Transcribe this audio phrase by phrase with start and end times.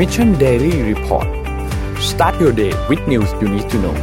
[0.00, 1.28] Mission Daily Report
[2.10, 3.96] start your day with news you need to know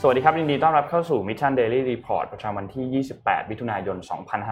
[0.00, 3.96] สวัสดีครับยินดีต้อนรับเข้าสู่ Mission Daily Report ประจำวันที่ 28มิถุนายน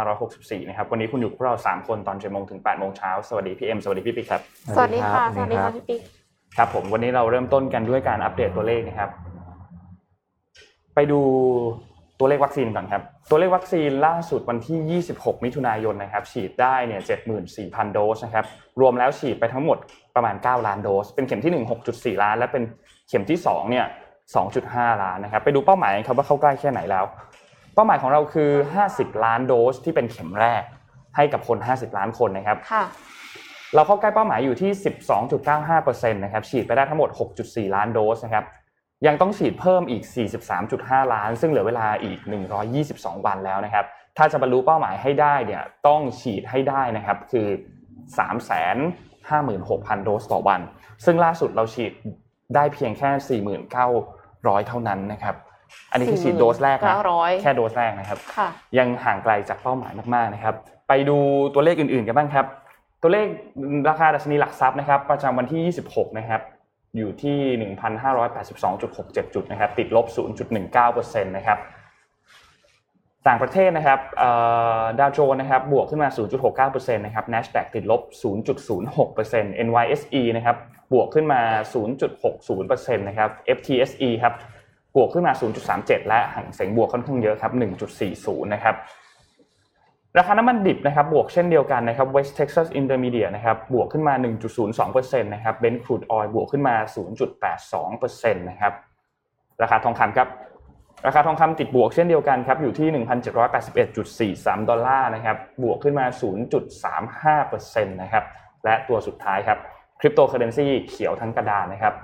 [0.06, 4.42] 2564 นะครับ วันนี้คุณอยู่กับพวกเรา 3 คนตอน7โมงถึง8โมงเช้า สวัสดีพี่เอ็ม สวัสดีพี่ปิ๊กครับ
[4.76, 6.00] สวัสดีค่ะ สวัสดีค่ะพี่ปิ๊ก
[6.56, 9.10] ครับผม วันนี้เราเริ่มต้นกันด้วยการอัปเดตตัวเลขนะครับ
[10.94, 11.20] ไปดู
[12.18, 17.00] ตัวเลขวัคซีนก่อนครับ ตัวเลขวัคซีนล่าสุดวันที่ 26 มิถุนายนนะครับ ฉีดได้เนี่ย
[17.46, 18.44] 74,000 โดสนะครับ
[18.80, 19.78] รวมแล้วฉีดไปทั้งหมด
[20.14, 21.70] ประมาณ 9 ล้านโดส เป็นเข็มที่ 1
[22.16, 22.62] 6.4 ล้าน และเป็น
[23.08, 23.86] เข็มที่ 2 เนี่ย
[24.44, 27.04] 2.5 ล้านนะครับ ไปดูเป้าหมายครับว่าเข้าใกล้แค่ไหนแล้ว
[27.74, 28.50] เป้าหมายของเราคือ
[28.88, 30.62] 50 ล้านโดสที่เป็นเข็มแรก
[31.16, 32.84] ให้กับคน 50 ล้านคนนะครับค่ะ
[33.74, 34.70] เราเข้าใกล้เป้าหมายอยู่ที่
[35.46, 37.10] 12.95%นะครับ ฉีดไปได้ทั้งหมด
[37.42, 38.44] 6.4 ล้านโดสนะครับ
[39.06, 40.02] ยังต้องฉีดเพิ่มอีก
[40.58, 42.18] 43.5 ล้าน ซึ่งเหลือเวลาอีก
[42.72, 43.84] 122 วันแล้วนะครับ
[44.16, 47.46] ถ้าจะบรรลุเป้าหมายให้ได้เนี่ยต้องฉีดให้ได้นะครับคือ
[49.20, 50.60] 356,000 โดสต่อวัน
[51.04, 51.92] ซึ่งล่าสุดเราฉีด
[52.54, 53.40] ได้เพียงแค่
[54.04, 55.34] 4,900เท่านั้นนะครับ
[55.90, 60.54] อันนี้คือฉีดโดสแรกนะ4,900แค่โดสแรกนะครับค่ะยังห่างไกลจากเป้าหมายมากๆนะครับ
[60.88, 61.16] ไปดู
[61.54, 62.46] ตัวเลขอื่นๆกันบ้างครับ
[63.02, 63.26] ตัวเลข
[63.88, 66.40] ราคาดัชนีหลักทรัพย์นะครับ ประจำวันที่ 26 นะครับ
[66.96, 67.38] อยู่ที่
[67.74, 70.06] 1,582.67 จุดนะครับติดลบ
[70.64, 71.58] 0.19%นะครับ
[73.28, 74.00] ต่างประเทศนะครับ
[74.98, 76.08] ดาวโจนส์นะครับบวกขึ้นมา
[76.56, 78.02] 0.69%นะครับ NASDAQ ติดลบ
[78.82, 80.56] 0.06% NYSE นะครับ
[80.92, 81.40] บวกขึ้นมา
[82.18, 84.34] 0.60%นะครับ FTSE ครับ
[84.96, 85.32] บวกขึ้นมา
[85.70, 87.52] 0.37 และห่างเสงบวกค่อนข้างเยอะครับ
[88.02, 88.74] 1.40 นะครับ
[90.18, 94.14] ราคาน้ำมันดิบนะครับบวกเช่นเดียวกันนะครับ West Texas Intermediate นะครับบวกขึ้นมา
[94.72, 96.74] 1.02%นะครับ Brent Crude Oil บวกขึ้นมา
[97.52, 98.72] 0.82%นะครับ
[99.62, 100.28] ราคาทองคำครับ
[101.06, 102.88] ราคาทองคำติดบวกเช่นเดียวกันครับอยู่ที่
[104.36, 106.06] 1,781.43 ดอลลาร์นะครับบวกขึ้นมา
[107.44, 108.24] 0.35%นะครับ
[108.64, 109.58] และตัวสุดท้ายครับ
[110.00, 111.94] คริปโตเคอเรนซีเขียวทั้งกระดานนะครับ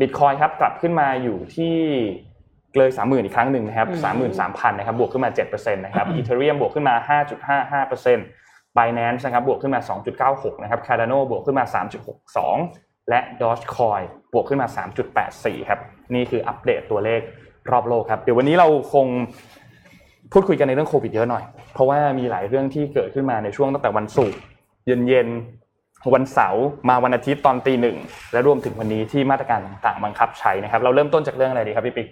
[0.00, 1.76] บิตคอยน์ครับกลับขึ้นมาอยู่ที่
[2.78, 8.26] เลยสามหมื่นอีกครั้งหนึ่งนะครับสามหมื่นสามพันนะครับบวกขึ้นมาเจ็ดเปอร์เซ็นต์นะครับ Ethereum บวกขึ้นมาห้าจุดห้าห้าเปอร์เซ็นต์
[8.78, 12.56] บ i แนนซ์นะครับบวกขึ้นมาสองจุดเก้าหกนะครับ Cardano บวกขึ้นมาสามจุดหกสอง
[13.08, 14.00] และดอ g คอย
[14.32, 15.80] บวกขึ้นมาสามจุดแปดสี่ครับ
[16.14, 17.20] นี่คืออัปเดตตัวเลข
[17.70, 19.06] รอบโลกครับเดี๋ยววันนี้เราคง
[20.32, 21.44] พูดคุยกันในเรื่องโควิดเยอะหน่อย
[21.74, 24.38] เพราะว่ามีหลายเรื่องที่เกิดขึ้นมาในช่วงตั้งแต่วันศุกร์
[24.86, 27.96] เย็นๆวันเสาร์มาวันอาทิตย์ตอนตีหนึ่ง
[28.32, 32.08] และรวมถึงวันนี้ที่มาตรการต่างๆบังคับใช้นะครับ เราเริ่มต้นจากเรื่องอะไรดีครับพี่ปิ๊ก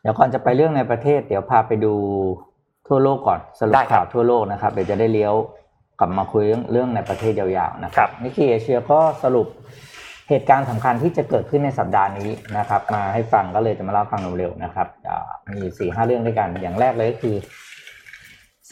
[0.00, 1.94] เดี๋ยวก่อนจะไปเรื่องในประเทศ เดี๋ยวพาไปดู
[2.88, 5.34] ทั่วโลกก่อนสรุปได้ครับข่าวทั่วโลกนะครับ เดี๋ยวจะได้เลี้ยว
[6.00, 9.46] กลับมาคุยเรื่องเรื่องในประเทศยาวๆนะครับ Nikkei Asia ก็สรุป
[10.28, 17.36] เหตุการณ์สำคัญที่จะเกิดขึ้นในสัปดาห์นี้นะครับ มาให้ฟังก็เลยจะมาเล่าฟังเร็วๆนะครับอ่ามีสี่ห้าเรื่องด้วยกันอย่างแรกเลยก็คือ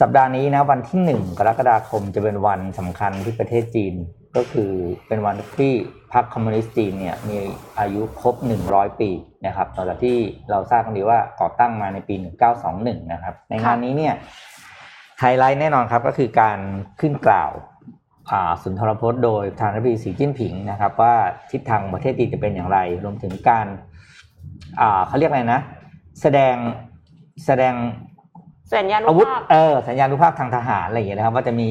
[0.01, 3.95] สัปดาห์นี้นะวันที่หนึ่งกรกฎาคมจะเป็นวันสำคัญที่ประเทศจีน
[4.35, 4.71] ก็คือ
[5.07, 5.73] เป็นวันที่
[6.13, 7.37] พรรคคอมมิวนิสต์จีนเนี่ยมี
[7.79, 8.35] อายุครบ
[8.67, 9.09] 100 ปี
[9.45, 10.17] นะครับต่อจากที่
[10.51, 12.15] เราทราบกันดีว่าก่อตั้งมาในปี
[12.63, 14.13] 1921 นะครับ ในงานนี้เนี่ย
[15.19, 16.59] ไฮไลท์แน่นอนครับก็คือการ
[16.99, 17.51] ขึ้นกล่าว
[18.31, 21.15] อ่าสุนทรพจน์โดยประธานาธิบดีสีจิ้นผิงนะครับ ว่า
[21.51, 23.67] ทิศทางประเทศจีนจะเป็นอย่างไร รวมถึงการ
[24.81, 25.61] อ่าเขาเรียกอะไรนะ
[26.21, 26.55] แสดง
[27.45, 27.73] แสดง
[28.73, 31.69] สัญญาณอาวุธภาพเออสัญญาณุภาพทางทหารอะไรอย่างเงี้ยนะครับ ว่าจะมี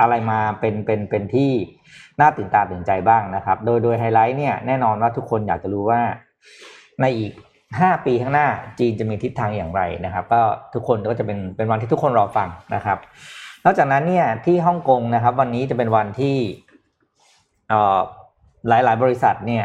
[0.00, 1.52] อะไรมาเป็นเป็นเป็นที่
[2.20, 6.00] น่าตื่นตาตื่นใจบ้างนะครับ โดยโดยไฮไลท์เนี่ยแน่นอนว่าทุกคนอยากจะรู้ว่า
[7.00, 7.32] ในอีก
[7.80, 8.48] ห้าปีข้างหน้า
[8.78, 10.42] จีนจะมีทิศทางอย่างไรนะครับ ก็
[10.74, 12.98] ทุกคนก็จะเป็นเป็นวันที่ทุกคนรอฟังนะครับ
[13.64, 16.36] นอกจากนั้นเนี่ยที่ฮ่องกงนะครับ วันนี้จะเป็นวันที่
[17.68, 17.98] เอ่อ
[18.68, 19.64] หลายหลายบริษัทเนี่ย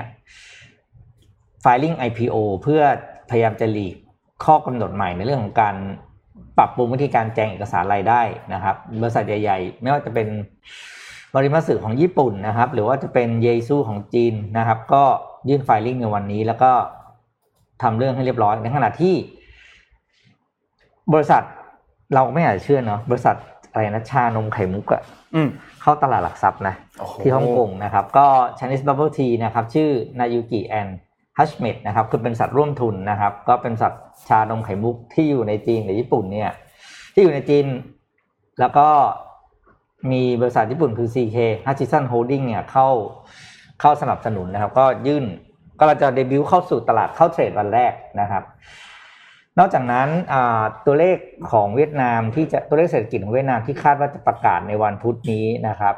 [1.63, 2.81] filing IPO เพื่อ
[3.29, 3.95] พยายามจะหลีก
[4.45, 5.75] ข้อกำหนดใหม่ในเรื่องของการ
[6.57, 8.22] ปรับปรุงวิธีการแจ้งเอกสารรายได้
[8.53, 10.28] นะครับ บริษัทใหญ่ ๆ ไม่ว่าจะเป็น
[11.35, 15.03] บริมาสึของญี่ปุ่นนะครับ หรือว่าจะเป็นเยซูของจีนนะครับ ก็
[15.50, 16.72] ยื่นไฟลิ่งในวันนี้ แล้วก็
[17.81, 19.16] ทำเรื่องให้เรียบร้อยในขณะที่
[21.13, 21.44] บริษัท
[22.13, 23.35] เราไม่อาจจะเชื่อเนาะบริษัท
[23.72, 25.02] อะไรนะชานมไข่มุกอะ
[25.35, 25.49] อืม
[25.81, 28.28] เข้าตลาดหลักทรัพย์นะโอ้โหที่ฮ่องกงนะครับ ก็
[28.58, 29.90] Chinese Bubble Tea นะครับ ชื่อ
[30.20, 30.87] นายูกิแอน
[31.37, 36.51] ฮัชเมดนะครับคือเป็นสัตว์ร่วมทุนนะครับ ก็เป็นสัตว์ชานมไข่มุกที่อยู่ในจีนหรือญี่ปุ่นเนี่ย
[37.13, 37.66] ที่อยู่ในจีน
[38.59, 38.87] แล้วก็
[40.11, 41.37] มีบริษัทญี่ปุ่นคือ CK
[41.67, 42.87] Hutchison Holding เนี่ยเข้า
[43.81, 45.25] เข้าสนับสนุนนะครับ ก็ยื่น
[45.78, 48.43] ก็เราจะเดบิวต์เข้าสู่ตลาดเข้าเทรดวันแรกนะครับ
[49.59, 50.07] นอกจากนั้น
[50.85, 51.17] ตัวเลข
[51.51, 55.95] ของเวียดนามที่จะตัวเลขเศรษฐกิจของเวียดนามที่คาดว่าจะประกาศในวันพุธนี้นะครับ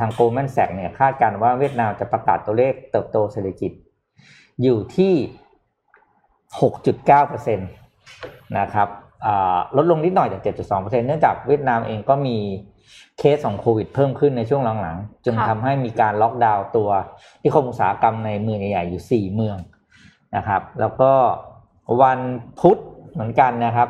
[0.00, 3.72] ทาง Goldman Sachs เนี่ยคาดการณ์ว่าเวียดนามจะประกาศตัวเลขเติบโตเศรษฐกิจ
[4.62, 5.14] อยู่ที่
[6.60, 8.88] 6.9%นะครับ
[9.24, 12.36] อ่าลดลงนิดหน่อยจาก 7.2%เนื่องจากเวียดนามเองก็มี
[13.18, 16.90] เคสของโควิดเพิ่มขึ้นในช่วงหลังๆ จึงค่ะทำให้มีการล็อกดาวน์ตัว
[17.40, 19.56] ที่คมอุตสาหกรรมในเมืองใหญ่ๆอยู่ 4 เมือง
[20.36, 21.12] นะครับ แล้วก็
[22.02, 22.20] วัน
[22.60, 22.78] พุธ
[23.12, 23.88] เหมือนกันนะครับ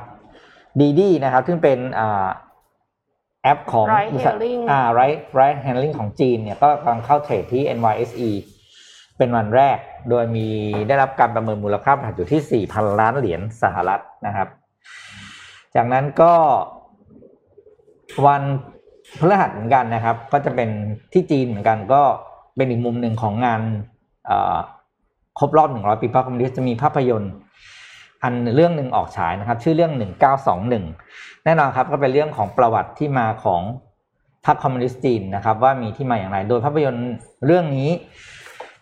[0.81, 2.27] ดีดีนะครับ ซึ่งเป็นอ่า
[3.43, 8.31] แอปของ Ride บริษัท hailing อ่า Ride Ride Handling ของจีนเนี่ยก็กำลังเข้าเทรดที่ NYSE
[9.19, 9.79] เป็นวันแรก
[10.11, 10.47] โดยมี
[10.89, 14.49] ได้รับการประเมินมูลค่าบริษัทอยู่ที่ 4,000 ล้านเหรียญสหรัฐนะครับ
[15.75, 16.33] จากนั้นก็
[18.27, 18.43] วัน
[19.19, 20.71] พฤหัสเหมือนกันนะครับ ก็จะเป็น
[21.13, 22.03] ที่จีนเหมือนกันก็
[22.57, 23.61] เป็นอีกมุมหนึ่งของงาน
[25.39, 27.33] ครบรอบ 100 ปีพรรคคอมมิวนิสต์จะมีภาพยนตร์
[28.23, 29.93] อันเรื่องหนึ่งออกฉายนะครับ ชื่อเรื่อง
[30.69, 33.63] 1921 แน่นอนครับก็เป็นเรื่องของประวัติที่มาของ
[34.47, 37.11] พรรคคอมมิวนิสต์จีนนะครับ ว่ามีที่มาอย่างไร โดยภาพยนตร์
[37.47, 37.91] เรื่องนี้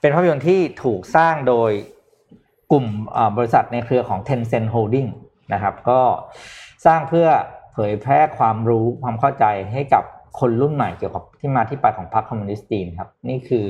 [0.02, 1.70] เป็นภาพยนตร์ที่ถูกสร้างโดย
[2.72, 5.10] กลุ่มเอ่อบริษัทในเครือของ Tencent Holding
[5.52, 6.00] นะครับ ก็
[6.86, 7.28] สร้างเพื่อ
[7.72, 10.04] เผยแพร่ความรู้ความเข้าใจให้กับ
[10.40, 13.66] คนรุ่นใหม่เกี่ยวกับที่มาที่ไปของพรรคคอมมิวนิสต์จีนครับ นี่คือ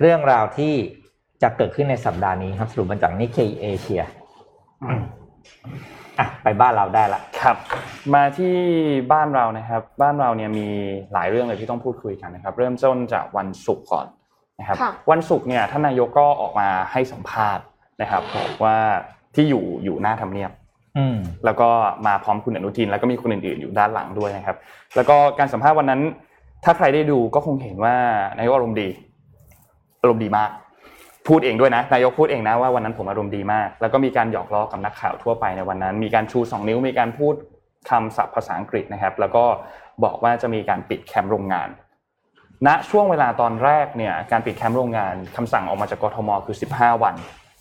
[0.00, 0.74] เรื่องราวที่
[1.42, 4.02] จะเกิดขึ้นในสัปดาห์นี้ครับ สรุปมาจากนิเคเอเชีย
[6.18, 7.56] อะไปบ้านเราได้ละครับ
[8.14, 8.56] มาที่
[9.12, 10.68] บ้านเรานะครับ บ้านเราเนี่ยมี
[11.12, 14.06] หลายเรื่องเลยที่ต้องพูดคุยกันนะครับ เริ่มต้นจากวันศุกร์ก่อน
[14.60, 17.64] นะครับค่ะวันศุกร์เนี่ยท่านนายกก็ออกมาให้สัมภาษณ์
[18.02, 18.76] นะครับบอกว่า
[19.34, 20.50] ที่อยู่อยู่หน้าทำเนียบ
[20.98, 21.68] อืมแล้วก็
[22.06, 24.56] มาพร้อมคุณอนุทินแล้วก็มีคนอื่นๆอยู่ด้านหลังด้วยนะครับ
[24.96, 26.00] แล้วก็การสัมภาษณ์วันนั้น
[26.64, 27.94] ถ้าใครได้ดูก็คงเห็นว่า
[28.38, 28.88] นายกอารมณ์ดี
[30.02, 30.50] อารมณ์ดีมาก
[31.28, 37.34] พูดเองด้วยนะนายกพูดเองนะว่าวันนั้นผมอารมณ์ดีมาก แล้วก็มีการหยอกล้อกับนักข่าวทั่วไปในวันนั้น มีการชูสองนิ้วมีการพูด
[37.90, 39.44] คำศัพท์ภาษาอังกฤษนะครับ แล้วก็
[40.04, 41.68] บอกว่าจะมีการปิดแคมป์โรงงาน
[42.66, 47.14] ณช่วงเวลาตอนแรกเนี่ยการปิดแคมป์โรงงานคำสั่งออกมาจากกทมคือ 15 วัน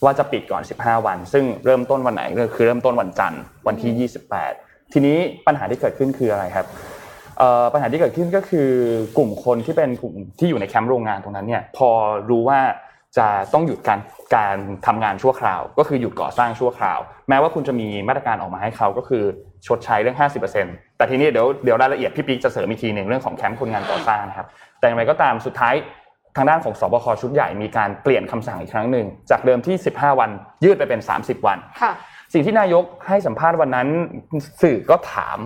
[0.03, 4.09] ว่าจะปิดก่อน 15 วัน ซึ่งเริ่มต้นวันไหนก็คือเริ่มต้นวันจันทร์วันที่
[4.49, 5.17] 28 ทีนี้
[5.47, 6.65] ปัญหาที่เกิดขึ้นคืออะไรครับ
[7.37, 8.69] เอ่อปัญหาที่เกิดขึ้นก็คือ
[9.17, 11.89] กลุ่มคนที่เป็นกลุ่มที่อยู่ในแคมป์โรงงานตรงนั้นเนี่ยพอ
[12.29, 12.59] รู้ว่า
[13.17, 13.99] จะต้องหยุดการ
[14.35, 19.23] การทำงานชั่วคราว ก็คือหยุดก่อสร้างชั่วคราว แม้ว่าคุณจะมีมาตรการออกมาให้เขาก็คือ
[19.67, 20.17] ชดใช้เรื่อง
[20.57, 24.47] 50%แต่ทีนี้เดี๋ยวเดี๋ยวรายละเอียดพี่ปิ๊กจะเสริมอีกทีหนึ่งเรื่องของแคมป์คนงานก่อสร้างนะครับ
[24.79, 25.75] แต่อย่างไรก็ตามสุดท้าย
[26.35, 30.29] ทางด้านของสบคชุดใหญ่มีการเปลี่ยนคำสั่งอีกครั้งหนึ่งจากเดิมที่ 15 วัน
[30.63, 31.91] ยืดไปเป็น 30 วันค่ะ
[32.33, 33.87] สิ่งที่นายกให้สัมภาษณ์วันนั้น
[34.61, 35.37] สื่อก็ถาม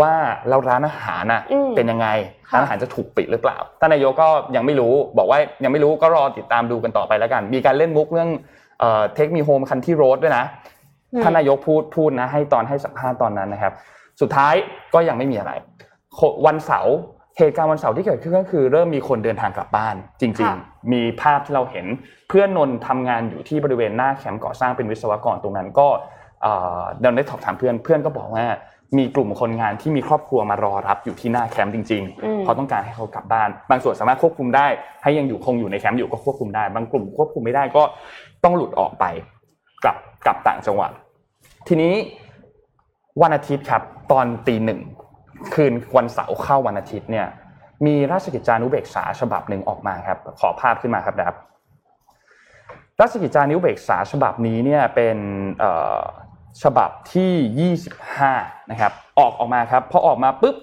[0.00, 0.12] ว่า
[0.48, 2.08] เราร้านอาหารน่ะอืมเป็นยังไง
[2.50, 8.30] ค่ะร้านอาหารจะถูกปิดหรือเปล่าท่านนายกก็ยังไม่รู้บอกว่ายังไม่รู้ก็รอติดตามดูกันต่อไปแล้วกัน มีการเล่นมุกเรื่อง
[9.14, 10.75] เทคมีโฮมคันที่โรดด้วยนะอืม
[11.22, 13.72] ท่านนายกพูดพูดนะ ให้ตอนให้สัมภาษณ์ตอนนั้นนะครับ
[14.20, 14.54] สุดท้าย
[14.94, 15.52] ก็ยังไม่มีอะไร
[16.14, 16.96] โควันเสาร์
[17.38, 21.86] เหตุการณ์วันเสาร์ที่เกิดขึ้นก็คือ เริ่มมีคนเดินทางกลับบ้าน จริงค่ะๆมีภาพที่เราเห็น
[22.28, 25.88] เพื่อนนนท์ทำงานอยู่ที่บริเวณหน้าแคมป์ก่อสร้างเป็นวิศวกรตรงนั้นก็
[26.42, 28.46] เอ่อเราได้สอบถามเพื่อนเพื่อนก็บอกว่า
[28.98, 34.66] มีกลุ่มคนงานที่มีครอบครัวมารอรับอยู่ที่หน้าแคมป์จริงอืมๆเพราะต้องการให้เขากลับบ้าน บางส่วนสามารถควบคุมได้
[35.02, 37.82] ให้ยังอยู่คงอยู่ในแคมป์อยู่ก็ควบคุมได้ บางกลุ่มควบคุมไม่ได้ก็
[38.44, 39.04] ต้องหลุดออกไป
[39.84, 39.96] กลับ
[40.26, 40.90] กลับต่างจังหวัด
[41.68, 41.94] ทีนี้
[43.22, 43.82] วันอาทิตย์ครับ
[44.12, 44.80] ตอนตีหนึ่ง
[45.54, 47.26] คืนวันเสาร์เข้าวันอาทิตย์เนี่ย
[47.86, 51.36] มีราชกิจจานุเบกษาฉบับหนึ่งออกมาครับ ขอภาพขึ้นมาครับนะครับ
[53.00, 55.18] ราชกิจจานุเบกษาฉบับนี้เนี่ยเป็น
[56.62, 60.56] ฉบับที่ 25 นะครับ ออกออกมาครับพอออกมาปุ๊บ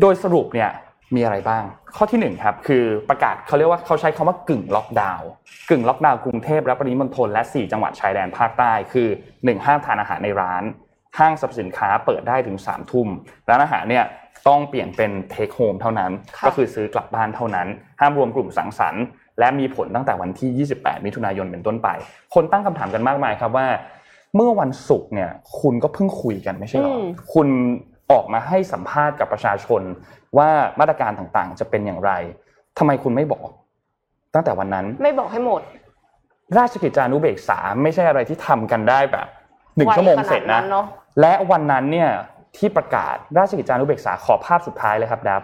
[0.00, 0.70] โดยสรุปเนี่ย
[1.14, 1.64] มีอะไรบ้าง
[1.96, 5.28] ข้อที่หนึ่งครับคือประกาศเขาเรียกว่าเขาใช้คำว่ากึ่งล็อกดาวน์
[5.70, 10.62] กึ่งล็อกดาวน์กรุงเทพและปริมณฑลและ 4 จังหวัดชายแดนภาคใต้คือ 1 ห้ามทานอาหารในร้าน
[11.18, 13.08] ห้างสรรพสินค้าเปิดได้ถึง3ามทุ่ม
[13.48, 14.04] ร้านอาหารเนี่ย
[14.48, 17.68] ต้องเปลี่ยนเป็นเทคโฮมเท่านั้นค่ะก็คือซื้อกลับบ้านเท่านั้น
[18.00, 19.04] ห้ามรวมกลุ่มสังสรรค์
[19.38, 21.88] และมีผลตั้งแต่วันที่ 28 มิถุนายนเป็นต้นไป
[22.34, 23.66] คนตั้งคำถามกันมากมายครับว่า
[24.34, 27.02] เมื่อวันศุกร์เนี่ยคุณก็เพิ่งคุยกันไม่ใช่เหรอม
[27.34, 27.48] คุณ
[28.12, 29.82] ออกมาให้สัมภาษณ์กับประชาชน
[30.38, 30.50] ว่า
[30.80, 32.12] มาตรการต่างๆ จะเป็นอย่างไร
[32.78, 33.48] ทำไมคุณไม่บอก
[34.34, 35.62] ตั้งแต่วันนั้นไม่บอกให้หมด
[36.58, 39.26] ราชกิจจานุเบกษาไม่ใช่อะไรที่ทำกันได้แบบ
[39.76, 40.86] หนึ่งไวชั่วโมงขนาดเสร็จนะนั้นเนอะ
[41.20, 42.10] และวันนั้นเนี่ย
[42.56, 45.42] ที่ประกาศราชกิจจานุเบกษาขอภาพสุดท้ายเลยครับดับ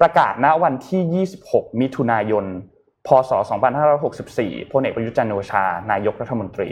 [0.00, 2.44] ประกาศณวันที่ 26 มิถุนายน
[3.06, 3.30] พศ
[4.02, 6.70] 2564 พลเอกประยุทธ์จันทร์โอชา นายกรัฐมนตรี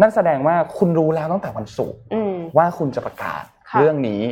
[0.00, 4.22] นั่นแสดงว่าคุณรู้แล้วตั้งแต่วันศุกร์อืมว่าคุณจะประกาศค่ะเรื่องนี้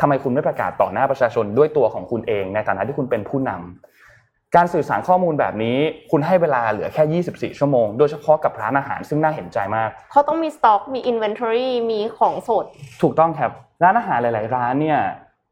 [0.00, 5.78] ทำไมคุณไม่ประกาศต่อหน้าประชาชนด้วยตัวของคุณเอง ในฐานะที่คุณเป็นผู้นำการสื่อสารข้อมูลแบบนี้
[6.10, 12.64] คุณให้เวลาเหลือแค่ 24 ชั่วโมง โดยเฉพาะกับร้านอาหารซึ่งน่าเห็นใจมาก เขาต้องมีสต็อกมี inventory มีของสด
[13.02, 13.50] ถูกต้องครับ
[13.82, 15.00] ร้านอาหารหลาย ๆ ร้านเนี่ย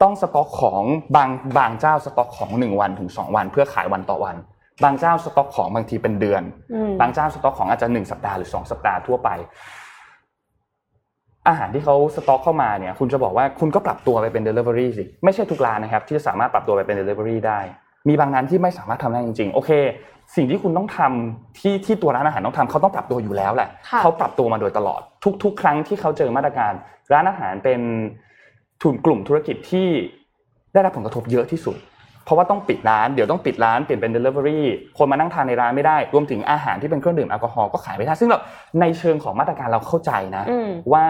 [0.03, 0.83] ต้องสต็อกของ
[1.17, 4.37] บางบางเจ้าสต็อกของ 1 วันถึง 2 วัน เพื่อขายวันต่อวัน
[4.85, 6.43] บางเจ้าสต็อกของบางทีเป็นเดือน
[6.75, 9.29] อืมบางเจ้าสต็อกของอาจจะ1สัปดาห์หรือ 2 สัปดาห์ทั่วไป
[11.49, 17.61] อาหารที่เขาสต็อกเข้ามาเนี่ยคุณจะบอกว่าคุณก็ปรับตัวไปเป็น Delivery สิไม่ใช่ทุกร้านนะครับ ที่จะสามารถปรับตัวไปเป็น Delivery ได้
[18.09, 19.71] มีบางร้านที่ไม่สามารถทำได้จริงๆโอเค
[20.37, 25.01] สิ่งที่คุณต้องทำที่ที่ตัวร้านอาหารต้องทำเขาต้องปรับตัวอยู่แล้วแหละค่ะเขาปรับตัวมาโดยตลอด
[25.43, 26.73] ทุก ๆ ครั้งที่เขาเจอมาตรการ
[27.13, 27.81] ร้านอาหารเป็น
[28.83, 29.89] ทุนกลุ่มธุรกิจที่
[30.73, 31.77] ได้รับผลกระทบเยอะที่สุด
[32.27, 34.61] เพราะว่าต้องปิดร้านเดี๋ยวต้องปิดร้านเปลี่ยนเป็น Delivery
[34.99, 38.39] คนมานั่งทานในร้านไม่ได้ รวมถึงอาหารที่เป็นเครื่องดื่มแอลกอฮอล์ก็ขายไม่ได้ซึ่งเรา
[38.81, 41.05] ในเชิงของมาตรการเราเข้าใจนะอืมว่า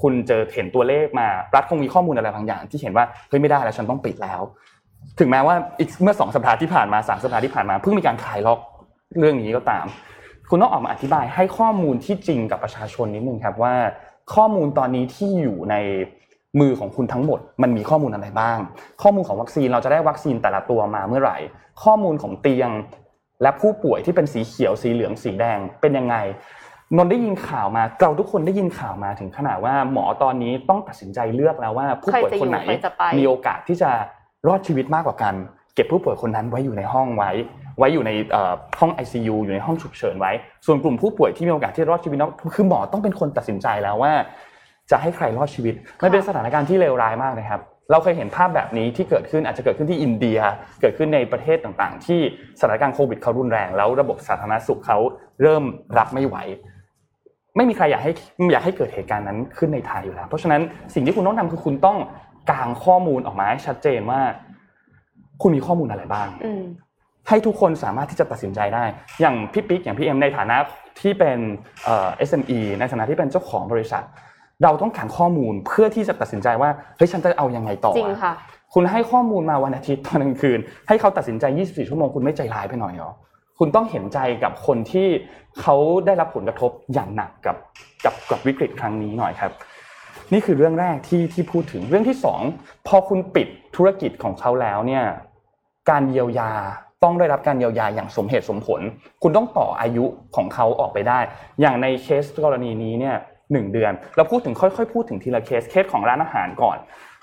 [0.00, 4.40] คุณเจอเห็นตัวเลขมารัฐคงมีข้อมูลอะไรบางอย่าง ที่เห็นว่าเฮ้ยไม่ได้แล้วฉันต้องปิดแล้ว
[5.18, 8.60] ถึงแม้ว่าอีกเมื่อสองสัปดาห์ที่ผ่านมาสามสัปดาห์ที่ผ่านมาเพิ่งมีการคลายล็อก
[9.18, 9.86] เรื่องนี้ก็ตาม
[10.50, 13.74] คุณต้องออกมาอธิบายให้ข้อมูลที่จริงกับประชาชนนิดนึงครับว่า
[14.34, 15.74] ข้อมูลตอนนี้ที่อยู่ใน
[16.60, 18.58] มือของคุณทั้งหมดมันมีข้อมูลอะไรบ้าง
[19.02, 21.38] ข้อมูลของวัคซีนเราจะได้วัคซีนแต่ละตัวมาเมื่อไหร่
[21.84, 22.70] ข้อมูลของเตียง
[23.42, 26.16] และผู้ป่วยที่เป็นสีเขียวสีเหลืองสีแดงเป็นยังไง
[26.96, 32.60] นนได้ยินข่าวมาเราทุกคนได้ยินข่าวมาถึงขนาดว่าหมอตอนนี้ต้องตัดสินใจเลือกแล้วว่า ผู้ป่วยคนไหน
[33.18, 33.90] มีโอกาสที่จะ
[34.48, 35.34] รอดชีวิตมากกว่ากัน
[35.74, 37.30] เก็บผู้ป่วยคนนั้นไว้อยู่ในห้องไว้
[37.78, 40.32] ไว้อยู่ในเอ่อห้อง ICU อยู่ในห้องฉุกเฉินไว้
[40.66, 44.12] ส่วนกลุ่มผู้ป่วยที่มีโอกาสที่รอดชีวิตนั้นคือหมอต้องเป็นคนตัดสินใจแล้วว่า
[44.92, 50.38] จะให้ใครรอดชีวิตมันเป็นสถานการณ์ที่เลวร้ายมากนะครับ เราเคยเห็นภาพแบบนี้ที่เกิดขึ้นอาจจะเกิดขึ้นที่อินเดีย
[50.80, 52.20] เกิดขึ้นในประเทศต่างๆ ที่
[52.58, 54.98] สถานการณ์โควิดเขารุนแรง แล้วระบบสาธารณสุขเขา
[55.42, 55.64] เริ่ม
[55.98, 56.36] รับไม่ไหว
[57.56, 58.12] ไม่มีใครอยากให้
[58.52, 60.62] อยากให้เกิดเหตุการณ์นั้นขึ้นในไทยอยู่แล้ว เพราะฉะนั้น
[60.94, 61.98] สิ่งที่คุณต้องทำคือคุณต้อง
[62.50, 64.20] กางข้อมูลออกมาให้ชัดเจนว่า
[65.42, 66.62] คุณมีข้อมูลอะไรบ้างอืม
[67.28, 68.84] ให้ทุกคนสามารถที่จะตัดสินใจได้
[69.20, 70.56] อย่างพี่ปิ๊กอย่างพี่เอ็มในฐานะ
[71.00, 71.38] ที่เป็น
[71.84, 74.04] เอ่อ SME ในฐานะที่เป็นเจ้าของบริษัท
[74.62, 78.32] เราต้องการข้อมูลเพื่อที่จะตัดสินใจว่าเฮ้ยฉันจะเอายังไงต่อจริงค่ะ
[78.74, 83.12] คุณให้ข้อมูลมาวันอาทิตย์ตอนกลางคืน ให้เขาตัดสินใจ 24 ชั่วโมงคุณไม่ใจร้ายไปหน่อยเหรอ
[83.58, 85.08] คุณต้องเห็นใจกับคนที่
[85.60, 85.76] เขา
[86.06, 87.56] ได้รับผลกระทบอย่างหนักกับ
[88.04, 89.52] กับกับวิกฤตครั้งนี้หน่อยครับ
[90.32, 92.40] นี่คือเรื่องแรกที่ที่พูดถึงเรื่องที่สอง
[92.86, 95.04] พอคุณปิดธุรกิจของเขาแล้วเนี่ย
[95.90, 96.50] การเยียวยา
[97.02, 98.80] ต้องได้รับการเยียวยาอย่างสมเหตุสมผล
[99.22, 100.04] คุณต้องต่ออายุ
[100.36, 101.18] ของเขาออกไปได้
[101.60, 103.16] อย่างในเคสกรณีนี้เนี่ย
[103.52, 106.76] หนึ่งเดือน เราพูดถึงค่อยๆ พูดถึงทีละเคสเคสของร้านอาหารก่อน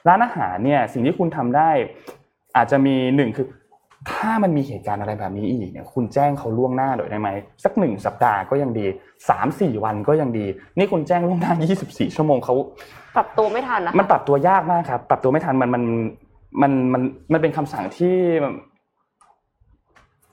[0.08, 1.70] ร้านอาหารเนี่ยสิ่งที่คุณทำได้
[2.58, 3.46] อาจจะมีหนึ่งคือ
[4.12, 7.30] ถ้ามันมีเหตุการณ์อะไรแบบนี้อีกเนี่ยคุณแจ้งเขาล่วงหน้าหน่อยได้ไหม
[7.64, 8.86] สักหนึ่งสัปดาห์ก็ยังดี
[9.30, 10.46] สามสี่วันก็ยังดี
[10.78, 11.54] นี่คุณแจ้งล่วงหน้า
[11.86, 12.56] 24 ชั่วโมงเขา
[13.16, 15.84] ปรับตัวไม่ทันนะคะมันปรับตัวยากมากครับปรับตัวไม่ทันมันมัน
[16.62, 17.02] มันมัน
[17.34, 18.16] มันเป็นคำสั่งที่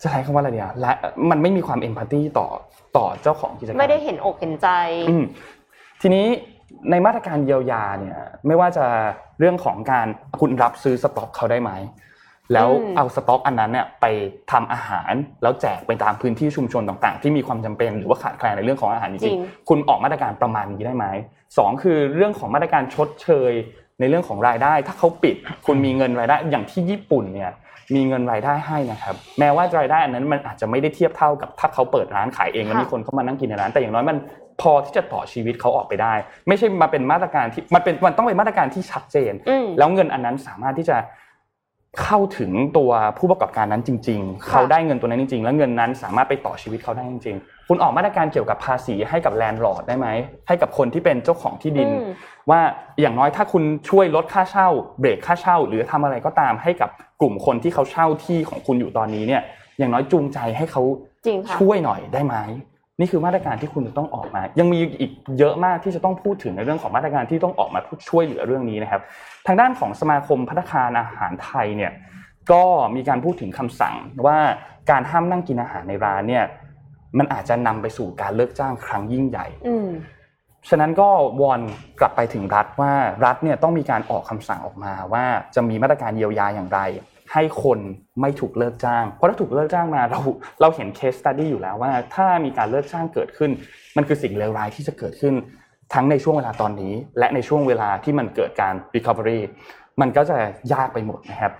[0.02, 0.92] จะใช้คำว่าอะไรเดียวและ
[1.30, 2.48] มันไม่มีความเอมพัตตีต่อ
[2.96, 4.68] ต่อเจ้าของกิจการไม่ได้เห็นอกเห็นใจ
[5.10, 5.24] อืม
[6.02, 6.26] ทีนี้
[6.90, 8.86] ในมาตรการเยียวยาเนี่ยไม่ว่าจะ
[9.38, 10.06] เรื่องของการ
[10.40, 11.72] คุณรับซื้อสต็อกเขาได้ไหม
[12.52, 14.06] แล้วอืมเอาสต็อกอันนั้นเนี่ยไป
[14.52, 15.12] ทำอาหาร
[15.42, 21.06] แล้วแจกไปตามพื้นที่ชุมชนต่างๆ ที่มีความจำเป็นหรือว่าขาดแคลนในเรื่องของอาหารจจริริงงๆคุณออกมาตรการประมาณนี้ได้ไหม
[21.58, 23.52] สองคือเรื่องของมาตรการชดเชย
[24.00, 25.36] ในเรื่องของรายได้ ถ้าเขาปิด
[25.66, 27.50] คุณมีเงินรายได้อย่างที่ญี่ปุ่นเนี่ย
[27.94, 34.16] มีเงินรายได้ให้นะครับ แม้ว่ารายได้อันนั้นมันอาจจะไม่ได้เทียบเท่ากับถ้าเขาเปิดร้านขายเองแล้วมีคนเข้ามานั่งกินในร้านแต่อย่างน้อยมัน
[34.60, 36.14] พอที่จะต่อชีวิตเขาออกไปได้
[36.48, 40.96] ไม่ใช่มาเป็นมาตรการที่มันเป็นมันต้องเป็นมาตรการที่ชัดเจนอืมแล้วเงินอันนั้นสามารถที่จะ
[42.02, 50.08] เข้าถึงตัวผู้ประกอบการนั้นจริง ๆ เขาได้เงินตัวนั้นจริง ๆ แล้วเงินนั้นสามารถไปต่อชีวิตเขาได้จริง ๆ คุณออกมาตรการเกี่ยวกับภาษีให้กับ landlord ได้ไหม
[50.48, 52.12] ให้กับคนที่เป็นเจ้าของที่ดินอืม
[52.50, 52.60] ว่า
[53.00, 54.68] อย่างน้อยถ้าคุณช่วยลดค่าเช่า
[55.00, 59.42] เบรกค่าเช่า หรือทำอะไรก็ตามให้กับกลุ่มคนที่เขาเช่าที่ของคุณอยู่ตอนนี้เนี่ย
[59.78, 60.82] อย่างน้อยจูงใจให้เขา
[61.26, 62.36] จริงค่ะช่วยหน่อยได้ไหม
[63.00, 69.02] นี่คือมาตรการที่คุณจะต้องออกมา ยังมีอีกเยอะมากที่จะต้องพูดถึงในเรื่องของมาตรการที่ต้องออกมาช่วยเหลือเรื่องนี้นะครับ
[69.46, 71.92] ทางด้านของสมาคมพัฒนาคารอาหารไทยเนี่ย
[72.52, 72.64] ก็
[72.96, 73.94] มีการพูดถึงคำสั่ง
[74.26, 74.38] ว่า
[74.90, 76.44] การห้ามนั่งกินอาหารในร้านเนี่ย
[77.18, 79.88] มันอาจจะนำไปสู่การเลิกจ้างครั้งยิ่งใหญ่อืม
[80.68, 81.08] ฉะนั้นก็
[81.40, 81.60] วอน
[82.00, 82.92] กลับไปถึงรัฐว่า
[83.24, 85.24] รัฐเนี่ยต้องมีการออกคำสั่งออกมาว่า
[85.54, 86.80] จะมีมาตรการเยียวยาอย่างไร
[87.32, 87.78] ให้คน
[88.20, 90.20] ไม่ถูกเลิกจ้าง เพราะถ้าถูกเลิกจ้างมาเรา
[90.60, 93.50] เราเห็นเคสตัดดี้อยู่แล้วว่า ถ้ามีการเลิกจ้างเกิดขึ้น
[93.96, 95.34] มันคือสิ่งเลวร้ายที่จะเกิดขึ้น
[95.94, 99.40] ทั้งในช่วงเวลาตอนนี้ และในช่วงเวลาที่มันเกิดการ recovery
[100.00, 100.36] มันก็จะ
[100.72, 101.52] ยากไปหมดนะครับ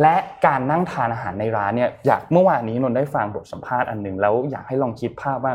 [0.00, 0.14] และ
[0.46, 5.54] การนั่งทานอาหารในร้านเนี่ยอยากเมื่อวานนี้นนท์ได้ฟังบทสัมภาษณ์อันหนึ่งแล้วอยากให้ลองคิดภาพว่า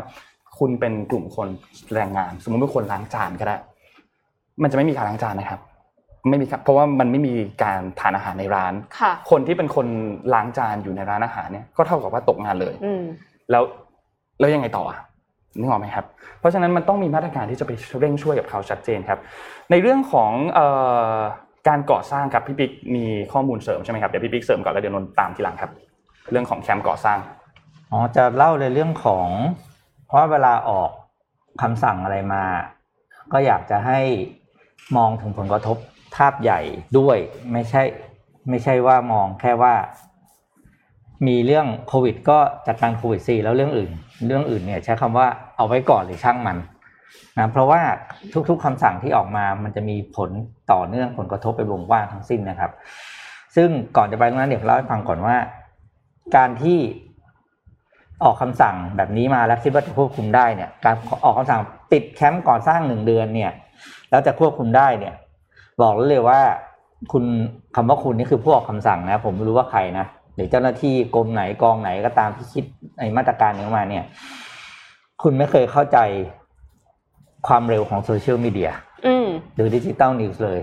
[0.58, 1.48] คุณเป็นกลุ่มคน
[1.94, 3.56] แรงงาน สมมติเป็นคนล้างจานก็ได้
[4.62, 5.60] มันจะไม่มีการล้างจานนะครับ
[6.28, 9.86] ไม่มีครับเพราะว่ามันไม่มีการทานอาหารในร้านค่ะคนที่เป็นคน
[10.34, 13.02] ล้างจานอยู่ในร้านอาหารเนี่ยก็เท่ากับว่าตกงานเลยอืม
[13.50, 13.62] แล้ว
[14.40, 14.98] แล้วยังไงต่ออะ
[15.58, 16.04] นึกออกไหมครับ
[16.40, 19.18] เพราะฉะนั้นมันต้องมีมาตรการที่จะไปเร่งช่วยกับเขาชัดเจนครับ
[19.70, 20.66] ในเรื่องของเอ่
[21.14, 21.16] อ
[21.68, 25.70] การก่อสร้างครับพี่ปิ๊กมีข้อมูลเสริมใช่ไหมครับเดี๋ยวพี่ปิ๊กเสริมก่อนแล้วเดี๋ยวนนท์ตามทีหลังครับ
[26.30, 27.18] เรื่องของแคมป์ก่อสร้าง
[27.92, 29.28] อ๋อจะเล่าในเรื่องของ
[30.06, 30.90] เพราะเวลาออก
[31.62, 32.44] คำสั่งอะไรมา
[33.32, 33.98] ก็อยากจะให้
[34.96, 35.76] มองถึงผลกระทบ
[36.16, 36.60] ภาพใหญ่
[36.98, 37.18] ด้วย
[37.52, 37.82] ไม่ใช่
[38.48, 39.74] ไม่ใช่ว่ามองแค่ว่า
[41.26, 43.90] มีเรื่องโควิด ก็จัดการโควิดซีแล้วเรื่องอื่น
[44.26, 45.26] เรื่องอื่นเนี่ยใช้คำว่า
[45.56, 46.58] เอาไว้ก่อนหรือช่างมัน
[47.38, 47.80] นะเพราะว่า
[48.48, 50.30] ทุกๆคำสั่งที่ออกมามันจะมีผล
[50.72, 52.70] ต่อเนื่องผลกระทบไปวงกว้างทั้งสิ้นนะครับ
[53.56, 55.36] ซึ่งก่อนจะไปตรงนั้นเดี๋ยวเล่าให้ฟังก่อนว่า
[56.36, 56.78] การที่
[58.24, 61.60] ออกคำสั่งแบบนี้มาแล้วคิดว่าจะควบคุมได้เนี่ย การออกคำสั่ง
[61.92, 63.52] ปิดแคมป์ก่อสร้างหนึ่งเดือนเนี่ย
[64.10, 65.14] แล้วจะควบคุมได้เนี่ย
[65.82, 66.40] บอกเลยว่า
[67.12, 67.24] คุณ
[67.76, 72.64] คำว่าคุณนี่คือผู้ออกคำสั่งนะ ผมไม่รู้ว่าใครนะหรือเจ้าหน้าที่กรมไหนกองไหนก็ตามที่คิด
[72.98, 74.04] ในมาตรการนี้มาเนี่ย
[75.22, 75.98] คุณไม่เคยเข้าใจ
[77.48, 78.70] ความเร็วของโซเชียลมีเดีย
[79.06, 80.60] อืมหรือ digital news เลย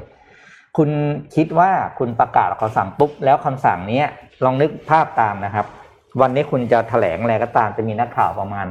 [0.77, 0.89] คุณ
[1.35, 4.07] คิดว่าคุณประกาศคำสั่งปุ๊บ แล้วคำสั่งเนี้ย
[4.43, 5.65] ลองนึกภาพตามนะครับ
[6.21, 8.67] วันนี้คุณจะแถลงอะไรก็ตามจะมีนักข่าวประมาณ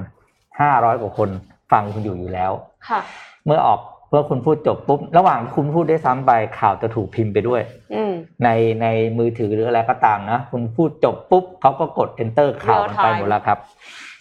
[0.61, 1.28] ห้าร้อยกว่าคน
[1.73, 2.52] ฟังคุณอยู่อยู่แล้ว
[2.88, 3.00] ค่ะ
[3.47, 7.62] เมื่อออก เมื่อคุณพูดจบปุ๊บระหว่างที่คุณพูดได้ซ้ำไปข่าวจะถูกพิมพ์ไปด้วย
[7.94, 8.12] อืม
[8.44, 8.48] ใน
[8.82, 8.86] ใน
[9.18, 13.58] มือถือหรืออะไรก็ตามนะคุณพูดจบปุ๊บเขาก็กด enter ข่าวมันไป Real time หมดแล้วครับ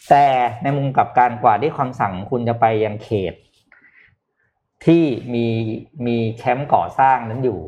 [0.09, 0.25] แต่
[0.63, 3.33] ในมุมกลับการกว่าที่คำสั่งคุณจะไปยังเขต
[4.85, 5.45] ที่มี
[6.05, 7.59] มีแคมป์ก่อสร้างนั้นอยู่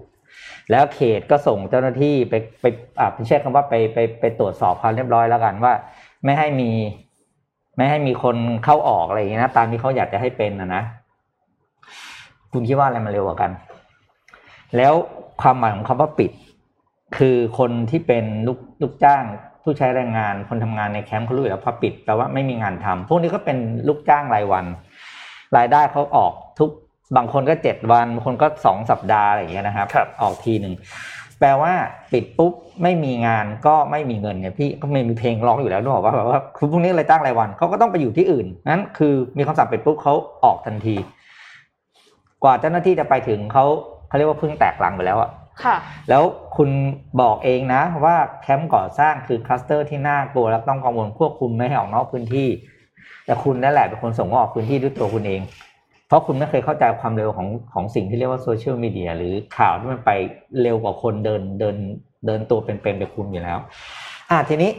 [0.71, 2.65] แล้วเขตก็ส่งเจ้าหน้าที่ไปไป
[2.99, 5.73] อ่าใช้คำว่าไปไปไปตรวจสอบความเรียบร้อยแล้วกันว่า
[6.23, 6.71] ไม่ให้มี
[7.77, 10.83] ไม่ให้มีคนเข้าออกอะไรอย่างนี้นะตามที่เขาอยากจะให้เป็นนะนะ
[12.51, 13.51] คุณคิดว่าอะไรมันเร็วกว่ากัน
[14.77, 14.93] แล้ว
[15.41, 16.31] ความหมายของคำว่าปิด
[17.17, 19.23] คือคนที่เป็นลูกลูกจ้าง
[19.63, 24.65] ผู้ใช้แรงงานคนทำงานในแคมป์เขารู้อยู่แล้วพอปิดแปลว่าไม่มีงานทำพวกนี้ก็เป็นลูกจ้างรายวัน
[25.57, 26.69] รายได้เขาออกทุก
[27.15, 30.73] บางคนก็เจ็ดวันบางคนก็สองสัปดาห์อะไรอย่างเงี้ยนะครับครับออกทีหนึ่ง
[31.39, 31.73] แปลว่า
[32.13, 40.13] ปิดปุ๊บไม่มีงานก็ไม่มีเงินเนี่ยพี่ก็ไม่มีเพลงร้องอยู่แล้วนึกออกว่าแบบว่าคือพวกนี้รายจ้างรายวันเขาก็ต้องไปอยู่ที่อื่นนั้นคือมีคำสั่งปิดปุ๊บเขา
[40.43, 40.95] ออกทันที
[42.43, 43.65] กว่าเจ้าหน้าที่จะไปถึงเขา
[44.07, 45.31] เขาเรียกว่าเพิ่งแตกหลังไปแล้วอะ
[45.63, 45.75] ค่ะ
[46.09, 46.23] แล้ว
[46.57, 46.69] คุณ
[47.21, 52.47] บอกเองนะว่าแคมป์ก่อสร้างคือคลัสเตอร์ที่น่ากลัวและต้องกังวลควบคุมไม่ให้ออกนอกพื้นที่
[53.25, 55.41] แต่คุณนั่นแหละเป็นคนส่งว่าออกพื้นที่ด้วยตัวคุณเอง
[56.07, 60.11] เพราะคุณไม่เคยเข้าใจความเร็วของของสิ่งที่เรียกว่าโซเชียลมีเดียหรือข่าวที่มันไป
[60.61, 61.75] เร็วกว่าคนเดินเดิน
[62.25, 63.57] เดินตัวเป็นๆไปคุมอยู่แล้ว
[64.29, 64.71] อะทีนี้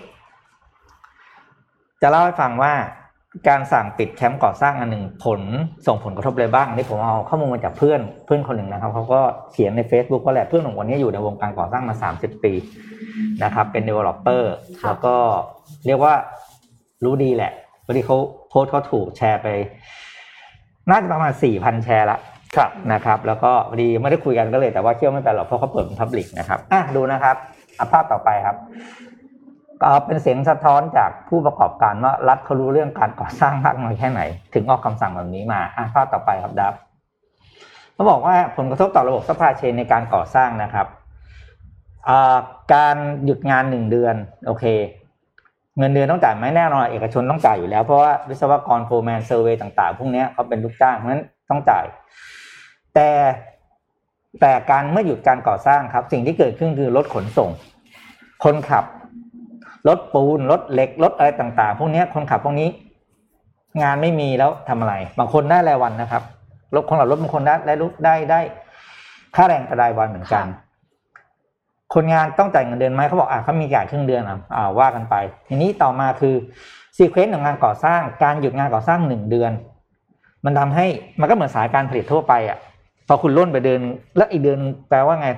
[2.02, 2.72] จะเล่าให้ฟังว่า
[3.48, 5.40] การสั่งปิดแคมป์ก่อสร้างอันหนึ่งผล
[5.86, 9.20] ส่งผลกระทบอะไรบ้างนี่ผมเอาข้อมูลมาจากเพื่อนเพื่อนคนหนึ่งนะครับเขาก็
[9.52, 12.52] เขียนใน Facebook ว่าแหละเพื่อนของคนนี้อยู่ในวงการก่อสร้างมา 30 ปี
[13.44, 14.42] นะครับ เป็น developer
[14.80, 15.14] ค่ะแล้วก็
[15.86, 16.14] เรียกว่า
[17.04, 17.52] รู้ดีแหละ
[17.84, 18.16] พอดีเขา
[18.48, 19.46] โพสต์เขาถูกแชร์ไป
[20.88, 22.18] น่าจะประมาณ 4,000 แชร์ละ
[22.56, 27.36] ครับนะครับ แล้วก็พอดีไม่ได้คุยกันก็เลยแต่ว่าเชื่อไม่เป็นหรอกเพราะเขาเปิดเป็นพับลิกนะครับอะดูนะครับ
[27.78, 28.56] อะภาพต่อไปครับ
[29.82, 34.20] ก็เป็นเสียงสะท้อนจากผู้ประกอบการว่ารัฐเขารู้เรื่องการก่อสร้างมากน้อยแค่ไหน
[34.54, 36.74] ถึงออกคำสั่งแบบนี้มาอะภาพต่อไปครับดับ
[37.94, 40.86] เขาบอกว่าผลกระทบต่อระบบซัพพายเชนในการก่อสร้างนะครับ
[42.74, 44.14] การหยุดงานหนึ่งเดือน
[44.46, 44.64] โอเค
[45.78, 51.84] เงินเดือนต้องจ่ายไหมแน่นอนเอกชนต้องจ่ายอยู่แล้วเพราะว่าวิศวกรโฟร์แมน survey ต่างๆ พวกนี้เขาเป็นลูกจ้างเพราะฉะนั้นต้องจ่าย
[52.94, 53.08] แต่
[54.40, 57.50] แต่การเมื่อหยุดการก่อสร้างครับ สิ่งที่เกิดขึ้นคือรถขนส่ง
[58.44, 58.84] คนขับ
[59.88, 62.68] รถปูนรถเหล็กรถอะไรต่าง ๆ พวกเนี้ยคนขับพวกนี้
[63.82, 66.22] งานไม่มีแล้วทำอะไร บางคนได้รายวันนะครับ
[66.74, 68.40] รถคนขับรถบางคนได้ได้รู้ได้ได้
[69.36, 70.46] ค่าแรงรายวันเหมือนกัน
[71.94, 75.14] คนงานต้องจ่ายเงินเดือนไหมเขาบอกอะเขามีจ่ายครึ่งเดือนอะอ่าว่ากันไป
[75.48, 76.34] ทีนี้ต่อมาคือ
[76.96, 79.52] ซีเควนต์ของงานก่อสร้าง การหยุดงานก่อสร้างหนึ่งเดือน
[80.44, 80.86] มันทำให้
[81.20, 82.58] มันก็เหมือนสายการผลิตทั่วไปอะ
[83.08, 83.80] พอคุณล่นไปเดือน
[84.16, 85.28] แล้วอีกเดือนแปลว่าไง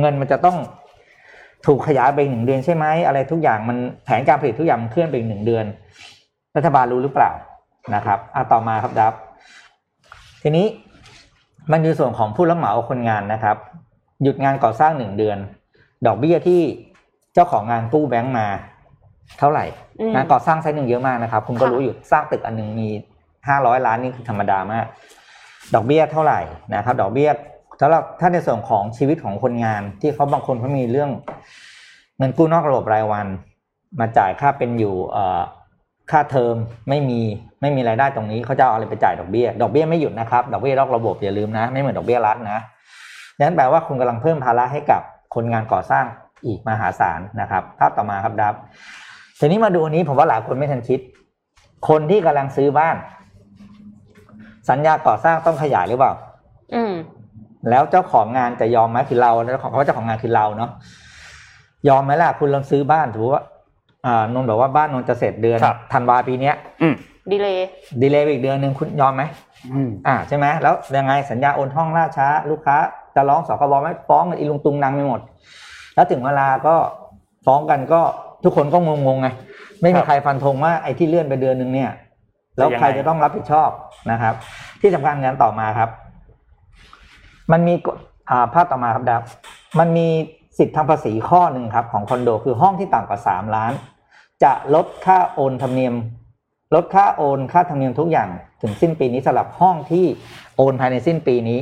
[0.00, 0.56] เงินมันจะต้อง
[1.66, 5.64] ถูกขยายไปอีกหนึ่งเดือนใช่ไหมอะไรทุกอย่างมันแผนการผลิตทุกอย่างมันเคลื่อนไปอีกหนึ่งเดือน
[6.56, 7.30] รัฐบาลรู้หรือเปล่า
[7.94, 9.14] นะครับอะต่อมาครับดับ
[10.42, 10.66] ทีนี้
[11.72, 13.56] มันอยู่ส่วนของผู้รับเหมาคนงานนะครับ
[14.22, 15.38] หยุดงานก่อสร้างหนึ่งเดือน
[16.06, 16.60] ดอกเบี้ยที่
[17.34, 18.46] เจ้าของงานกู้แบงก์มา
[19.38, 19.64] เท่าไหร่
[20.00, 22.88] อืมงานก่อสร้างไซต์หนึ่งเยอะมากนะครับ คุณก็ค่ะรู้อยู่สร้างตึกอันหนึ่งมี
[23.48, 24.86] ห้าร้อยล้านนี่คือธรรมดามาก
[25.74, 26.40] ดอกเบี้ยเท่าไหร่
[26.74, 27.30] นะครับ ดอกเบี้ย
[27.80, 31.10] สำหรับถ้าในส่วนของชีวิตของคนงานที่เขาบางคนเขามีเรื่อง
[32.18, 33.26] เงินกู้นอกระบบรายวัน
[34.00, 35.18] มาจ่ายค่าเป็นอยู่เอ
[36.10, 36.56] ค่าเทอม
[36.88, 37.20] ไม่มี
[37.60, 42.60] ไม่มีรายได้ตรงนี้เขาจะเอาอะไรไปจ่ายดอกเบี้ย ดอกเบี้ยไม่หยุดนะครับ ดอกเบี้ยนอกระบบอย่าลืมนะ ไม่เหมือนดอกเบี้ยรัฐนะ
[43.36, 45.02] ดังนั้นแปลว่าคุณกำลังเพิ่มภาระให้กับ
[45.34, 46.04] คนงานก่อสร้าง
[46.46, 48.54] อีกมหาศาลนะครับภาพต่อมาครับดับ
[49.38, 51.00] ทีนี้มาดูอันนี้ผมว่าหลายคนไม่ทันคิด
[51.88, 52.96] คนที่กำลังซื้อบ้าน
[54.70, 56.12] สัญญาก่อสร้างต้องขยายหรือเปล่า
[56.74, 56.92] อืม
[57.70, 60.70] แล้วเจ้าของงานจะยอมไหมคือเราแล้วของเขาเจ้าของงานคือเราเนาะ
[61.88, 63.42] ยอมไหมล่ะคุณลองซื้อบ้านถือว่า
[64.06, 66.94] อ่านนท์บอกว่าบ้านนนท์จะเสร็จเดือนครับธันวาปีเนี้ยอืม
[67.30, 67.54] ดีเลย
[68.02, 69.22] ดีเลย์ไปอีกเดือนหนึ่งคุณยอมไหม
[69.72, 72.76] อืมอ่าใช่ไหมแล้วยังไงสัญญาโอนห้องล่าช้า ลูกค้า
[73.14, 75.20] จะร้องสคบไหมฟ้องกันอีลุงตุงนังไปหมด
[75.94, 76.74] แล้วถึงเวลาก็
[77.46, 78.00] ฟ้องกันก็
[78.44, 79.28] ทุกคนก็งงๆไง
[79.82, 81.90] ไม่มีใครฟันธงว่าไอ้ที่เลื่อนไปเดือนหนึ่งเนี่ย
[82.56, 83.70] แล้วใครจะต้องรับผิดชอบ
[84.10, 84.34] นะครับ
[84.80, 85.90] ที่สำคัญงานต่อมาครับ
[87.52, 87.96] มันมีกฎ
[88.30, 89.22] อ่าภาพต่อมาครับดับ
[89.78, 90.08] มันมี
[90.58, 93.72] สิทธิทางภาษีข้อหนึ่งครับของคอนโด คือห้องที่ต่ำกว่าสามล้าน
[94.42, 95.94] จะลดค่าโอนธรรมเนียม
[96.74, 98.28] ลดค่าโอนค่าธรรมเนียมทุกอย่าง
[98.62, 100.04] ถึงสิ้นปีนี้สำหรับห้องที่
[100.56, 101.60] โอนภายในสิ้นปีนี้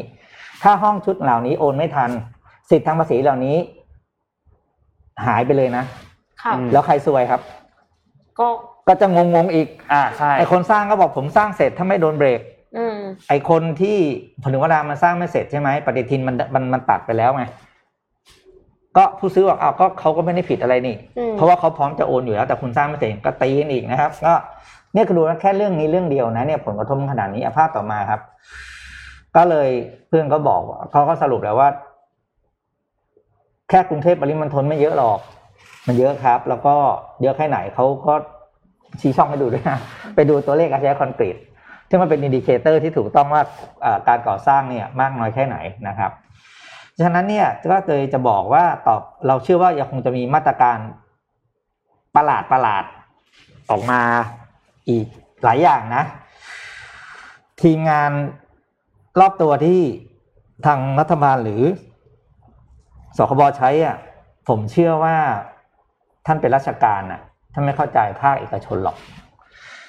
[0.63, 2.11] ถ้าห้องชุดเหล่านี้โอนไม่ทัน
[2.71, 3.57] สิทธิทางภาษีเหล่านี้
[5.27, 5.85] หายไปเลยนะ
[6.43, 7.41] ค่ะอืมแล้วใครซวยครับ
[8.39, 8.49] ก็
[8.89, 12.54] ก็จะงงๆอีก อ่าใช่ไอคนสร้างก็บอกผมสร้างเสร็จถ้าไม่โดนเบรกอืม
[13.29, 13.97] ไอคนที่
[14.43, 17.45] ผลิตวรามันสร้างไม่เสร็จใช่ไหมปฏิทินมันมันมันตัดไปแล้วไง
[18.97, 24.35] ก็ผู้ซื้อบอกอ้าวก็เขาก็ไม่ได้ผิดอะไรนี่อืมเพราะว่าเขาพร้อมจะโอนอยู่แล้วแต่คุณสร้างไม่เสร็จก็ตีกันอีกนะครับ ก็
[24.95, 28.21] เนี่ยคือดูนะแค่เรื่องนี้เรื่องเดียวนะเนี่ยผลกระทบขนาดนี้อะภาพต่อมาครับ
[29.37, 29.69] ก็เลย
[30.09, 31.69] เพื่อนก็บอกว่าเขาก็สรุปแล้วว่า
[33.71, 35.19] แค่กรุงเทพปริมณฑลไม่เยอะหรอก
[35.87, 36.75] มันเยอะครับ แล้วก็
[37.23, 38.15] เยอะแค่ไหนเขาก็
[39.01, 39.79] ชี้ช่องให้ดูด้วยนะ
[40.15, 41.37] ไปดูตัวเลขการใช้คอนกรีต
[41.95, 43.43] ที่มันเป็น indicator ที่ถูกต้องว่า
[44.09, 45.57] การก่อสร้างเนี่ยมากน้อยแค่ไหน
[45.89, 46.11] นะครับ
[47.03, 50.79] ฉะนั้นเนี่ยก็เลยจะบอกว่าตอบเราเชื่อว่ายังคงจะมีมาตรการ
[52.17, 52.85] ประหลาดประหลาด
[53.71, 54.01] ออกมา
[54.89, 55.07] อีก
[55.45, 56.05] หลายอย่างนะ
[57.63, 58.11] ทีมงาน
[59.21, 59.81] รอบตัวที่
[60.67, 61.63] ทางรัฐบาลหรือ
[63.17, 63.97] ศบคใช้อะ
[64.49, 65.17] ผมเชื่อว่า
[66.27, 67.21] ท่านเป็นราชการน่ะ
[67.53, 68.97] ท่านไม่เข้าใจภาคเอกชนหรอก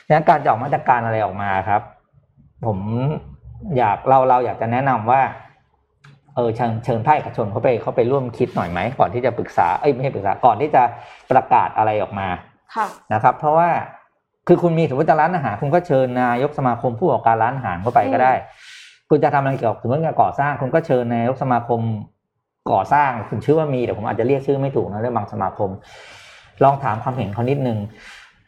[0.08, 1.82] ดังนั้นการจะออกมาตรการอะไรออกมาครับ
[2.66, 2.78] ผม
[3.78, 5.22] อยากเราเราอยากจะแนะนำว่า
[6.36, 10.84] เออเชิญเชิญภาคเอกชนเขาไปเขาไปร่วมคิดหน่อยไหมก่อนที่จะปรึกษาเอ้ยไม่ใช่ปรึกษาก่อนที่จะ
[11.32, 12.28] ประกาศอะไรออกมา
[12.76, 13.70] ค่ะนะครับ เพราะว่า
[14.48, 18.34] คือคุณมีสมมติจะร้านอาหารคุณก็เชิญนายกสมาคมผู้ประกอบการร้านอาหารเข้าไปก็ได้
[19.10, 21.82] คุณจะทำอะไรเกี่ยวกับสมมติการก่อสร้าง คุณก็เชิญนายกสมาคม
[22.72, 25.70] ก่อสร้างคุณชื่อว่ามีแต่ผมอาจจะเรียกชื่อไม่ถูกนะเรื่องบางสมาคม
[26.64, 27.78] ลองถามความเห็นเขานิดนึง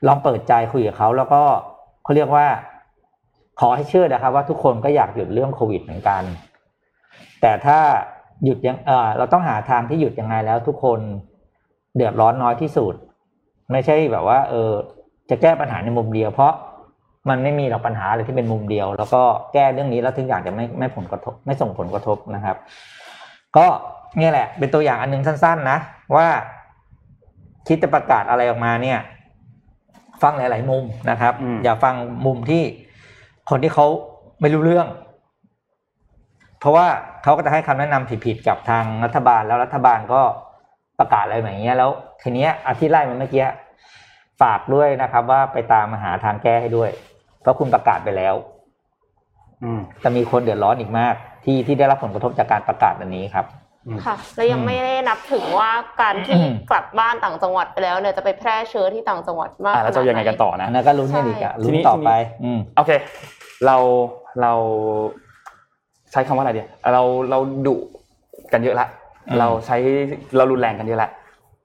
[0.07, 1.41] ลองเปิดใจคุยกับเขาแล้วก็
[2.03, 2.45] เขาเรียกว่า
[3.59, 6.23] ขอให้เชื่อนะครับ ว่าทุกคนก็อยากหยุดเรื่องโควิดเหมือนกัน
[7.41, 7.79] แต่ถ้า
[8.43, 10.99] หยุดยังเออเราต้องหาทางที่หยุดยังไงแล้วทุกคน
[11.95, 12.95] เดือดร้อนน้อยที่สุด
[13.71, 14.71] ไม่ใช่แบบว่า เออ
[15.29, 16.53] จะแก้ปัญหาในมุมเดียว เพราะ
[17.29, 19.21] มันไม่มีหรอกปัญหาอะไรที่เป็นมุมเดียว แล้วก็
[19.53, 22.57] แก้เรื่องนี้แล้วทุกอย่างจะไม่ไม่ผลกระทบ ไม่ส่งผลกระทบนะครับ
[23.57, 23.65] ก็
[24.17, 25.77] เนี่ยแหละ เป็นตัวอย่างอันหนึงสั้น ๆ นะ
[26.15, 26.27] ว่า
[27.67, 28.99] คิดจะประกาศอะไรออกมาเนี่ย
[30.23, 32.63] ฟังหลาย ๆ มุมนะครับอืมอย่าฟังมุมที่
[33.49, 33.85] คนที่เขา
[34.41, 34.87] ไม่รู้เรื่อง
[36.59, 36.87] เพราะว่า
[37.23, 40.21] เขาก็จะให้คำแนะนำผิดๆกับทางรัฐบาลแล้วรัฐบาลก็
[40.99, 43.45] ประกาศอะไรแบบนี้ยแล้วทีเนี้ยอาทิตย์ไล่มันเมื่อกี้
[44.41, 46.89] ฝากด้วยนะครับ ว่าไปตามมาหาทางแก้ให้ด้วย
[47.41, 48.35] เพราะคุณประกาศไปแล้ว
[49.63, 53.45] อืมจะมีคนเดือดร้อนอีกมาก ที่ที่ได้รับผลกระทบจากการประกาศอันนี้ครับ
[54.05, 55.71] ค่ะ แล้วยังไม่ได้นับถึงว่า
[56.01, 62.91] การที่อืมกลับบ้านต่างจังหวัดไปแล้วเนี่ยจะไปแพร่เชื้อที่ต่างจังหวัดมากอ่าแล้วจะยังไงกันต่ออันะนนั้นก็ลุ้นกันอีกอะใช่ลุ้ทีนนี้ต่อทีนี้ไปอืมโอเค
[63.65, 63.77] เรา
[64.41, 64.53] เรา
[66.11, 67.75] ใช้คำว่าอะไรเดียเราเราดุ
[68.53, 68.87] กันเยอะละ
[69.27, 69.77] อืมเราใช้
[70.37, 71.09] เรารุนแรงกันเยอะละ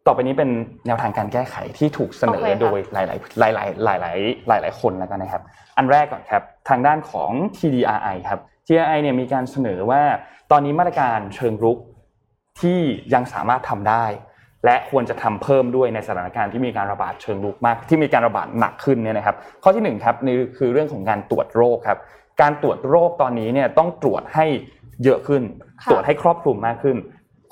[0.06, 0.50] ต่อไปนี้เป็น
[0.87, 5.42] แนวทางการแก้ไขที่ถูกเสนอโอเคค่ะโดยหลาย ๆ หลาย ๆ หลาย ๆ หลาย ๆ คนแล้วกันนะครับ
[5.76, 10.02] อันแรกก่อนครับทางด้านของ TDRI ครับ TDRI เนี่ยมีการเสนอว่า
[10.50, 11.78] ตอนนี้มาตรการเชิงรุก
[12.60, 12.80] ที่
[13.14, 14.04] ยังสามารถทำได้
[14.64, 21.98] และควรจะทำเพิ่มด้วยในสถานการณ์ที่มีการระบาดเชิงรุกมาก ที่มีการระบาดหนักขึ้นเนี่ยนะครับ ข้อที่หนึ่งครับนี่คือเรื่องของการตรวจโรคครับ
[22.40, 24.46] การตรวจโรคตอนนี้เนี่ยต้องตรวจให้
[25.04, 25.42] เยอะขึ้น
[25.82, 26.96] ค่ะตรวจให้ครอบคลุมมากขึ้น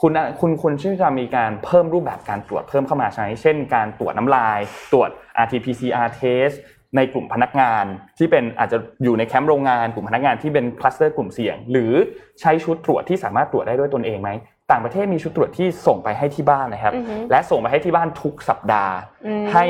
[0.01, 4.59] คุณน่ะคุณคุณที่จะมีการเพิ่มรูปแบบการตรวจเพิ่มเข้ามาใช้ เช่น การตรวจน้ำลาย
[4.93, 5.11] ตรวจ
[5.43, 6.57] RT-PCR test
[6.97, 7.85] ในกลุ่มพนักงาน
[8.19, 11.93] ที่เป็นอาจจะอยู่ในแคมป์โรงงานกลุ่มพนักงานที่เป็นคลัสเตอร์กลุ่มเสี่ยง หรือ
[12.41, 14.31] ใช้ชุดตรวจที่สามารถตรวจได้ด้วยตนเองไหม
[14.71, 18.95] ต่างประเทศมีชุดตรวจที่ส่งไปให้ที่บ้านนะครับอือฮึและส่งไปให้ที่บ้านทุกสัปดาห์
[19.27, 19.65] อืมให้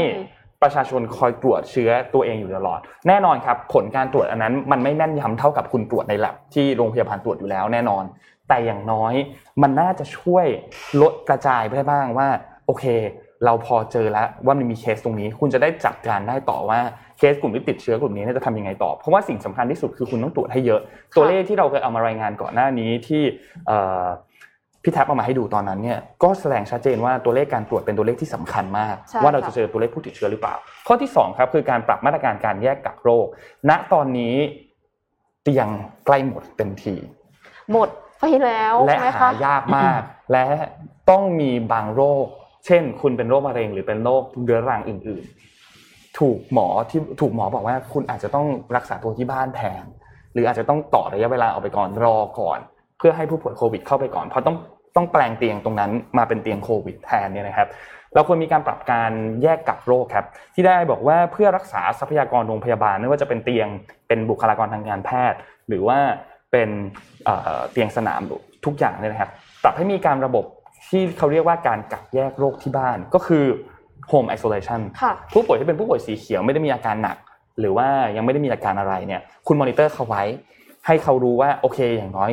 [0.62, 8.04] ประชาชนคอยตรวจเชื้อตัวเองอยู่ตลอด แน่นอนครับ ผลการตรวจอันนั้น มันไม่แม่นยำเท่ากับคุณตรวจใน lab ที่โรงพยาบาลตรวจอยู่แล้วแน่นอน
[8.48, 9.14] แต่อย่างน้อย
[9.62, 10.46] มันน่าจะช่วย
[11.02, 12.28] ลดกระจายไปได้บ้างว่า
[12.66, 12.84] โอเค
[13.44, 16.78] เราพอเจอแล้วว่ามันมีเคสตรงนี้ คุณจะได้จัดการได้ต่อว่า
[17.18, 20.80] เคสกลุ่มที่ติดเชื้อกลุ่มนี้เนี่ยจะทำยังไงต่อ เพราะว่าสิ่งสำคัญที่สุดคือคุณต้องตรวจให้เยอะ
[21.16, 23.22] ตัวเลขที่เราเคยเอามารายงานก่อนหน้านี้ที่
[23.66, 24.04] เอ่อ
[24.82, 30.54] พี่แท็บเอามาให้ดูตอนนั้นเนี่ยก็แสดงชัดเจนว่าตัวเลขการตรวจเป็นตัวเลขที่สำคัญมากใช่ว่าเราจะค่ะเจอตัวเลขผู้ติดเชื้อหรือเปล่า
[30.86, 33.26] ข้อที่2ครับคือการปรับมาตรการการแยกกักโรค
[33.68, 34.36] ณตอนนี้
[35.42, 35.68] เตียง
[36.06, 36.94] ใกล้หมดเต็มที
[37.72, 37.88] หมด
[38.20, 40.00] ไปแล้วและไหมหาคะยากมาก
[40.32, 40.46] และ
[41.10, 42.26] ต้องมีบางโรค
[42.66, 45.24] เช่น คุณเป็นโรคมะเร็งหรือเป็นโรคเรื้อรังอื่น
[46.18, 49.84] ถูกหมอที่ถูกหมอบอกว่าคุณอาจจะต้องรักษาตัวที่บ้านแทน
[50.32, 52.58] หรืออาจจะต้องต่อระยะเวลาออกไปก่อนรอก่อน
[53.00, 54.56] เพื่อให้ผู้ป่วยโควิดเข้าไปก่อน เพราะต้อง
[54.96, 57.68] ต้องแปลงเตียงตรงนั้นมาเป็นเตียงโควิดแทนเนี่ยนะครับ
[58.14, 63.68] เราควรมีการปรับการแยกกักโรคครับ ที่ได้บอกว่าเพื่อรักษาทรัพยากรโรงพยาบาลไม่ว่าจะเป็นเตียง
[64.08, 65.98] เป็นบุคลากรทางการแพทย์ หรือว่า
[66.52, 66.68] เป็น
[67.24, 68.20] เอ่อเตียงสนาม
[68.66, 69.30] ทุกอย่างเนี่ยนะครับ
[69.62, 70.44] ปรับให้มีการระบบ
[70.88, 73.44] ที่เขาเรียกว่าการกักแยกโรคที่บ้านก็คือ
[74.10, 77.16] home isolation ค่ะผู้ป่วยที่เป็นผู้ป่วยสีเขียวไม่ได้มีอาการหนัก
[77.60, 80.22] หรือว่ายังไม่ได้มีอาการอะไรเนี่ยคุณมอนิเตอร์เขาไว้
[80.86, 82.30] ให้เขารู้ว่าโอเคอย่างน้อย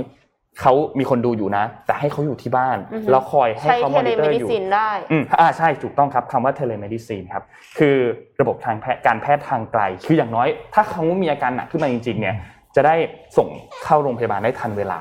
[0.62, 7.44] เขามีคนดูอยู่นะ แต่ให้เขาอยู่ที่บ้านอือฮึแล้วคอยให้ใช้เขา telemedicine monitor อยู่นได้อืมอ่าใช่ถูกต้องครับคำว่า telemedicine ครับ
[7.78, 7.98] คือ
[8.42, 12.36] ระบบทางแพทย์การแพทย์ทางไกล คืออย่างน้อย ถ้าเขามีอาการหนักขึ้นมาจริงๆเนี่ย
[12.76, 12.96] จะได้
[13.38, 13.50] ส่ง
[13.84, 15.00] เข้าโรงพยาบาลได้ทันเวลา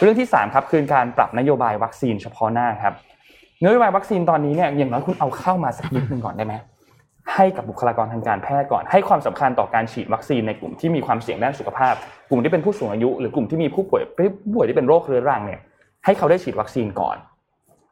[0.00, 2.94] เรื่องที่ 3 ครับคือการปรับนโยบายวัคซีนเฉพาะหน้าครับ
[3.64, 6.54] นโยบายวัคซีนตอนนี้เนี่ยอย่างน้อยคุณเอาเข้ามาสักนิดหนึ่งก่อนได้ไหม
[7.34, 11.94] ให้กับบุคลากรทางการแพทย์ก่อน ให้ความสำคัญต่อการฉีดวัคซีนในกลุ่มที่มีความเสี่ยงด้านสุขภาพ
[12.30, 15.60] กลุ่มที่เป็นผู้สูงอายุ หรือกลุ่มที่มีผู้ป่วยผู้ป่วยที่เป็นโรคเรื้อรังเนี่ย
[16.04, 17.16] ให้เขาได้ฉีดวัคซีนก่อน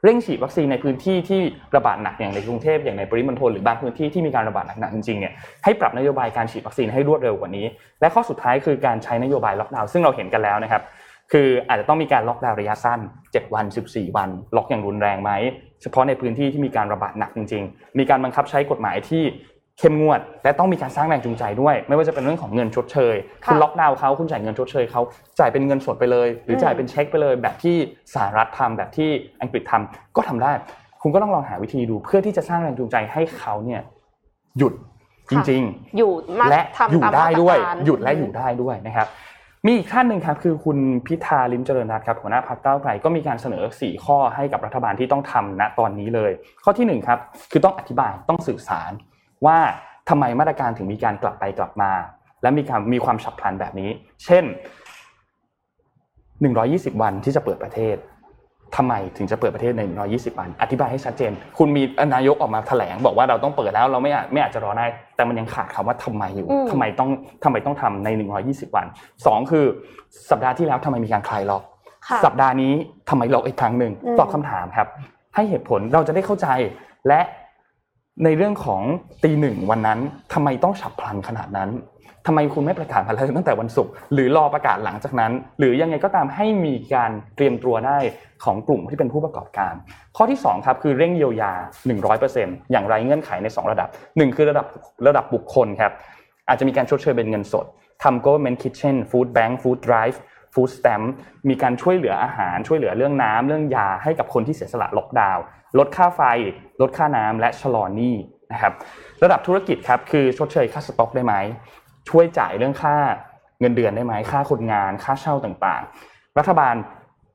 [0.04, 1.40] เร่งฉีดวัคซีนในพื้นที่ที่
[1.76, 5.32] ระบาดหนักอย่างในกรุงเทพอย่างในปริมณฑลหรือบางพื้นที่ที่มีการระบาดหนักๆจริงๆเนี่ย
[5.64, 7.66] ให้ปรับนโยบายการฉีดวัคซีนให้รวดเร็วกว่านี้
[8.00, 10.82] และข้อสุดท้ายคือการใช้นโยบายล็อกดาวน์ซึ่งเราเห็นกันแล้วนะครับ
[11.32, 15.30] คืออาจจะต้องมีการล็อกดาวน์ระยะสั้น 7 วัน 14 วัน ล็อกอย่างรุนแรงไหม
[15.82, 19.24] เฉพาะในพื้นที่ที่มีการระบาดหนักจริง ๆ มีการบังคับใช้กฎหมายที่
[19.78, 25.02] เข้มงวด และต้องมีการสร้างแรงจูงใจด้วย ไม่ว่าจะเป็นเรื่องของเงินชดเชยค่ะคุณล็อกดาวน์เขาคุณจ่ายเงินชดเชยเขา
[25.38, 27.76] จ่ายเป็นเงินสดไปเลย หรือจ่ายเป็นเช็คไปเลย แบบที่
[28.14, 29.10] สหรัฐทำแบบที่
[29.40, 30.52] อังกฤษทำก็ทำได้
[31.02, 33.80] คุณก็ต้องลองหาวิธีดูเพื่อที่จะสร้างแรงจูงใจให้เขาเนี่ย
[34.58, 34.74] หยุด
[35.30, 39.08] จริงๆ อยู่มาและทำอยู่ตามได้มาตรด้วยการหยุดและอยู่ได้ด้วยนะครับ
[39.66, 46.32] มีอีกท่านหนึ่งครับคือคุณพิธาลิมเจริญรัตน์ครับหัวหน้าพรรคก้าวไกลก็มีการเสนอ 4 ข้อให้กับรัฐบาลที่ต้องทำณตอนนี้เลย
[46.64, 47.18] ข้อที่หนึ่งครับ
[47.50, 48.90] คือต้องอธิบายต้องสื่อสาร
[49.46, 49.58] ว่า
[50.08, 51.92] ทำไมมาตรการถึงมีการกลับไปกลับมา
[52.42, 53.90] และมีการมีความฉับพลันแบบนี้
[54.24, 54.44] เช่น
[56.32, 57.96] 120 วันที่จะเปิดประเทศ
[58.76, 61.82] ทำไมถึงจะเปิดประเทศใน120 วัน อธิบายให้ชัดเจน คุณมี
[62.14, 67.10] นายกออกมาแถลง บอกว่าเราต้องเปิดแล้วเราไม่อาจไม่อาจจะรอได้ แต่มันยังขาดคำว่าทำไมอยู่อืมทำไมต้อง
[67.44, 68.08] ทำไมต้องทำใน
[68.42, 68.86] 120 วัน
[69.26, 69.64] สองคือ
[70.30, 71.62] สัปดาห์ที่แล้วทำไมมีการคลายล็อก
[72.08, 72.72] ค่ะสัปดาห์นี้
[73.10, 74.88] ทำไมล็อกอีกครั้งหนึ่งอืมตอบคำถามครับ
[75.34, 76.48] ให้เหตุผลเราจะได้เข้าใจ
[77.08, 77.20] และ
[78.24, 78.82] ในเรื่องของ
[79.24, 79.98] ตีหนึ่งวันนั้น
[80.32, 81.70] ทำไมต้องฉับพลันขนาดนั้น
[82.26, 87.98] ทำไมคุณไม่ประกาศมาเลยตั้งแต่วันศุกร์หรือรอประกาศหลังจากนั้น หรือยังไงก็ตามให้มีการเตรียมตัวได้
[88.44, 89.74] ของกลุ่มที่เป็นผู้ประกอบการ
[90.16, 91.52] ข้อที่สองครับคือเร่งเยียวยา
[92.12, 94.66] 100%อย่างไรเงื่อนไขในสองระดับหนึ่งคือระดับ
[95.06, 95.92] ระดับบุคคลครับ
[96.48, 97.66] อาจจะมีการชดเชยเป็นเงินสด
[98.02, 100.16] ทำ government kitchen food bank food drive
[100.54, 101.06] food stamp
[101.48, 105.42] มีการช่วยเหลืออาหารช่วยเหลือเรื่องน้ำเรื่องยาให้กับคนที่เสียสละล็อกดาวน์
[105.78, 106.22] ลดค่าไฟ
[106.80, 108.16] ลดค่าน้ำและชะลอหนี้
[108.52, 108.72] นะครับ
[109.22, 111.34] ระดับธุรกิจครับคือชดเชยค่าสต็อกได้ไหม
[112.08, 112.96] ช่วยจ่ายเรื่องค่า
[113.60, 116.74] เงินเดือนได้ไหมค่าคนงานค่าเช่าต่างๆ รัฐบาล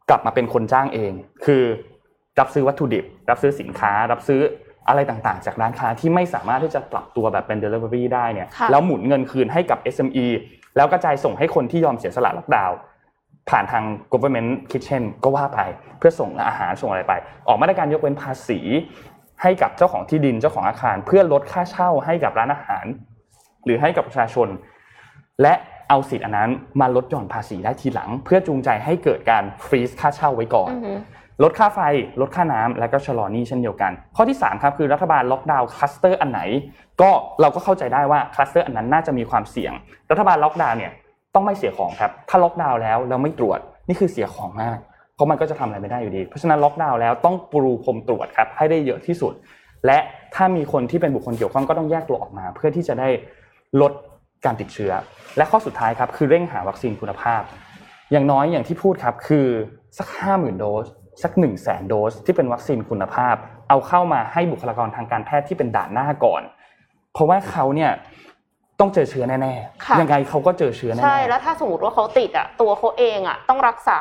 [0.09, 1.13] กลับมาเป็นคนจ้างเอง
[1.45, 1.63] คือ
[2.39, 4.41] รับซื้อวัตถุดิบ รับซื้อสินค้า รับซื้อ
[4.87, 10.25] อะไรต่างๆ จากร้านค้าที่ไม่สามารถที่จะปรับตัวแบบเป็น delivery ได้เนี่ยค่ะแล้วหมุนเงินคืนให้กับ SME
[10.75, 12.77] แล้วกระจายส่งให้คนที่ยอมเสียสละล็อกดาวน์
[13.49, 15.59] ผ่านทาง government kitchen ก็ว่าไป
[15.97, 17.13] เพื่อส่งอาหารส่งอะไรไป
[17.47, 18.59] ออกมาตรการยกเว้นภาษี
[19.41, 22.85] ให้กับเจ้าของที่ดินเจ้าของอาคาร เพื่อลดค่าเช่าให้กับร้านอาหาร
[23.65, 24.47] หรือให้กับประชาชน
[25.41, 25.53] และ
[25.89, 26.49] เอาสิทธิ์อันนั้น
[26.81, 30.99] มาลดหย่อนภาษีได้ทีหลัง เพื่อจูงใจให้เกิดการ freeze ค่าเช่าไว้ก่อนอือหือ
[31.43, 31.79] ลดค่าไฟ
[32.21, 36.41] ลดค่าน้ำและก็ชะลอหนี้เช่นเดียวกัน ข้อที่3ครับคือรัฐบาลล็อกดาวน์คลัสเตอร์อันไหน
[37.01, 37.09] ก็
[37.41, 39.73] เราก็เข้าใจได้ว่าคลัสเตอร์อันนั้นน่าจะมีความเสี่ยง
[40.11, 40.91] รัฐบาลล็อกดาวน์เนี่ย
[41.35, 44.77] ต้องไม่เสียของครับถ้าล็อกดาวน์แล้วแล้วไม่ตรวจนี่คือเสียของมาก
[45.15, 49.33] เพราะมันก็จะทำอะไรไม่ได้อยู่ดี เพราะฉะนั้นล็อกดาวน์แล้วต้องปรูพรมตรวจครับให้ได้เยอะที่สุด
[49.85, 49.97] และ
[50.35, 53.09] ถ้ามีคนที่เป็นบุคคลเกี่ยวข้องก็ต้องแยกตัวออกมา เพื่อที่จะได้
[53.81, 53.91] ลด
[54.45, 54.91] การติดเชื้อ
[55.37, 57.41] และข้อสุดท้ายครับคือเร่งหาวัคซีนคุณภาพ
[58.11, 59.47] อย่างน้อยอย่างที่พูดครับคือ
[59.97, 60.87] สักห้าหมื่นโดส
[61.23, 63.35] สักหนึ่งแสนโดสที่เป็นวัคซีนคุณภาพ
[63.69, 66.41] เอาเข้ามาให้บุคลากรทางการแพทย์ที่เป็นด่านหน้าก่อน
[67.13, 67.91] เพราะว่าเขาเนี่ย
[68.79, 69.53] ต้องเจอเชื้อแน่
[69.85, 73.99] ค่ะๆยังไงเขาก็เจอเชื้อแน่ๆใช่แล้วถ้าสมมติว่าเขาติดอะตัวเขาเองอะต้องรักษา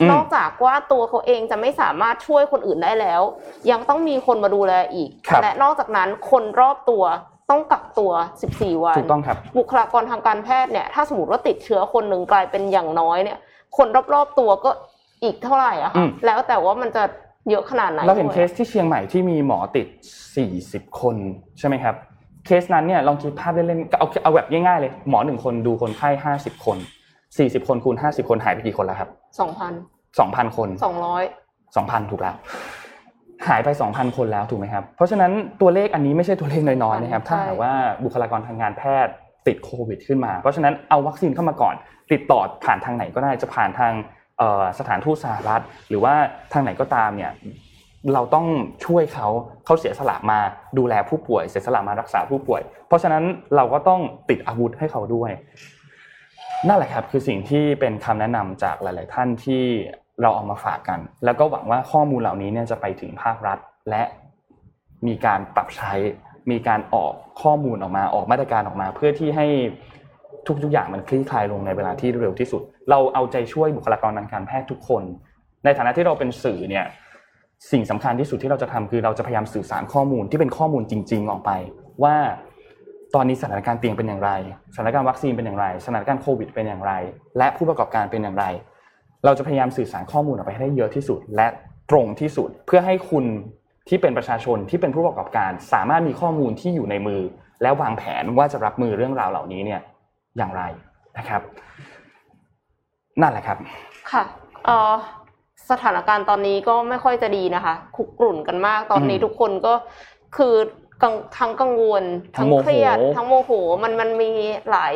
[0.00, 3.22] อืมนอกจากว่าตัวเขาเองจะไม่สามารถช่วยคนอื่นได้แล้ว
[3.70, 7.04] ยังต้องมีคนมาดูแลอีกครับและนอกจากนั้นคนรอบตัว
[7.50, 8.12] ต้องกักตัว
[8.46, 13.38] 14 วัน ถูกต้องครับ บุคลากรทางการแพทย์เนี่ย ถ้าสมมติว่าติดเชื้อคนหนึ่งกลายเป็นอย่างน้อยเนี่ย
[13.76, 14.70] คนรอบๆตัวก็
[15.24, 17.02] อีกเท่าไหร่อะอืค่ะมแล้วแต่ว่ามันจะ
[17.50, 19.86] เยอะขนาดไหน เราเห็นด้วยเคสที่เชียงใหม่ที่มีหมอติด
[20.42, 21.16] 40 คน
[21.58, 21.94] ใช่ไหมครับ
[22.46, 26.78] เคสนั้นเนี่ยลองคิดภาพเล่นๆ เอาเอาแบบง่ายๆเลย หมอหนึ่งคนดูคนไข้ 50 คน
[27.22, 29.08] 40 คนคูณ 50 คนหายไปกี่คนแล้วครับ
[29.40, 29.72] สองพัน
[30.16, 31.24] 2,000 คนสองร้อย
[31.66, 32.34] 2,000 ถูกแล้ว
[33.48, 37.72] หายไป 2,000 คนแล้วถูกไหมครับ เพราะฉะนั้นตัวเลขอันนี้ไม่ใช่ตัวเลขน้อยๆนะครับใช่ถ้าหากว่า
[38.04, 39.12] บุคลากรทางการแพทย์
[39.46, 41.74] ติดโควิดขึ้นมา เพราะฉะนั้นเอาวัคซีนเข้ามาก่อน
[42.12, 43.92] ติดต่อผ่านทางไหนก็ได้จะผ่านทาง
[44.38, 46.14] เอ่อสถานทูตสหรัฐ หรือว่า
[46.52, 47.32] ทางไหนก็ตามเนี่ย
[48.14, 48.46] เราต้อง
[48.86, 49.28] ช่วยเขา
[49.64, 50.38] เขาเสียสละมา
[50.78, 53.24] ดูแลผู้ป่วย เสียสละมารักษาผู้ป่วย เพราะฉะนั้น
[53.56, 55.30] เราก็ต้องติดอาวุธให้เขาด้วย
[56.68, 59.64] นั่นแหละครับคือสิ่งที่เป็นคำแนะนำจากหลาย ๆ ท่านที่
[60.22, 63.58] เราเอามาฝากกัน แล้วก็หวังว่าข้อมูลเหล่านี้เนี่ยจะไปถึงภาครัฐ
[63.90, 64.02] และ
[65.06, 65.92] มีการปรับใช้
[66.50, 69.46] มีการออกข้อมูลออกมาออกมาตรการออกมา เพื่อที่ให้
[70.62, 75.02] ทุกๆอย่างมันคลี่คลายลงในเวลาที่เร็วที่สุด เราเอาใจช่วยบุคลากรทางการแพทย์ทุกคน
[75.64, 76.86] ในฐานะที่เราเป็นสื่อเนี่ย
[77.70, 81.50] สิ่งสำคัญที่สุดที่เราจะทำคือเราจะพยายามสื่อสารข้อมูลที่เป็นข้อมูลจริง ๆ ออกไป
[82.04, 82.16] ว่า
[83.14, 84.30] ตอนนี้สถานการณ์เตียงเป็นอย่างไร
[84.74, 86.92] สถานการณ์วัคซีนเป็นอย่างไร สถานการณ์โควิดเป็นอย่างไร
[87.38, 88.44] และผู้ประกอบการเป็นอย่างไร
[89.26, 91.48] เราจะพยายามสื่อสารข้อมูลออกไปให้ได้เยอะที่สุด และ
[91.90, 93.24] ตรงที่สุดเพื่อให้คุณ
[93.88, 97.20] ที่เป็นประชาชนที่เป็นผู้ประกอบการ สามารถมีข้อมูลที่อยู่ในมือ
[97.62, 99.80] และวางแผนว่าจะรับมือเรื่องราวเหล่านี้เนี่ย
[100.36, 100.62] อย่างไร
[101.18, 101.42] นะครับ
[103.20, 103.58] นั่นแหละครับ
[104.12, 104.24] ค่ะ
[104.64, 104.94] เอ่อ
[105.70, 109.74] สถานการณ์ตอนนี้ก็ไม่ค่อยจะดีนะคะคุกกรุ่นกันมากตอนนี้อืมทุกคนก็
[110.36, 110.54] คือ
[111.02, 112.04] กังทั้งกังวล
[112.36, 113.50] ทั้งโมโหเครียด ทั้งโมโห
[113.82, 114.30] มันมันมี
[114.70, 114.94] หลาย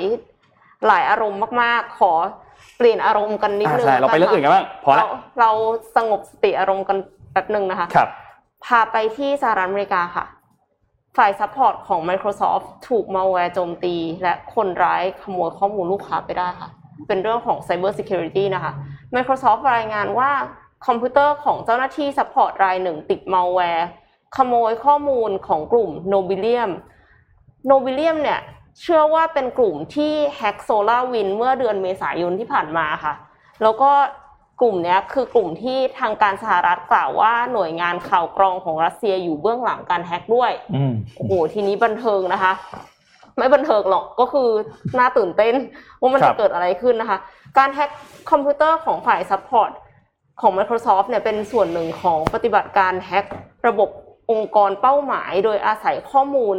[0.86, 2.12] หลายอารมณ์มาก ๆ ขอ
[2.80, 5.08] เปลี่ยนอารมณ์กันนิดนึงอ่าใช่เราไปเรื่องอื่นกันบ้างพอละเรา
[5.40, 5.50] เรา
[5.96, 6.98] สงบสติอารมณ์กัน
[7.32, 8.08] แป๊บหนึ่งนะคะครับ
[8.64, 10.24] พาไปที่สหรัฐอเมริกาค่ะ
[11.16, 16.68] ฝ่าย support ของ Microsoft ถูกมาแวร์โจมตี และคนร้ายขโมยข้อมูลลูกค้าไปได้ค่ะ
[17.08, 18.72] เป็นเรื่องของ Cyber Security นะคะ
[19.14, 20.30] Microsoft รายงานว่า
[20.86, 23.88] คอมพิวเตอร์ของเจ้าหน้าที่ support รายหนึ่งติดมาแวร์
[24.36, 26.70] ขโมยข้อมูลของกลุ่ม Nobelium
[27.70, 28.40] Nobelium เนี่ย
[28.80, 33.14] เชื่อว่าเป็นกลุ่มที่แฮ็ก SolarWinds เมื่อเดือนเมษายนที่ผ่านมาค่ะ
[33.62, 33.90] แล้วก็
[34.60, 42.52] กลุ่มเนี้ยคือกลุ่มที่ทางการสหรัฐกล่าวว่าหน่วยงานข่าวกรองของรัสเซียอยู่เบื้องหลังการแฮ็กด้วยอืมโอ้โหทีนี้บันเทิงนะคะ
[43.36, 44.48] ไม่บันเทิงหรอกก็คือ
[44.98, 45.54] น่าตื่นเต้น
[46.00, 47.18] ว่าครับมันจะเกิดอะไรขึ้นนะคะ
[47.58, 47.90] การแฮ็ก
[48.30, 49.70] คอมพิวเตอร์ของฝ่าย support
[50.40, 53.26] ของ Microsoft เนี่ยเป็นส่วนหนึ่งของปฏิบัติการแฮ็ก
[53.68, 53.90] ระบบ
[54.30, 56.56] องค์กรเป้าหมาย โดยอาศัยข้อมูล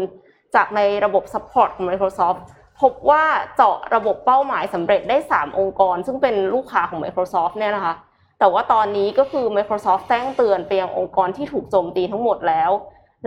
[0.56, 2.40] จากในระบบ support ของ Microsoft
[2.82, 3.24] พบว่า
[3.56, 7.96] เจาะระบบเป้าหมายสำเร็จได้ 3 องค์กร ซึ่งเป็นลูกค้าของ Microsoft เนี่ยนะคะ
[8.40, 12.72] แต่ว่าตอนนี้ก็คือ Microsoft แจ้งเตือนไปยังองค์กรที่ถูกโจมตีทั้งหมดแล้ว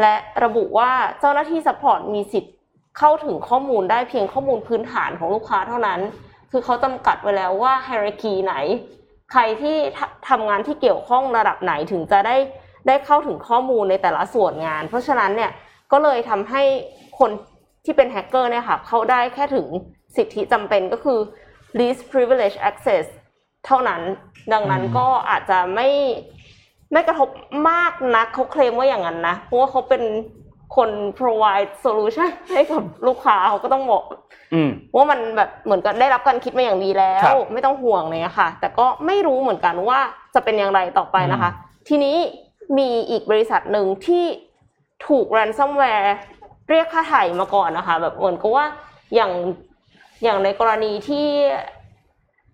[0.00, 2.54] และระบุว่าเจ้าหน้าที่ support มีสิทธิ์
[2.98, 6.00] เข้าถึงข้อมูลได้เพียงข้อมูลพื้นฐานของลูกค้าเท่านั้น
[6.50, 8.54] คือเขาจำกัดไว้แล้วว่า hierarchy ไหน
[9.32, 12.36] ใครที่ททำงานที่เกี่ยวข้องระดับไหนถึงจะได้
[12.86, 15.50] ได้เข้าถึงข้อมูลในแต่ละส่วนงาน เพราะฉะนั้นเนี่ย
[15.92, 16.62] ก็เลยทำให้
[17.18, 17.30] คน
[17.84, 19.66] ที่เป็นแฮกเกอร์เนี่ยค่ะเข้าได้แค่ถึง
[20.16, 21.18] สิทธิจำเป็นก็คือ
[21.78, 23.04] least privilege access
[23.66, 24.02] เท่านั้น
[24.52, 25.88] ดังนั้นอืมก็อาจจะไม่
[26.92, 27.28] ไม่กระทบ
[27.70, 30.02] มากนักเขาเคลมว่าอย่างนั้นนะ เพราะว่าเขาเป็น
[30.76, 34.04] คน provide solution ให้กับลูกค้าเขาก็ต้องบอก
[34.54, 40.00] อืมว่ามันแบบเหมือนกับได้รับการคิดมาอย่างดีแล้ครัวบไม่ต้องห่วงเลยค่ะ แต่ก็ไม่รู้เหมือนกันว่า
[40.34, 41.50] จะเป็นอย่างไรต่อไปนะคะ
[41.88, 42.16] ทีนี้
[42.78, 44.24] มีอีกบริษัทหนึ่งที่
[45.08, 46.08] ถูก ransomware
[46.70, 48.64] เรียกค่าไถ่มาก่อนนะคะ แบบเหมือนกับว่า
[49.14, 49.32] อย่าง
[50.24, 51.26] อย่างในกรณีที่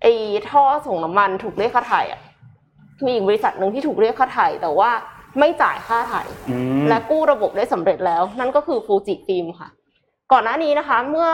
[0.03, 0.13] ไอ้
[0.51, 2.21] ท่อส่งน้ำมันถูกเรียกค่าไถ่อะ
[3.05, 4.91] มีอีกบริษัทหนึ่งที่ถูกเรียกค่าไถ่แต่ว่า
[5.39, 9.69] ไม่จ่ายค่าไถ่อืมและกู้ระบบได้สำเร็จแล้ว นั่นก็คือฟูจิฟิล์มค่ะ
[10.33, 11.29] ก่อนหน้านี้นะคะ เมื่อ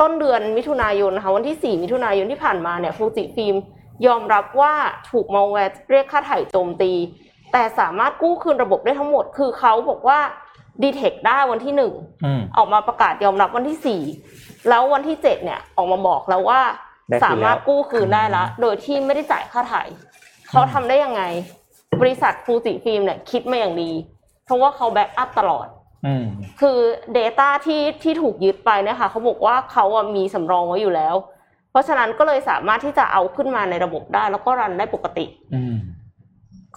[0.00, 3.56] ต้นเดือนมิถุนายนนะคะวันที่ 4 มิถุนายนที่ผ่านมาเนี่ยฟูจิฟิล์ม
[4.06, 4.74] ยอมรับว่า
[5.10, 6.92] ถูกมาแวร์เรียกค่าไถ่โจมตี
[7.52, 10.18] แต่สามารถกู้คืนระบบได้ทั้งหมด คือเขาบอกว่า
[10.82, 11.92] detect ได้วันที่หนึ่ง
[12.24, 14.00] อืมออกมาประกาศยอมรับวันที่สี่
[14.68, 16.60] แล้ววันที่เจ็ดเนี่ยออกมาบอกแล้วว่า
[17.10, 19.82] ได้คืนแล้วสามารถกู้คืนได้แล้วโดยที่ไม่ได้จ่ายค่าไถ่
[20.48, 21.22] เขาทำได้ยังไง
[22.00, 23.90] บริษัทฟูจิฟิล์มเนี่ยคิดมาอย่างดี
[24.44, 25.66] เพราะว่าเขา backup ตลอด
[26.06, 26.26] อืม
[26.60, 26.78] คือ
[27.18, 31.14] Data ที่ที่ถูกยึดไปเนี่ยค่ะเขาบอกว่าเขาอะมีสำรองไว้อยู่แล้ว
[31.70, 35.76] เพราะฉะนั้นก็เลยสามารถที่จะเอาขึ้นมาในระบบได้ แล้วก็ run ได้ปกติอืม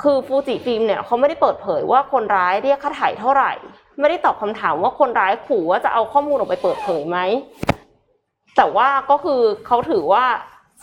[0.02, 3.54] คือฟูจิฟิล์มเนี่ยเขาไม่ได้เปิดเผยว่าคนร้ายเรียกค่าไถ่เท่าไหร่
[4.00, 7.18] ไม่ได้ตอบคำถามว่าคนร้ายขู่ว่าจะเอาข้อมูลออกไปเปิดเผยไหม
[8.58, 10.24] แต่ว่าก็คือเขาถือว่า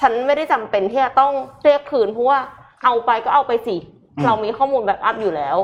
[0.01, 1.33] ฉันไม่ได้จำเป็นที่จะต้อง
[1.65, 2.39] เรียกคืนเพราะว่า
[2.85, 3.77] เอาไปก็เอาไปสิ
[4.17, 5.57] อืมเรามีข้อมูล backup อยู่แล้ว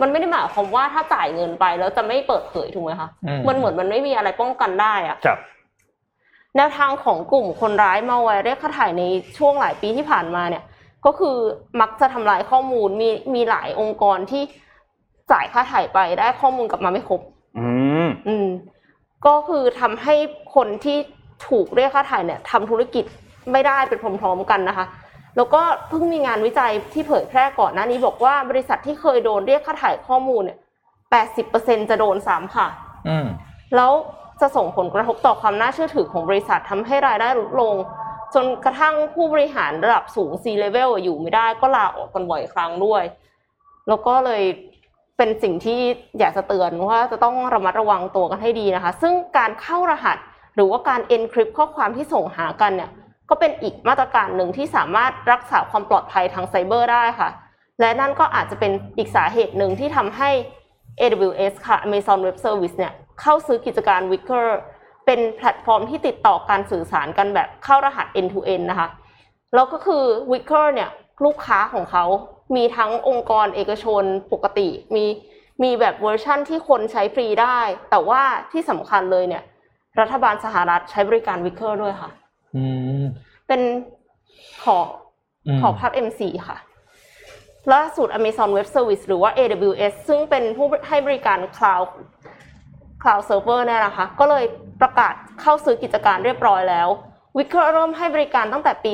[0.00, 5.38] มันไม่ได้หมายความว่าถ้าจ่ายเงินไปแล้วจะไม่เปิดเผยถูกไหมคะอืมมันเหมือนมันไม่มีอะไรป้องกันได้อะครับ
[6.56, 9.02] แนวทางของกลุ่มคนร้ายมาแวร์เรียกค่าถ่ายใน
[9.38, 10.64] ช่วงหลายปีที่ผ่านมาเนี่ย
[11.06, 11.36] ก็คือ
[11.80, 14.42] มักจะทำลายข้อมูลมีมีหลายองค์กรที่
[15.32, 17.20] จ่ายค่าถ่ายไปได้ข้อมูลกลับมาไม่ครบ
[17.58, 17.68] อื
[18.06, 18.48] มอืม
[19.26, 20.14] ก็คือทำให้
[20.54, 20.96] คนที่
[21.48, 23.04] ถูกเรียกค่าถ่ายเนี่ยทำธุรกิจ
[23.52, 24.86] ไม่ได้เป็นพร้อมๆกันนะคะ
[25.36, 30.58] แล้วก็เพิ่งมีงานวิจัยที่เผยแพร่ก่อนหน้านี้บอกว่าบริษัทที่เคยโดนเรียกค่าถ่ายข้อมูลเนี่ย
[31.24, 32.66] 80%จะโดนซ้ำค่ะ
[33.08, 33.26] อืม
[33.76, 33.92] แล้ว
[34.40, 37.74] จะส่งผลกระทบต่อความน่าเชื่อถือของบริษัททำให้รายได้ลดลง
[38.34, 43.02] จนกระทั่งผู้บริหารระดับสูง C level อะอยู่ไม่ได้ก็ลาออกกันบ่อยครั้งด้วย
[43.88, 44.42] แล้วก็เลย
[45.16, 45.80] เป็นสิ่งที่
[46.18, 50.16] อยากจะเตือนว่าจะต้องระมัดระวังตัวกันให้ดีนะคะ ซึ่งการเข้ารหัส
[50.54, 52.90] หรือว่าการ encrypt ข้อความที่ส่งหากันเนี่ย
[53.30, 57.28] ก็เป็นอีกมาตรการหนึ่งที่สามารถรักษาความปลอดภัยทางไซเบอร์ได้ค่ะ
[57.80, 60.30] และนั่นก็อาจจะเป็นอีกสาเหตุหนึ่งที่ทำให้
[61.00, 64.46] AWS ค่ะ Amazon Web Service เนี่ยเข้าซื้อกิจการ Wicker
[65.06, 68.88] เป็นแพลตฟอร์มที่ติดต่อการสื่อสารกันแบบเข้ารหัส end to end นะคะ
[69.54, 70.90] แล้วก็คือ Wicker เนี่ย
[71.24, 72.04] ลูกค้าของเขา
[72.54, 75.04] มีทั้งองค์กรเอกชนปกติ มี
[75.62, 77.58] มีแบบเวอร์ชั่นที่คนใช้ฟรีได้
[77.90, 78.22] แต่ว่า
[78.52, 79.42] ที่สำคัญเลยเนี่ย
[80.00, 82.10] รัฐบาลสหรัฐใช้บริการ Wicker ด้วยค่ะ
[82.56, 82.64] อื
[83.02, 83.04] ม
[83.48, 83.60] เป็น
[84.64, 86.58] ขอขอภาพ M4 ค่ะ
[87.72, 91.88] ล่าสุด Amazon Web Service หรือว่า AWS ซึ่งเป็นผู้ให้บริการ Cloud
[93.02, 94.44] Cloud Server เนี่ยนะคะ ก็เลย
[94.80, 96.88] ประกาศเข้าซื้อกิจการเรียบร้อยแล้ว
[97.36, 98.92] Wicker เริ่มให้บริการตั้งแต่ปี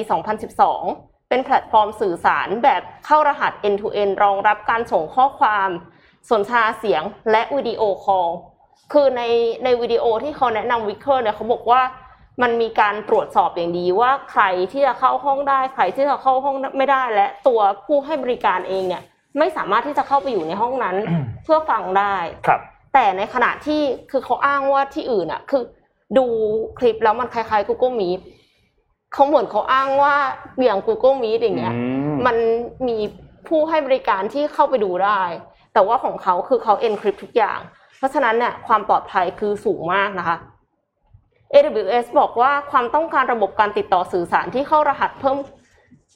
[0.60, 5.68] 2012 เป็นแพลตฟอร์มสื่อสารแบบเข้ารหัส end to end รองรับการส่งข้อความ
[6.30, 8.28] สนทนาเสียงและวิดีโอคอล
[8.92, 9.22] คือใน
[9.64, 11.82] ในวิดีโอที่เขาแนะนำ Wicker เนี่ยเขาบอกว่า
[12.42, 19.02] มันมีการตรวจสอบอย่างดีว่าใครที่จะเข้าห้องได้ ใครที่จะเข้าห้องไม่ได้และตัวผู้ให้บริการเองเนี่ย
[19.38, 20.96] ไม่สามารถที่จะเข้าไปอยู่ในห้องนั้น
[21.44, 22.16] เพื่อฟังได้
[22.46, 22.60] ครับ
[22.94, 25.62] แต่ในขณะที่คือเขาอ้างว่าที่อื่นอะคือ
[26.18, 26.26] ดู
[26.78, 28.20] คลิปแล้วมันคล้ายๆ Google Meet
[29.12, 30.14] เขาเหมือนเขาอ้างว่า
[30.62, 31.80] อย่าง Google Meet อย่างเงี้ยอื
[32.12, 32.36] มมัน
[32.88, 32.98] มี
[33.48, 35.22] ผู้ให้บริการที่เข้าไปดูได้
[35.72, 37.58] แต่ว่าของเขาคือเขา encrypt ทุกอย่าง
[37.98, 40.36] เพราะฉะนั้นเนี่ยความปลอดภัยคือสูงมากนะคะ
[41.52, 45.38] AWS บอกว่าความต้องการระบบการติดต่อสื่อสารที่เข้ารหัสเพิ่ม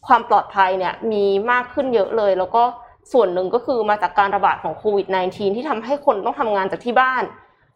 [0.06, 2.62] ความปลอดภัยเนี่ยมีมากขึ้นเยอะเลย แล้วก็
[3.12, 7.22] ส่วนหนึ่งก็คือมาจากการระบาดของโควิด -19 ที่ทำให้คนต้องทำงานจากที่บ้าน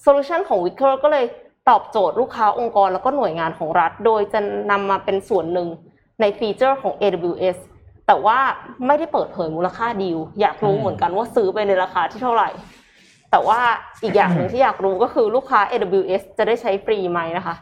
[0.03, 1.25] โซลูชันของ Wicker ก็เลย
[1.69, 4.41] ตอบโจทย์ลูกค้าองค์กรแล้วก็หน่วยงานของรัฐ โดยจะ
[4.71, 5.69] นำมาเป็นส่วนหนึ่ง
[6.21, 7.59] ใน feature ของ AWS
[8.07, 8.39] แต่ว่า
[8.87, 12.49] ไม่ได้เปิดเผยมูลค่าดีล อยากรู้เหมือนกันว่าซื้อไปในราคาที่เท่าไหร่
[13.31, 13.61] แต่ว่า
[14.03, 17.55] อีกอย่างหนึ่งที่อยากรู้ก็คือลูกค้า AWS จะได้ใช้ฟรีไหมนะคะ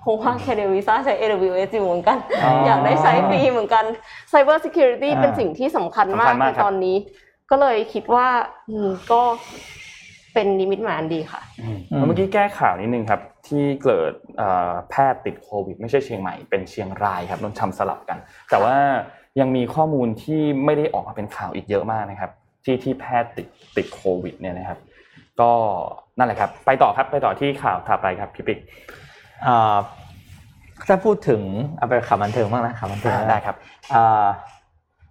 [0.00, 3.84] เพราะว่าแคเดวิซ่าใช้ AWS อยู่เหมือนกันอ๋อออยากได้ใช้ฟรีเหมือนกัน
[4.32, 6.96] Cyber Security อ่าเป็นสิ่งที่สำคัญมาสำคักญในมากครับตอนนี้
[7.50, 8.28] ก็เลยคิดว่า
[8.68, 9.20] อืมก็
[10.38, 18.18] เป็นนิมิตหมายอันดีค่ะอืมแล้วเมื่อกี้แก้ข่าวนิดนึงครับ ที่เกิดเอ่อแพทย์ติดโควิด ไม่ใช่เชียงใหม่เป็นเชียงรายครับโดนทำสลับกัน
[18.50, 18.76] แต่ว่า
[19.40, 22.30] ยังมีข้อมูลที่ไม่ได้ออกมาเป็นข่าวอีกเยอะมากนะครับ
[22.64, 24.78] ที่ที่แพทย์ติดติดโควิดเนี่ยนะครับ
[25.40, 25.50] ก็
[26.18, 28.58] นั่นแหละครับ ไปต่อครับไปต่อที่ข่าวถัดไปครับพี่ปิ๊ก
[29.46, 29.76] อ่า
[30.88, 31.42] ถ้าพูดถึง
[31.78, 33.56] เอาไปข่าวบันเทิงบ้างนะข่าวบันเทิงนะได้ครับ
[33.94, 34.26] อ่า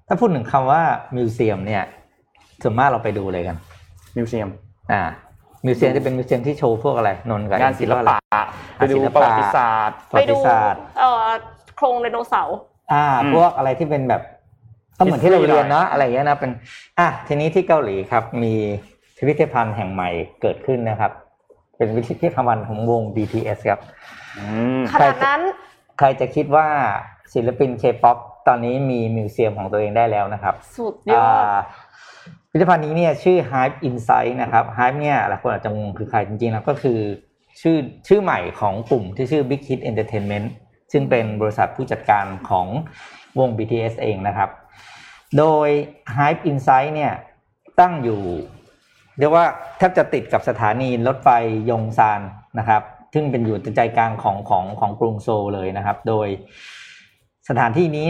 [0.07, 0.81] ถ้าพูดถึงคำว่า
[1.15, 1.83] museum เนี่ย
[2.63, 3.57] ส่วนมากเราไปดูเลยกัน
[4.17, 4.49] museum
[4.91, 5.03] อ่า
[5.65, 8.17] museum จะเป็น museum ที่โชว์พวกอะไรนนท์กับงานศิลปะ
[8.77, 11.27] ไปดูศิลประปะวัติศาสตร์ไปดูประวัดูติศาสตร์เอ่อ
[11.75, 12.57] โครงไดโนเสาร์
[12.93, 14.21] อ่าอืมพวกอะไรที่เป็นแบบ
[14.97, 16.51] ก็เหมือนที่เราเรียนเนาะอะไรอย่างเงี้ยนะเป็น
[16.99, 18.53] อะทีนี้ที่เกาหลีครับ มี
[19.17, 20.09] พิพิธภัณฑ์แห่งใหม่
[20.41, 21.11] เกิดขึ้นนะครับ
[21.77, 23.79] เป็นพิพิธภัณฑ์ของวง BTS ครับ
[24.37, 24.45] อื
[24.79, 25.41] มขนาดนั้น
[25.97, 26.67] ใครจะคิดว่า
[27.33, 28.17] ศิลปินเคป๊อป
[28.47, 31.23] ตอนนี้มี museum ของตัวเองได้แล้วนะครับ สุดยอ
[31.61, 31.63] ด
[32.51, 36.99] อ่าพิพิธภัณฑ์นี้เนี่ยชื่อ HYBE Insight นะครับ Hype เนี่ยหลายคนอาจจะงงคือใครจริงๆแล้วก็คือ
[37.61, 37.77] ชื่อ
[38.07, 40.47] ชื่อใหม่ของกลุ่มที่ชื่อ Big Hit Entertainment
[40.91, 42.67] ซึ่งเป็นบริษัทผู้จัดการของ
[43.39, 44.49] วง BTS เองนะครับ
[45.37, 45.69] โดย
[46.17, 47.13] Hype Insight เนี่ย
[47.79, 48.21] ตั้งอยู่
[49.19, 49.45] เรียกว่า
[49.77, 51.29] แทบจะติดกับสถานีรถไฟ
[51.69, 52.21] ยงซาน
[52.59, 52.81] นะครับ
[53.13, 56.27] ซึ่งเป็นอยู่ใจกลางของของของกรุงโซลเลยนะครับ โดย
[57.49, 58.07] สถานที่นี้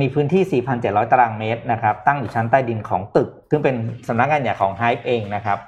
[0.00, 3.74] มีพื้นที่ 4,700 ตารางเมตรนะครับ ตั้งอยู่ชั้นใต้ดินของตึก ซึ่งเป็น
[4.08, 5.58] สำนักงานใหญ่ของ Hype เองนะครับ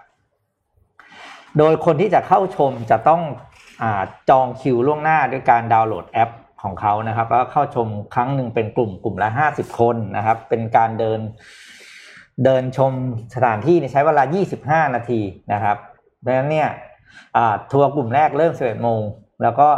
[1.59, 3.23] โดยคนที่จะเข้าชมจะต้อง
[3.83, 3.85] อ
[4.31, 6.31] จองคิวล่วงหน้าด้วยการดาวน์โหลดแอป
[6.63, 11.21] ของเขานะครับ แล้วเข้าชมครั้งหนึ่งเป็นกลุ่มกลุ่มละ 50 คนนะครับ เป็นการเดิน
[12.45, 12.93] เดินชม
[13.35, 14.23] สถานที่ใช้เวลา
[14.85, 15.21] 25 นาที
[15.53, 15.77] นะครับ
[16.25, 16.69] ดังนั้นเนี่ย
[17.73, 19.03] ทัวร์กลุ่มแรกเริ่ม 11 โมง
[19.43, 19.69] แล้วก็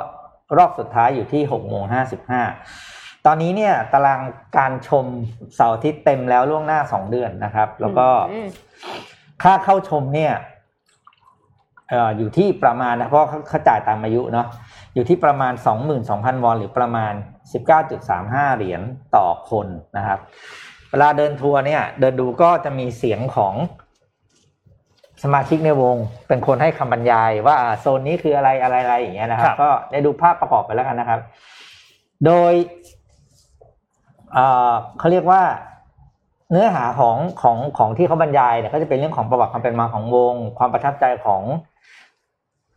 [0.57, 1.83] รอบสุดท้ายอยู่ที่ 6 โมง
[2.25, 2.96] 55
[3.27, 4.21] ตอนนี้เนี่ยตาราง
[4.59, 5.07] การชม
[5.55, 8.49] เสาร์อาทิตย์เต็มแล้วล่วงหน้า2เดือนนะครับ แล้วก็อืม
[9.43, 10.33] ค่าเข้าชมเนี่ย
[11.91, 14.47] เอ่ออยู่ที่ประมาณนะเพราะเขาเขาจ่ายตามอายุเนาะ
[14.95, 15.53] อยู่ที่ประมาณ
[15.99, 17.13] 22,000 วอนหรือประมาณ
[17.85, 18.83] 19.35 เหรียญ
[19.17, 19.67] ต่อคน
[19.97, 20.19] นะครับ
[20.91, 23.55] เวลาเดินทัวร์เนี่ย เดินดูก็จะมีเสียงของ
[25.23, 25.97] สมาชิกในวง
[26.29, 31.21] เป็นคนให้คำบรรยายว่าอ่าโซนนี้คืออะไรอะไรอะไรอย่างเงี้ยนะครับครับ ก็ได้ดูภาพประกอบไปแล้วกันนะครับ
[32.27, 32.53] โดย
[34.99, 35.43] เขาเรียกว่า
[36.51, 41.43] เนื้อหาของของของที่เขาบรรยายเนี่ยก็จะเป็นเรื่องของประวัติความเป็นมาของวง ความประทับใจของ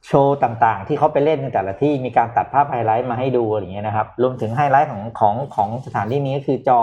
[0.08, 6.82] โชว์ต่างๆ ที่เขาไปเล่นในแต่ละที่มีการตัดภาพไฮไลท์มาให้ดูอะไรอย่างเงี้ยนะครับ รวมถึงไฮไลท์ของของของสถานที่นี้ก็คือจอ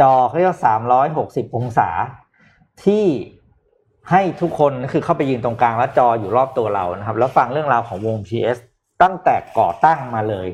[0.00, 1.88] จอเขาเรียกสามร้อยหกสิบองศา
[2.84, 3.04] ที่
[4.10, 8.58] ให้ทุกคนคือเข้าไปยืนตรงกลางแล้วจออยู่รอบตัวเรานะครับ แล้วฟังเรื่องราวของวง PS
[9.02, 10.48] ตั้งแต่ก่อตั้งมาเลย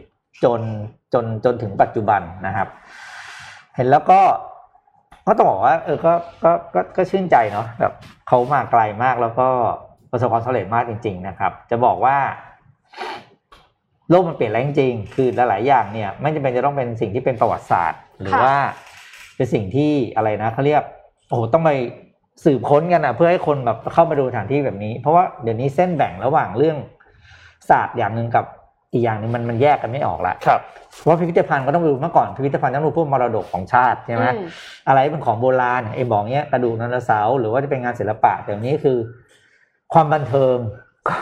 [0.44, 0.60] จน
[1.16, 2.68] จนจนถึงปัจจุบันนะครับ
[3.76, 4.20] เห็นแล้วก็
[5.26, 6.12] ก็ต้องบอกว่าเออก็
[6.44, 7.92] ก็ก็ก็ชื่นใจเนาะแบบ
[8.28, 9.48] เขามาไกลมากแล้วก็
[10.10, 12.16] ประสบความสำเร็จมากจริง ๆ นะครับ จะบอกว่า
[14.10, 18.56] โลกมันเปลี่ยนแล้วจริงๆคือหลายๆอย่างเนี่ย ไม่จำเป็นจะต้องเป็นสิ่งที่เป็นประวัติศาสตร์ หรือค่ะว่า
[19.36, 20.82] เป็นสิ่งที่อะไรนะเขาเรียก
[21.28, 21.70] โอ้โหต้องไป
[22.44, 26.76] สืบค้นกันอะ เพื่อให้คนแบบเข้ามาดูสถานที่แบบนี้ เพราะว่าเดี๋ยวนี้เส้นแบ่งระหว่างเรื่อง
[27.70, 28.44] ศาสตร์อย่างหนึ่งกับ
[28.96, 30.60] อีกอย่างหนึ่งมันมันแยกกันไม่ออกละครับ
[30.96, 34.48] เพราะว่าพิพิธภัณฑ์ก็ต้องดูเมื่อก่อนพิพิธภัณฑ์ต้องดูพวกมรดกของชาติใช่ไหมอืม
[34.88, 38.98] อะไรเป็นของโบราณเอ็มบอกเนี้ยกระดูกไดโนเสาร์หรือว่าจะเป็นงานศิลปะแต่วันนี้คือ
[39.92, 40.56] ความบันเทิง
[41.08, 41.16] ก็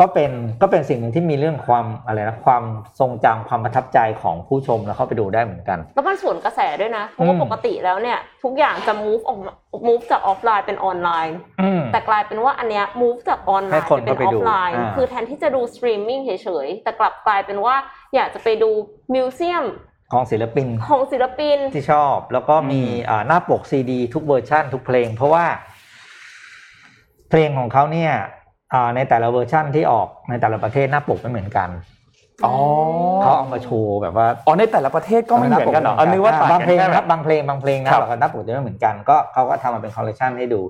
[0.00, 0.30] ก็เป็น
[0.62, 2.62] ก็เป็นสิ่งหนึ่งที่มีเรื่องความอะไรนะความ
[3.00, 9.52] ทรงจำความประทับใจของผู้ชมแล้วเข้าไปดูได้เหมือนกัน แล้วมันสวนกระแสด้วยนะเพราะว่าอืมปกติแล้วเนี่ย ทุกอย่างจะ move ออกมา
[9.88, 17.74] move จากออฟไลน์เป็นออนไลน์อืมแต่กลายเป็นว่าอันเนี้ย move จากออนไลน์ไปเป็นอเข้าไปดูอ่าคือแทนที่จะดูสตรีมมิ่งเฉยๆแต่กลับกลายเป็นว่า
[18.14, 18.70] อยากจะไปดู
[19.14, 19.64] museum
[20.12, 25.44] ของศิลปินของศิลปินที่ชอบแล้วก็มีอืมอ่าหน้าปกซีดี ทุกเวอร์ชันทุกเพลง เพราะว่า
[27.30, 28.22] เพลงของเขาเนี่ยอ่า
[28.96, 31.70] ในแต่ละเวอร์ชั่นที่ออกในแต่ละประเทศหน้าปกไม่เหมือนกัน
[32.44, 32.54] อ๋อ
[33.22, 40.60] เขาเอามาโชว์แบบว่าอ๋อในแต่ละประเทศก็ไม่เหมือนกันเหรออันนึกว่าต่างบางกันเพลงแค่นะแบครับบางเพลงบางเพลงนะครับแล้วก็หน้าปกจะไม่เหมือนกันก็เขาก็ทำมาเป็นคอลเลคชันให้ดู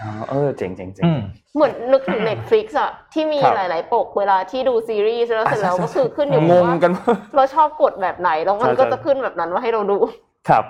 [0.00, 1.20] อ๋อเออเจ๋งเจ๋งเจ๋งอืม
[1.54, 6.92] เหมือนนึกถึง Netflix อะที่มีครับหลาย ๆ ปกเวลาที่ดูซีรีส์แล้วเสร็จแล้วก็คือขึ้นอยู่งงว่ากัน
[7.36, 9.98] เราชอบกดแบบไหนแล้วมันใช่ก็ใช่จะขึ้นแบบนั้นว่าให้เราดู
[10.48, 10.64] ครับ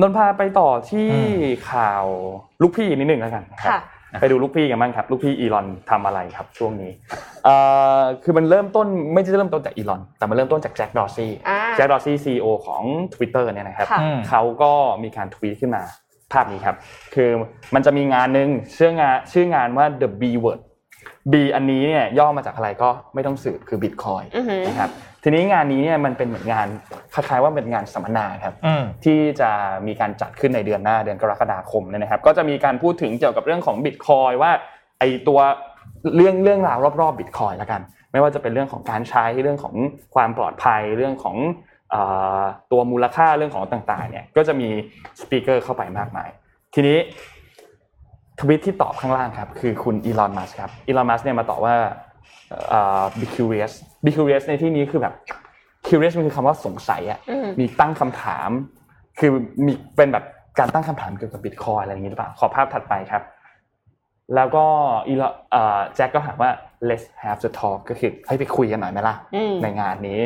[0.00, 1.38] นนท์พาไปต่อที่อืม
[1.70, 2.04] ข่าว
[2.62, 3.80] ลูกพี่นิดหนึ่งแล้วกันนะครับค่ะ
[4.20, 6.92] ไปดูลูกพี่กันบ้างครับ ลูกพี่อีลอนทำอะไรครับช่วงนี้
[7.44, 7.54] เอ่
[7.98, 12.82] อคือมันเริ่มต้นไม่ใช่เริ่มต้นจากอีลอน แต่มันเริ่มต้นจากแจ็คดอร์ซี่อ่าแจ็คดอร์ซี่ซีอของ
[13.14, 15.82] Twitter เนี่ยนะครับค่ะอืมเขาก็มีการทวีตขึ้นมา
[16.32, 16.76] ภาพนี้ครับ
[17.14, 17.30] คือ
[17.74, 20.60] มันจะมีงานหนึ่งชื่องานชื่องานว่า the B word
[21.32, 24.90] B อันนี้เนี่ยย่อมาจากอะไรก็ไม่ต้องสืบคือ Bitcoin อือหือนะครับ
[25.22, 26.66] ทีนี้งานนี้เนี่ยมันเป็นเหมือนงาน
[27.14, 29.50] คล้ายๆว่าเป็นงานสัมมนาครับอืมที่จะ
[29.86, 34.52] มีการจัดขึ้นในเดือนหน้าเดือนกรกฎาคมเนี่ยนะครับ ก็จะมีการพูดถึงเกี่ยวกับเรื่องของบิตคอยว่า
[34.98, 35.40] ไอตัว
[36.16, 37.80] เรื่องเรื่องราวรอบๆบิตคอยแล้วกัน
[38.12, 39.74] ไม่ว่าจะเป็นเรื่องของการใช้เรื่องของ
[40.14, 41.36] ความปลอดภัยเรื่องของ
[41.90, 42.02] เอ่
[42.40, 42.42] อ
[42.72, 44.68] ตัวมูลค่าเรื่องของต่างๆเนี่ยก็จะมี
[45.20, 46.28] สปีกเกอร์เข้าไปมากมาย
[46.74, 46.98] ทีนี้
[48.40, 51.74] ทวิตที่ตอบข้างล่างครับคือคุณอีลอนมัสครับอีลอนมัสเนี่ยมาตอบว่า
[52.68, 53.72] เอ่อ be curious
[54.04, 55.14] be curious ในที่นี้คือแบบ
[55.86, 58.50] curious มันคือคำว่าสงสัยอะอืมมีตั้งคำถาม
[59.18, 59.30] คือ
[59.66, 60.24] มีเป็นแบบ
[60.58, 63.22] การตั้งคำถามเกี่ยวกับบิตคอยอะไรอย่างนี้หรือเปล่าขอภาพถัดไปครับ
[64.34, 64.64] แล้วก็
[65.08, 66.50] อีลเอ่อแจ็คก็ถามว่า
[66.88, 70.20] let's have the talk ก็คือให้ไปคุยกันหน่อยไหมล่ะอืมในงานนี้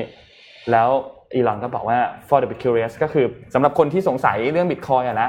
[0.70, 0.89] แล้ว
[1.35, 1.99] อีลอนก็บอกว่า
[2.29, 5.29] for the curious ก็คือสำหรับคนที่สงสัยเรื่องบิตคอยอะนะ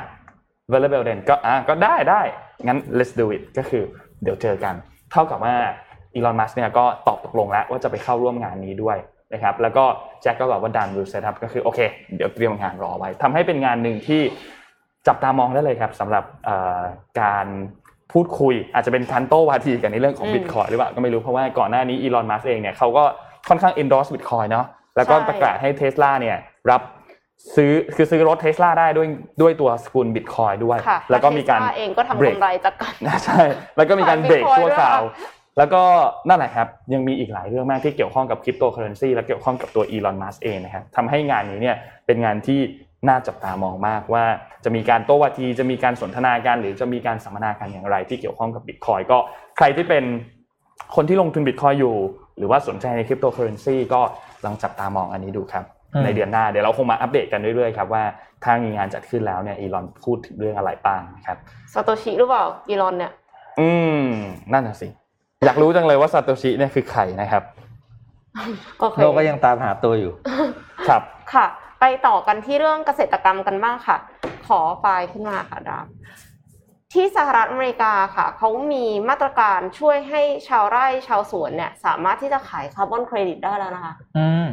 [0.68, 2.22] available then ก็อะก็ได้ได้
[2.68, 3.84] งั้น let's do it ก็คือ
[4.24, 4.76] เดี๋ยวเจอกัน
[5.12, 5.56] เท่ากับว่า
[6.16, 8.98] อีลอนมัสเนี่ยก็ตอบตกลงแล้วว่าจะไปเข้าร่วมงานนี้ด้วย
[9.34, 9.84] นะครับแล้วก็
[10.22, 11.80] แจ็คก็บอกว่าดัน will set up ก็คือโอเค
[12.16, 14.22] เดี๋ยวเตรียมงานรอไว้ทำให้เป็นงานหนึ่งที่
[15.08, 16.82] จับตามองได้เลยครับสำหรับเอ่อ
[17.22, 17.46] การ
[18.14, 23.04] พูดคุยอาจจะเป็นการโต้วาทีกันในเรื่องของอืมบิตคอยหรือเปล่าก็ไม่รู้เพราะว่าก่อนหน้านี้อีลอนมัสเองเนี่ยเขาก็
[23.50, 24.66] ค่อนข้าง endorse บิตคอยน์เนาะ
[24.98, 26.38] แล้วก็ใช่ประกาศให้เทสลาเนี่ย
[26.72, 26.82] รับ
[27.56, 29.08] ซื้อคือซื้อรถเทสลาได้ด้วย
[29.42, 32.94] ด้วยตัวสกุลบิตคอยน์ด้วยค่ะแล้วก็มีการเทสลาเองก็ทำเบรกกำไรจากการ
[33.26, 33.42] ใช่
[33.78, 35.82] แล้วก็มีการขายเบรก Bitcoin ชั่วคราวด้วย แล้วก็
[36.30, 41.76] นั่นแหละครับยังมีอีกหลายเรื่องมากที่เกี่ยวข้องกับคริปโตเคอเรนซีและเกี่ยวข้องกับตัวอีลอนมัสก์เองนะครับทำให้งานนี้เนี่ย
[42.06, 42.60] เป็นงานที่
[43.08, 44.26] น่าจับตามองมากว่า
[44.64, 49.18] จะมีการโต้วาทีจะมีการสนทนากันหรือจะมีการสัมมนากันอย่างไร ที่เกี่ยวข้องกับบิตคอยน์ก็
[49.58, 50.04] ใครที่เป็น
[50.96, 51.96] คนที่ลงทุนบิตคอยน์อยู่
[52.38, 54.02] หรือว่าสนใจในคริปโตเคอเรนซีก็
[54.46, 58.04] ลองจับตามองอันนี้ดูครับอืมในเดือนหน้าเดี๋ยวเราคงมาอัปเดตกันเรื่อยๆครับว่า
[58.44, 61.38] ถ้ามีงานจัดขึ้นแล้วเนี่ยอีลอนพูดถึงเรื่องอะไรบ้างครับ
[61.74, 63.12] ซาโตชิหรือเปล่าอีลอนเนี่ย
[63.60, 63.70] อื
[64.02, 64.06] ม
[64.54, 64.88] นั่นน่ะสิ
[65.46, 67.44] อยากรู้จังเลยว่าซาโตชิเนี่ยคือใครนะครับ
[68.80, 70.14] โอเคโลกก็ยังตามหาตัวอยู่
[70.88, 71.02] ครับ
[71.34, 71.46] ค่ะ
[71.80, 73.98] ไปต่อกันที่เรื่องเกษตรกรรมกันบ้างค่ะ
[74.48, 75.86] ขอไฟล์ขึ้นมาค่ะดาม
[76.94, 84.48] ที่สหรัฐอเมริกาค่ะเขามีมาตรการช่วยให้ชาวไร่ชาวสวนเนี่ย สามารถที่จะขายคาร์บอนเครดิตได้แล้วนะคะอืม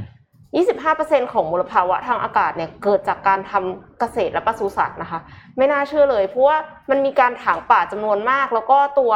[0.62, 5.20] 25%ของมลภาวะทางอากาศเนี่ยเกิดจากการทำเกษตรและปศุสัตว์นะคะ
[5.56, 6.56] ไม่น่าเชื่อเลย เพราะว่า
[6.90, 9.12] มันมีการถางป่าจำนวนมาก แล้วก็ตัว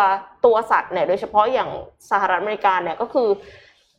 [0.47, 1.71] ตัวสัตว์เนี่ยโดยเฉพาะอย่าง
[2.11, 3.29] สหรัฐอเมริกาเนี่ยก็คือ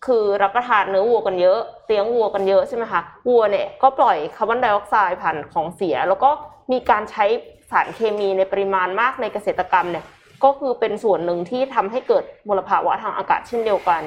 [0.06, 6.30] คือรับประทานเนื้อวัวกันเยอะเลี้ยงวัวกันเยอะใช่ไหมคะวัวเนี่ยก็ปล่อยคาร์บอนไดออกไซด์ผ่านของเสีย แล้วก็
[6.72, 7.26] มีการใช้
[7.72, 10.06] สารเคมีในปริมาณมากในเกษตรกรรมเนี่ย
[10.44, 14.02] ก็คือเป็นส่วนหนึ่งที่ทำให้เกิดมลภาวะทางอากาศเช่นเดียวกัน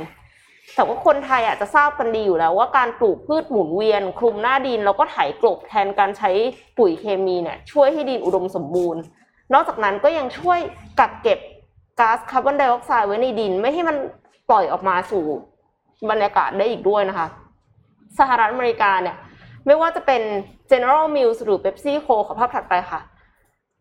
[0.75, 6.31] แต่ว่าคนไทยอาจจะทราบกันดีอยู่แล้วว่าการปลูกพืชหมุนเวียน คลุมหน้าดินแล้วก็ไถกลบแทนการใช้
[6.79, 9.01] ปุ๋ยเคมีเนี่ยช่วยให้ดินอุดมสมบูรณ์
[9.55, 10.59] นอกจากนั้นก็ยังช่วย
[11.01, 11.39] กักเก็บ
[12.01, 13.97] ก๊าซคาร์บอนไดออกไซด์ไว้ในดิน ไม่ให้มัน
[14.51, 15.25] ปล่อยออกมาสู่
[16.11, 17.27] บรรยากาศได้อีกด้วยนะคะ
[18.19, 19.17] สหรัฐอเมริกาเนี่ย
[19.67, 20.23] ไม่ว่าจะเป็น
[20.71, 23.01] General Mills หรือ PepsiCo ขอภาพถัดไปค่ะ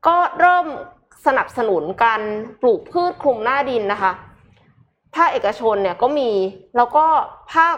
[0.08, 0.66] ก็เริ่ม
[1.28, 2.22] สนับสนุนการ
[2.62, 4.12] ปลูกพืชคลุมหน้าดินนะคะ
[5.16, 6.30] ภาคเอกชนเนี่ยก็มี
[6.78, 7.06] แล้วก็
[7.54, 7.78] ภาค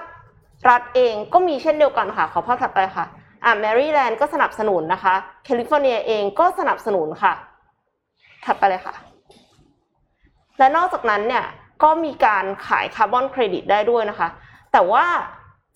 [0.70, 3.06] รัฐเองก็มีเช่นเดียวกันค่ะ ขอภาพถัดไปค่ะ
[3.44, 5.14] อ่าแมริแลนด์ก็สนับสนุนนะคะ
[5.46, 7.34] แคลิฟอร์เนียเองก็สนับสนุนค่ะ
[8.46, 9.11] ถัดไปเลยค่ะ
[10.60, 11.46] และนอกจากนั้นเนี่ย
[11.84, 14.30] ก็มีการขายคาร์บอนเครดิตได้ด้วยนะคะ
[14.72, 15.06] แต่ว่า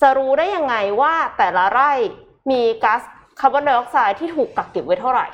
[0.01, 1.91] จะรู้ได้ยังไงว่าแต่ละไร่
[2.51, 3.01] มีก๊าซ
[3.39, 5.28] คาร์บอนไดออกไซด์ที่ถูกกักเก็บไว้เท่าไหร่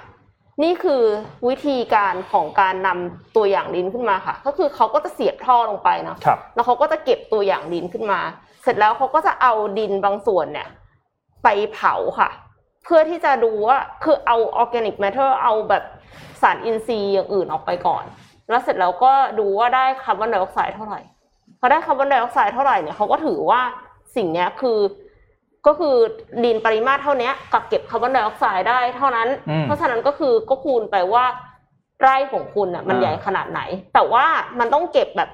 [0.64, 1.04] นี่คือ
[1.48, 8.20] วิธีการของการนำตัวอย่างดินขึ้นมาค่ะ ก็คือเขาก็จะเสียบท่อลงไปเนาะครับแล้วเขาก็จะเก็บตัวอย่างดินขึ้นมา
[8.64, 10.68] เสร็จแล้วเขาก็จะเอาดินบางส่วนเนี่ย
[11.44, 12.30] ไปเผาค่ะ
[12.84, 15.84] เพื่อที่จะดูว่าคือเอา organic matter เอาแบบ
[16.42, 18.04] สารอินทรีย์อย่างอื่นออกไปก่อน
[18.52, 21.02] แล้วเสร็จแล้วก็ดูว่าได้คาร์บอนไดออกไซด์เท่าไหร่
[21.60, 23.62] พอได้คาร์บอนไดออกไซด์เท่าไหร่เนี่ยเขาก็ถือว่า
[24.16, 24.80] สิ่งเนี้ยคือ
[25.68, 25.96] ก็คือ
[26.44, 31.26] ดินปริมาตรเท่าเนี้ยกักเก็บคาร์บอนไดออกไซด์ได้เท่านั้นอืมเพราะฉะนั้นก็คือก็คูณไปว่า
[32.02, 33.62] ไร่ของคุณอะมันอ่าใหญ่ขนาดไหน
[33.94, 34.26] แต่ว่า
[34.60, 35.30] มันต้องเก็บแบบ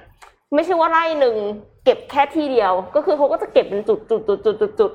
[0.54, 1.36] ไม่ใช่ว่าไร่หนึ่ง
[1.84, 4.90] เก็บแค่ที่เดียว ก็คือเขาก็จะเก็บเป็นจุดจุดจุดจุดจุดจุด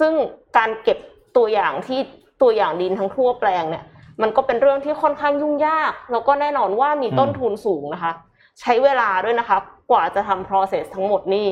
[0.00, 0.12] ซึ่ง
[0.56, 0.98] การเก็บ
[1.36, 2.00] ตัวอย่างที่
[2.42, 3.84] ตัวอย่างดินทั้งทั่วแปลงเนี่ย
[4.22, 8.12] มันก็เป็นเรื่องที่ค่อนข้างยุ่งยาก แล้วก็แน่นอนว่ามีต้นทุนสูงนะคะ
[8.60, 9.58] ใช้เวลาด้วยนะคะ
[9.90, 11.48] กว่าจะทำ process ทั้งหมดนี่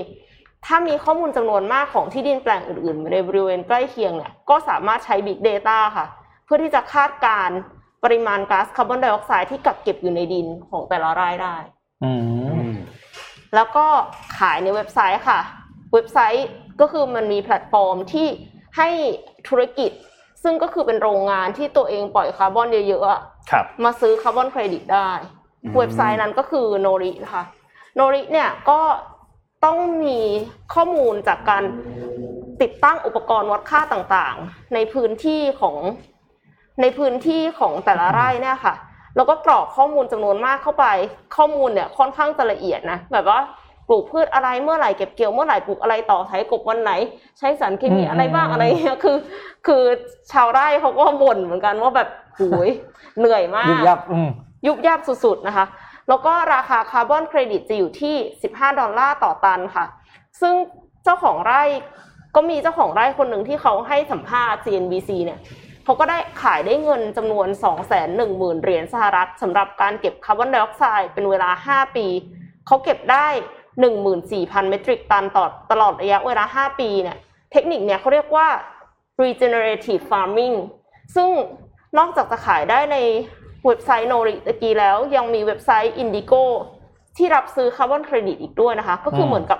[0.66, 6.06] ถ้ามีข้อมูลจำนวนมากของที่ดินแปลงอื่นๆในบริเวณใกล้เคียงเนี่ยก็สามารถใช้ Big Data ค่ะ
[6.44, 7.58] เพื่อที่จะคาดการณ์
[8.04, 11.56] ปริมาณก๊าซคาร์บอนไดออกไซด์ที่กักเก็บอยู่ในดินของแต่ละรายได้
[12.04, 12.12] อื
[12.70, 12.72] ม
[13.54, 13.86] แล้วก็
[14.38, 15.40] ขายในเว็บไซต์ค่ะ
[15.92, 16.48] เว็บไซต์
[16.80, 18.26] ก็คือมันมีแพลตฟอร์มที่
[18.76, 18.88] ให้
[19.48, 19.90] ธุรกิจ
[20.44, 23.20] ซึ่งก็คือเป็นโรงงานที่ตัวเองปล่อยคาร์บอนเยอะๆอะ
[23.50, 25.10] ครับมาซื้อคาร์บอนเครดิตได้
[25.62, 27.44] อืมเว็บไซต์นั้นก็คือ Nori นะคะ
[27.94, 28.80] Nori เนี่ยก็
[29.64, 30.20] ต้องมี
[30.74, 31.64] ข้อมูลจากการ
[32.62, 35.76] ติดตั้งอุปกรณ์วัดค่าต่างๆ ในพื้นที่ของ
[36.80, 38.74] ในพื้นที่ของแต่ละไร่เนี่ยค่ะ
[39.16, 40.86] แล้วก็กรอกข้อมูลจำนวนมากเข้าไป
[41.36, 43.38] ข้อมูลเนี่ยค่อนข้างจะละเอียดนะแบบว่า
[43.88, 46.92] ปลูกพืชอะไรเมื่อไหร่เก็บเกี่ยวเมื่อไหร่ปลูกอะไรต่อไถกบวันไหน
[47.38, 49.16] ใช้สารเคมีอืมอะไรบ้างอืมอะไรเงี้ยคือ
[49.66, 49.82] คือ
[50.32, 52.68] ชาวไร่เขาก็บ่นเหมือนกันว่าแบบโหุย
[53.18, 54.28] เหนื่อยมาก ยุบยับอืม
[54.66, 55.66] ยุบยับสุดๆนะคะ
[56.08, 58.14] แล้วก็ราคาคาร์บอนเครดิตจะอยู่ที่
[58.48, 59.84] 15 ดอลลาร์ต่อตันค่ะ
[60.40, 60.54] ซึ่ง
[61.04, 61.62] เจ้าของไร่
[62.34, 65.40] ก็มีเจ้าของไร่คนหนึ่งที่เขาให้สัมภาษณ์ CNBC เนี่ย
[65.84, 67.48] เขาก็ได้ขายได้เงินจำนวน
[68.04, 72.06] 210,000 เหรียญสหรัฐสำหรับการเก็บคาร์บอนไดออกไซด์เป็นเวลา 5 ปี
[72.66, 73.28] เขาเก็บได้
[73.82, 77.16] 14,000 เมตริกตันต่อตลอดระยะเวลา 5 ปีเนี่ย
[77.52, 78.46] เทคนิคเนี่ยเขาเรียกว่า
[79.22, 80.56] regenerative farming
[81.14, 81.28] ซึ่ง
[81.98, 82.96] นอกจากจะขายได้ใน
[83.66, 86.42] เว็บไซต์ Nori ตะกี้แล้วยังมีเว็บไซต์ Indigo
[87.16, 89.58] ที่รับซื้อคาร์บอนเครดิตอีกด้วยนะคะ ก็คือเหมือนกับ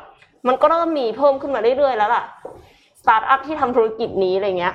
[0.48, 2.24] มันก็เริ่มมีเพิ่มขึ้นมาเรื่อยๆ แล้วล่ะ
[3.00, 4.74] สตาร์ทอัพที่ทำธุรกิจนี้อะไรเงี้ย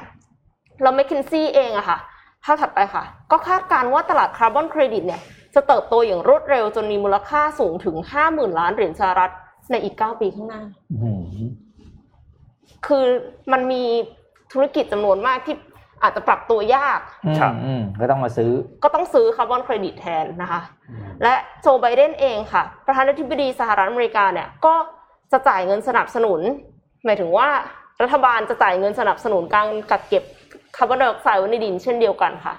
[0.82, 1.98] แล้ว m c k เคนซี่เองอะค่ะ
[2.44, 5.22] ภาพถัดไปค่ะ ก็คาดการณ์ว่าตลาดคาร์บอนเครดิตเนี่ย
[5.56, 7.96] จะเติบโตอย่างรวดเร็วจนมีมูลค่าสูงถึง
[8.28, 9.32] 50,000 ล้านเหรียญสหรัฐ
[9.72, 10.62] ในอีก 9 ปีข้างหน้า
[11.04, 11.22] อืม
[12.88, 13.06] คือ
[13.52, 13.84] มันมี
[14.52, 15.56] ธุรกิจจำนวนมากที่
[16.04, 17.00] อาจจะปรับตัวยาก
[17.40, 18.52] ครับอืมก็ต้องมาซื้อ
[18.84, 20.62] ก็ต้องซื้อคาร์บอนเครดิตแทนนะคะ
[21.24, 24.76] และโจไบเดนเองค่ะ ประธานาธิบดีสหรัฐอเมริกาเนี่ย ก็
[25.32, 26.42] จะจ่ายเงินสนับสนุน
[27.06, 27.50] หมายถึงว่า
[28.02, 30.24] รัฐบาลจะจ่ายเงินสนับสนุนการกักเก็บ
[30.78, 32.54] คาร์บอนไดออกไซด์ไว้ในดินเช่นเดียวกันค่ะ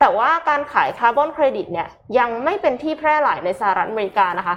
[0.00, 1.88] แต่ว่าการขายคาร์บอนเครดิตเนี่ย
[2.18, 4.56] ยังไม่เป็นที่แพร่หลายในสหรัฐอเมริกานะคะ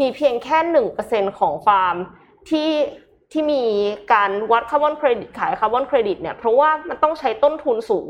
[0.00, 1.96] มีเพียงแค่หนึ่งเปอร์เซ็นต์ของฟาร์ม
[2.50, 2.70] ที่
[3.32, 3.62] ที่มี
[4.12, 8.08] การวัดคาร์บอนเครดิตขายคาร์บอนเครดิตเนี่ยเพราะว่ามันต้องใช้ต้นทุนสูง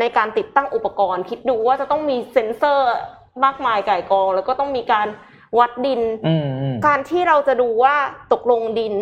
[0.00, 2.92] ในการติดตั้งอุปกรณ์ คิดดูว่าจะต้องมีเซ็นเซอร์
[3.44, 5.08] มากมายก่ายกอง แล้วก็ต้องมีการ
[5.58, 7.94] วัดดินอืมอืมการที่เราจะดูว่า
[8.32, 8.94] ตกลงดิน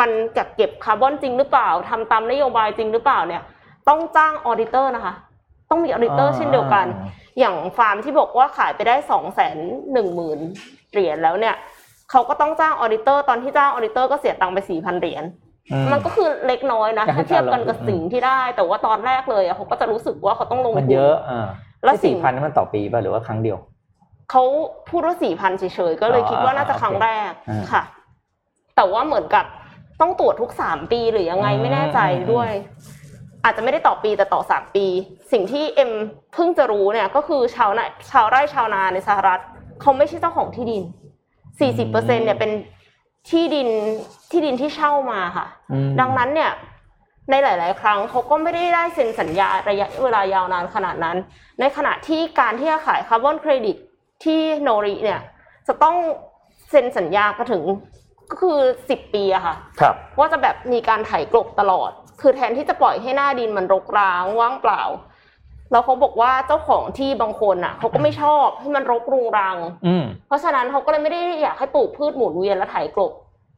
[0.00, 3.42] มันกักเก็บคาร์บอนจริงหรือเปล่าทำตามนโยบายจริงหรือเปล่าเนี่ย
[3.88, 5.14] ต้องจ้าง auditor นะคะ
[5.70, 6.86] ต้องมี auditor เช่นเดียวกัน
[7.38, 9.56] อย่างฟาร์มที่บอกว่าขายไปได้สองแสน
[9.92, 10.38] หนึ่งหมื่น
[10.92, 11.54] เหรียญแล้วเนี่ย
[12.10, 15.24] เขาก็ต้องจ้าง auditor ตอนที่จ้าง auditor ก็เสียตังค์ไปสี่พันเหรียญ
[15.72, 21.46] อืมันก็คือเล็กน้อยนะก็ให้ถ้าเทียบกันกับการลงทุนสิ่งที่ได้ แต่ว่าตอนแรกเลยอะเขาก็จะรู้สึกว่าเขามันต้องลงทุนเยอะะอ่า
[21.84, 23.58] แล้วสิ่สี่งพันนี่มันต่อปีป่ะหรือว่าครั้งเดียว
[24.30, 24.42] เขา
[24.90, 27.82] พูดว่าสี่พันเฉยๆก็เลยอ๋อคิดว่าน่าจะโอเคครั้งแรกอ่าค่ะ
[28.76, 29.44] แต่ว่าเหมือนกับ
[30.00, 32.00] ต้องตรวจทุกสามปีหรือยังไงไม่แน่ใจ
[32.32, 32.50] ด้วย
[33.46, 34.86] อาจจะไม่ได้ต่อปีแต่ต่อสามปี
[35.32, 35.92] สิ่งที่เอ็ม
[36.34, 39.40] เพิ่งจะรู้เนี่ยก็คือชาวนาชาวไร่ชาวนาในสหรัฐ
[39.80, 40.82] เขาไม่ใช่เจ้าของที่ดิน
[41.60, 42.50] สี่สิบเปอร์เซ็นเนี่ยเป็น
[43.30, 43.68] ที่ดิน
[44.30, 46.50] ที่ดินที่เช่ามาค่ะอืมดังนั้นเนี่ย
[47.30, 51.16] ในหลาย ๆ ครั้งเขาก็ไม่ได้ได้เซ็นสัญญาระยะเวลายาวนานขนาดนั้น
[51.60, 53.76] ในขณะที่การที่จะขายคาร์บอนเครดิต
[54.24, 55.20] ที่โนริเนี่ย
[55.68, 55.96] จะต้อง
[56.70, 57.62] เซ็นสัญญาก็ถึง
[58.30, 58.58] ก็คือ
[58.90, 64.82] สิบปีอะค่ะ ครับ ว่าจะแบบมีการไถกลบตลอด คือแทนที่จะปล่อยให้หน้าดินมันรกร้างว่างเปล่า
[65.72, 69.56] แล้วเขาบอกว่าเจ้าของที่บางคนอะเขาก็ไม่ชอบให้มันรกรุงรัง
[69.86, 73.12] อืม เพราะฉะนั้นเขาก็เลยไม่ได้อยากให้ปลูกพืชหมุนเวียนและไถกลบ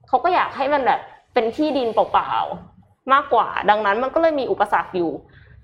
[0.08, 1.00] เขาก็อยากให้มันแบบ
[1.34, 5.10] เป็นที่ดินเปล่าๆมากกว่า ดังนั้นมันก็เลยมีอุปสรรคอยู่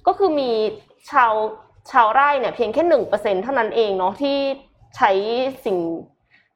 [0.06, 0.50] ก็คือมี
[1.10, 1.32] ชาว
[1.90, 4.36] ชาวไร่เนี่ยเพียงแค่หนึ่งเปอร์เซ็นเท่านั้นเองเนาะที่
[4.96, 5.10] ใช้
[5.64, 5.78] สิ่ง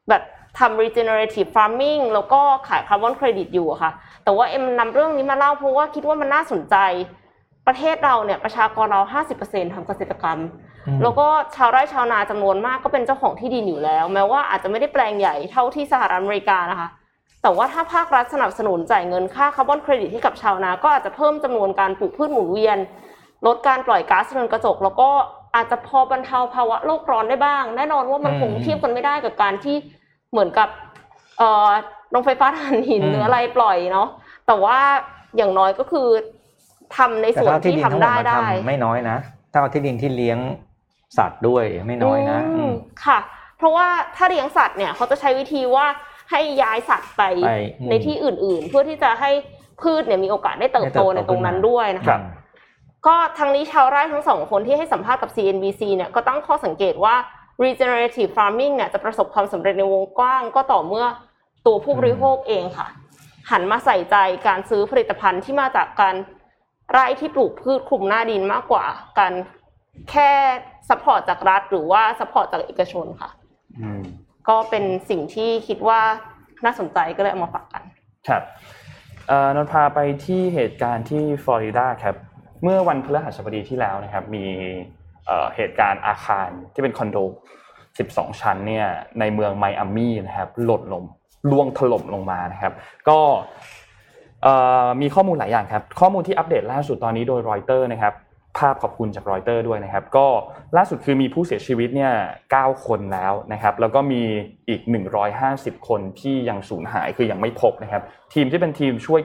[0.09, 0.23] แบบ
[0.59, 3.93] ทำ regenerative farming แล้วก็ขายคาร์บอนเครดิตอยู่อะค่ะ
[4.25, 6.77] แต่ว่าเอ็มนำเรื่องนี้มาเล่าเพราะว่าคิดว่ามันน่าสนใจ
[7.67, 9.01] ประเทศเราเนี่ยประชากรเรา
[9.39, 10.41] 50%ทำเกษตรกรรม
[10.87, 16.89] อืมแล้วก็ชาวไร่ชาวนาจำนวนมากก็เป็นเจ้าของที่ดินอยู่แล้ว แม้ว่าอาจจะไม่ได้แปลงใหญ่เท่าที่สหรัฐอเมริกานะคะ
[17.43, 22.79] แต่ว่าถ้าภาครัฐสนับสนุนจ่ายเงินค่าคาร์บอนเครดิตให้กับชาวนา ก็อาจจะเพิ่มจำนวนการปลูกพืชหมุนเวียน
[23.47, 25.09] ลดการปล่อยก๊าซเรือนกระจก แล้วก็
[25.55, 29.77] อาจจะพอบรรเทาภาวะโลกร้อนได้บ้าง แน่นอนว่ามันอืมคงเทียบกันไม่ได้กับการที่
[30.31, 30.69] เหมือนกับ
[31.39, 31.69] เอ่อ
[32.11, 34.09] โรงไฟฟ้าถ่านหินอืมหรืออะไรปล่อยเนาะ
[34.47, 34.79] แต่ว่า
[35.37, 36.09] อย่างน้อยก็คือ
[36.97, 39.19] ทำในแต่ส่วนถ้าที่ที่ดินทำทั้งหมดได้มาได้ทำไม่น้อยนะ
[39.53, 40.39] ถ้าเอาที่ดินที่เลี้ยง
[41.19, 42.73] สัตว์ด้วยไม่น้อยนะอือืมม
[43.05, 43.19] ค่ะ
[43.59, 45.87] เพราะว่าถ้าเลี้ยงสัตว์เนี่ยเขาจะใช้วิธีว่า
[46.31, 49.31] ให้ย้ายสัตว์ไปไปอืมในที่อื่น ๆ เพื่อที่จะให้
[49.83, 52.19] พืชเนี่ยมีโอกาสได้เติบโตได้เติบโตในตรงนั้นขึ้นมาด้วยนะคะ
[53.07, 57.15] ก็ทางนี้ชาวไร่ทั้งสองคนที่ให้สัมภาษณ์กับ CNBC เนี่ยก็ตั้งข้อสังเกตว่า
[57.65, 61.07] regenerative farming เนี่ยจะประสบความสำเร็จในวงกว้างก็ต่อเมื่อ
[61.67, 62.89] ตัวผู้บริโภคเองค่ะ
[63.51, 66.15] หันมาใส่ใจการซื้อผลิตภัณฑ์ที่มาจากการ
[66.91, 68.85] ไร่ที่ปลูกพืชคลุมหน้าดินมากกว่า
[69.19, 69.33] การ
[70.11, 70.31] แค่
[70.89, 73.31] support จากรัฐหรือว่า support จากเอกชนค่ะ
[73.81, 74.03] อืม
[74.49, 76.01] ก็เป็นสิ่งที่คิดว่า
[76.65, 77.83] น่าสนใจก็เลยเอามาฝากกัน
[78.29, 78.43] ครับ
[79.29, 82.17] เอ่อนนท์พาไปที่เหตุการณ์ที่ฟลอริดาครับ
[82.63, 84.45] เมื่อวันพฤหัสบดีที่แล้วนะครับ มี
[85.57, 87.19] เหตุการณ์อาคารที่เป็นคอนโด
[87.79, 88.87] 12 ชั้นเนี่ย
[89.21, 91.05] ในเมืองไมอามี่นะครับหล่นลง
[91.51, 92.73] ร่วงถล่มลงมานะครับ
[93.09, 93.19] ก็
[95.01, 98.15] มีข้อมูลหลายอย่างครับ ข้อมูลที่อัปเดตล่าสุดตอนนี้โดยรอยเตอร์นะครับ
[98.59, 100.27] ภาพขอบคุณจากรอยเตอร์ด้วยนะครับ ก็
[100.77, 102.13] ล่าสุดคือมีผู้เสียชีวิตเนี่ย
[102.49, 104.23] 9คนแล้วนะครับ แล้วก็มี
[104.69, 104.81] อีก
[105.35, 108.03] 150 คนที่ยังสูญหายคือยังไม่พบนะครับ
[108.35, 109.21] ทีมที่เป็นทีมช่วย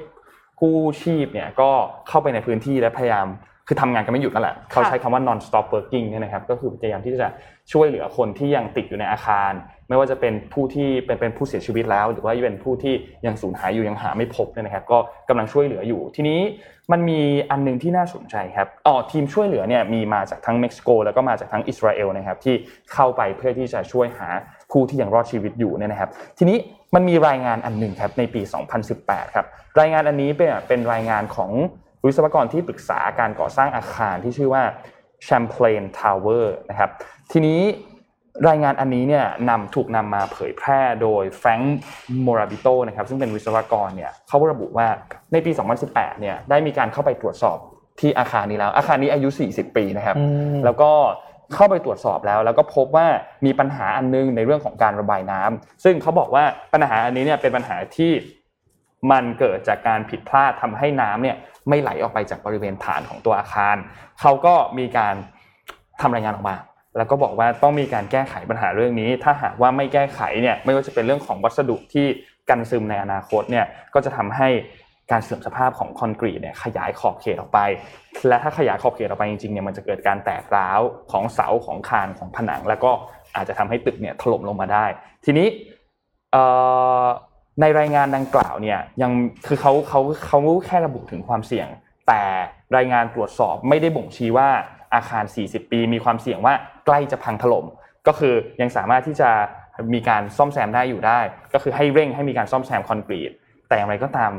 [0.61, 1.71] กู้ชีพเนี่ยก็
[2.07, 3.27] เข้าไปในพื้นที่และพยายาม
[3.67, 7.29] คือทำงานกันไม่หยุดนั่นแหละ เขาใช้คำว่า non stop working เนี่ยนะครับ ก็คือพยายามที่จะ
[7.71, 9.51] ช่วยเหลือคนที่ยังติดอยู่ในอาคาร
[9.89, 12.93] ไม่ว่าจะเป็นผู้ที่เป็นเป็นผู้เสียชีวิตแล้ว หรือว่าเป็นผู้ที่
[13.25, 14.97] ยังสูญหายอยู่ยังหาไม่พบเนี่ยนะครับ ก็
[15.29, 16.39] กำลังช่วยเหลืออยู่ ทีนี้
[16.91, 17.19] มันมี
[17.51, 22.55] อันหนึงที่น่าสนใจครับ อ๋อทีมช่วยเหลือเนี่ยมีมาจากทั้งเม็กซิโก แล้วก็มาจากทั้งอิสราเอลนะครับที่
[22.93, 24.27] เข้าไปเพื่อที่จะช่วยหา
[24.71, 26.57] ผู้ที่ยังรอดชีวิตอยู่เนี่ยนะครับ ทีนี้
[26.95, 28.41] มันมีรายงานอันหนึ่งครับในปี
[28.87, 29.45] 2018 ครับ
[29.79, 31.51] รายงานอันนี้เป็นเป็นรายงานของ
[32.05, 34.63] วิศวกรที่ปรึกษาการก่อสร้างอาคารที่ชื่อว่า
[35.27, 36.89] Champlain Tower นะครับ
[37.31, 37.61] ทีนี้
[38.49, 41.77] รายงานอันนี้เนี่ยนำถูกนำมาเผยแพร่โดยแฟรงค์
[42.23, 44.87] โมราบิโตนะครับซึ่งเป็นวิศวกรเนี่ยเขาระบุว่า
[45.33, 45.51] ในปี
[45.85, 47.57] 2018 เนี่ยได้มีการเข้าไปตรวจสอบ
[47.99, 50.23] ที่อาคารนี้แล้ว อาคารนี้อายุ 40 ปีนะครับอื
[50.53, 50.91] มแล้วก็
[51.53, 53.07] เข้าไปตรวจสอบแล้ว แล้วก็พบว่า
[53.45, 56.43] มีปัญหาอันนึงในเรื่องของการระบายน้ำซึ่งเขาบอกว่า
[56.73, 58.11] ปัญหาอันนี้เนี่ยเป็นปัญหาที่
[59.11, 61.37] มันเกิดจากการผิดพลาดทำให้น้ำเนี่ย
[61.69, 63.75] ไม่ไหลออกไปจากบริเวณฐานของตัวอาคาร
[64.21, 65.15] เขาก็มีการ
[66.01, 66.55] ทำรายงานออกมา
[66.97, 72.05] แล้วก็บอกว่าต้องมีการแก้ไขปัญหาเรื่องนี้ ถ้าหากว่าไม่แก้ไขเนี่ยไม่ว่าจะเป็นเรื่องของวัสดุที่
[72.49, 74.49] กันซึมในอนาคตเนี่ยก็จะทำให้
[75.11, 77.59] การเสื่อมสภาพของคอนกรีตเนี่ยขยายขอบเขตออกไป
[78.27, 80.79] และถ้าขยายขอบเขตออกไปจริงๆเนี่ยมันจะเกิดการแตกร้าว
[81.11, 82.91] ของเสาของคานของผนัง แล้วก็
[83.35, 84.85] อาจจะทำให้ตึกเนี่ยถล่มลงมาได้
[85.25, 85.47] ทีนี้
[87.61, 89.11] ในรายงานดังกล่าวเนี่ยยัง
[89.47, 91.67] คือเขาเขาเขาแค่ระบุถึงความเสี่ยง
[92.07, 92.21] แต่
[92.77, 94.49] รายงานตรวจสอบไม่ได้บ่งชี้ว่า
[94.95, 96.53] อาคาร 40 ปี มีความเสี่ยงว่า
[96.85, 97.65] ใกล้จะพังถล่ม
[98.07, 99.29] ก็คือยังสามารถที่จะ
[99.93, 101.19] มีการซ่อมแซมได้อยู่ได้
[101.53, 103.31] ก็คือให้เร่งให้มีการซ่อมแซมคอนกรีต
[103.67, 104.31] แต่อย่างไรก็ตาม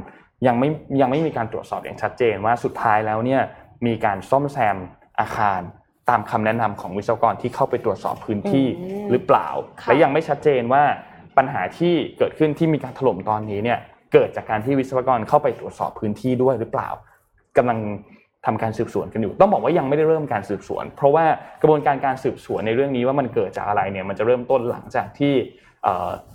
[0.47, 0.69] ยังไม่
[1.01, 3.43] ยังไม่มีการตรวจสอบอย่างชัดเจนว่าสุดท้ายแล้วเนี่ย
[3.87, 4.77] มีการซ่อมแซม
[5.21, 5.61] อาคาร
[6.09, 9.49] ตามคำแนะนำของวิศวกรที่เข้าไปตรวจสอบพื้นที่อืมหรือเปล่า
[9.83, 10.83] ค่ะและยังไม่ชัดเจนว่า
[11.39, 13.79] ปัญหาที่เกิดขึ้นที่มีการถล่มตอนนี้เนี่ย
[14.13, 16.89] เกิดจากการที่วิศวกรเข้าไปตรวจสอบพื้นที่ด้วยหรือเปล่า
[17.57, 17.79] กำลัง
[18.47, 21.25] ทำการสืบสวนกันอยู่ ต้องบอกว่ายังไม่ได้เริ่มการสืบสวน เพราะว่า
[21.63, 25.35] กระบวนการการสืบสวนในเรื่องนี้ว่ามันเกิดจากอะไรเนี่ยมันจะเริ่มต้นหลังจากที่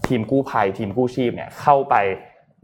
[0.08, 1.95] ทีมกู้ภัยทีมกู้ชีพเนี่ยเข้าไป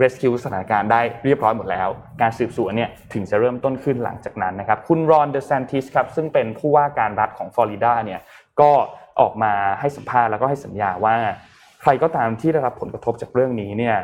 [0.02, 1.90] rescue สถานการณ์ได้เรียบร้อยหมดแล้ว
[2.22, 8.20] การสืบสวนเนี่ยถึงจะเริ่มต้นขึ้นหลังจากนั้นนะครับ คุณรอนเดซนติสครับซึ่งเป็นผู้ว่าการรัฐของฟลอริดาเนี่ย
[8.62, 8.72] ก็
[9.20, 11.16] ออกมาให้สัมภาษณ์แล้วก็ให้สัญญาว่า
[11.86, 13.98] ใครก็ตามที่ได้รับผลกระทบจากเรื่องนี้เนี่ย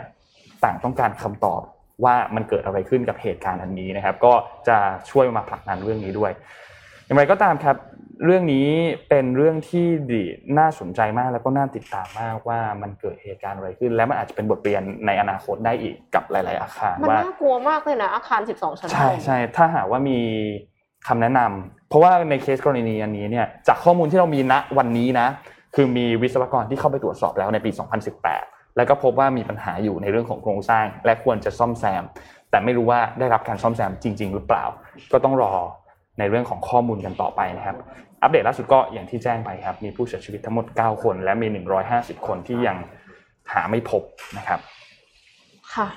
[0.63, 1.61] ต่างต้องการคำตอบ
[2.03, 4.33] ว่ามันเกิดอะไรขึ้นกับเหตุการณ์อันนี้นะครับ ก็
[4.67, 4.77] จะ
[5.11, 6.31] ช่วยมาผลักดันเรื่องนี้ด้วย
[7.05, 7.75] อย่างไรก็ตามครับ
[8.25, 8.67] เรื่องนี้
[9.09, 10.23] เป็นเรื่องที่ดี
[10.59, 20.19] น่าสนใจมากแล้วก็น่าติดตามมากว่ามันเกิดเหตุการณ์อะไรขึ้น และมันอาจจะเป็นบทเรียนในอนาคตได้อีกกับหลาย ๆ อาคารมันว่าน่ากลัวมากเลยนะอาคาร 12 ชั้นใช่ใช่ถ้าหากว่ามี
[21.07, 25.27] คำแนะนำเพราะว่าในเคสกรณีอันนี้เนี่ยจากข้อมูลที่เรามีณวันนี้นะ
[25.75, 27.71] คือมีวิศวกรที่เข้าไปตรวจสอบแล้วในปี
[28.23, 32.03] 2018 แล้วก็พบว่ามีปัญหาอยู่ในเรื่องของโครงสร้าง และควรจะซ่อมแซม
[32.49, 34.63] แต่ไม่รู้ว่าได้รับการซ่อมแซมจริง ๆ หรือเปล่า
[35.11, 35.53] ก็ต้องรอ
[36.19, 37.77] ในเรื่องของข้อมูลกันต่อไปนะครับ
[38.21, 41.47] อัปเดตล่าสุดก็อย่างที่แจ้งไปครับ มีผู้เสียชีวิตทั้งหมด 9 คน และมี
[41.87, 42.77] 150 คนที่ยัง
[43.53, 44.03] หาไม่พบ
[44.37, 44.59] นะครับ
[45.73, 45.87] ค่ะ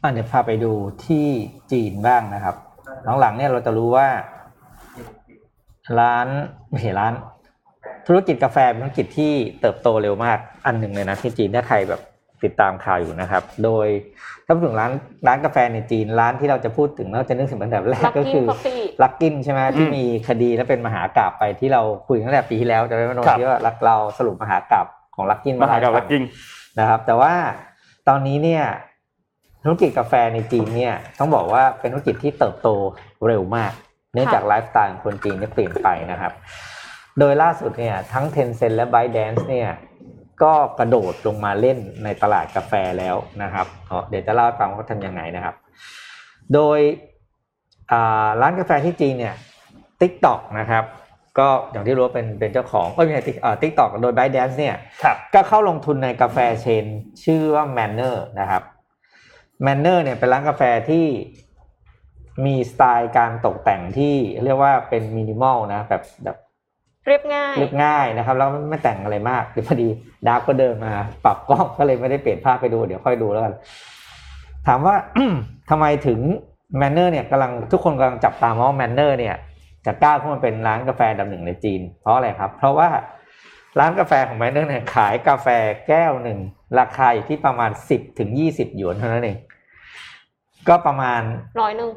[0.00, 0.72] อะเดี๋ยวพาไปดู
[1.06, 1.26] ที่
[1.72, 2.56] จีนบ้างนะครับ
[3.20, 4.08] หลังๆเนี่ยเราจะรู้ว่า
[6.00, 6.26] ร้าน
[6.70, 7.12] ไม่ใช่ร้าน
[8.06, 12.00] ธุรกิจกาแฟเป็นธุรกิจที่เติบโตเร็วมากอันหนึ่งเลยนะที่จีนถ้าใครแบบ
[12.44, 13.88] ติดตามข่าวอยู่นะครับ โดย
[14.46, 14.92] ถ้าพูดถึงร้าน
[15.26, 26.22] ร้านกาแฟในจีนร้านที่เราจะพูดถึงเราจะนึกถึงอันดับแรก Luckin ก็คือ Coffee ลักกินใช่ไหมที่อืมมีคดีและเป็นมหากราบไปที่เราคุยตั้งแต่ปีที่แล้วจะได้ไม่โดนครับที่ว่ารักเราสรุปมหากราบของลักกินมหากรรมให้ลักกิ้ง
[26.78, 27.32] นะครับ แต่ว่า
[28.08, 28.64] ตอนนี้เนี่ย
[29.64, 32.68] ธุรกิจกาแฟในจีนเนี่ยต้องบอกว่าเป็นธุรกิจที่เติบโต
[33.26, 33.72] เร็วมาก
[34.14, 36.32] เนื่องจากไลฟ์สไตล์ของคนจีนเนี่ยเปลี่ยนไปนะครับ
[37.18, 39.70] โดยล่าสุดเนี่ยทั้ง Tencent และ ByteDance เนี่ย
[40.42, 45.54] ก็กระโดดลงมาเล่นในตลาดกาแฟแล้วนะครับอ๋อเดี๋ยวจะเล่าให้ฟังว่าเขาทำยังไงนะครับ
[46.54, 46.78] โดย
[47.92, 49.34] อ่าร้านกาแฟที่จีนเนี่ย
[50.00, 50.84] TikTok นะครับ
[51.38, 56.84] ก็อย่างที่รู้ว่าเป็นเป็นเจ้าของก็มีติ๊ก TikTok โดย ByteDance เนี่ยครับก็เข้าลงทุนในกาแฟ chain
[57.24, 58.62] ชื่อว่า Manner นะครับ
[59.66, 61.06] Manner เนี่ยเป็นร้านกาแฟที่
[62.44, 66.36] มีสไตล์การตกแต่งที่เรียกว่าเป็นมินิมอลนะแบบแบบ
[67.06, 69.88] เรียบง่ายเรียบง่ายนะครับ แล้วไม่แต่งอะไรมากเดี๋ยวพอดี
[70.26, 70.92] ดาร์กก็เดินมา
[71.24, 73.54] ปรับกล้องก็เลยไม่ได้เปลี่ยนภาพไปดูเดี๋ยวค่อยดูแล้วกัน
[74.66, 74.94] ถามว่า
[75.70, 76.20] ทำไมถึง
[76.80, 79.36] Manner เนี่ยกำลังทุกคนกำลังจับตามองว่า Manner เนี่ย
[79.86, 82.88] จะกล้าขึ้นมาเป็นร้านกาแฟอันดับหนึ่งในจีน เพราะอะไรครับ เพราะว่า
[83.78, 85.46] ร้านกาแฟของ Manner เนี่ยขายกาแฟ
[85.88, 86.38] แก้วหนึ่ง
[86.78, 89.38] ราคาอยู่ที่ประมาณสิบถึงยี่สิบหยวนเท่านั้นเอง
[90.68, 91.22] ก็ประมาณ
[91.62, 91.90] ร้อยหนึ่ง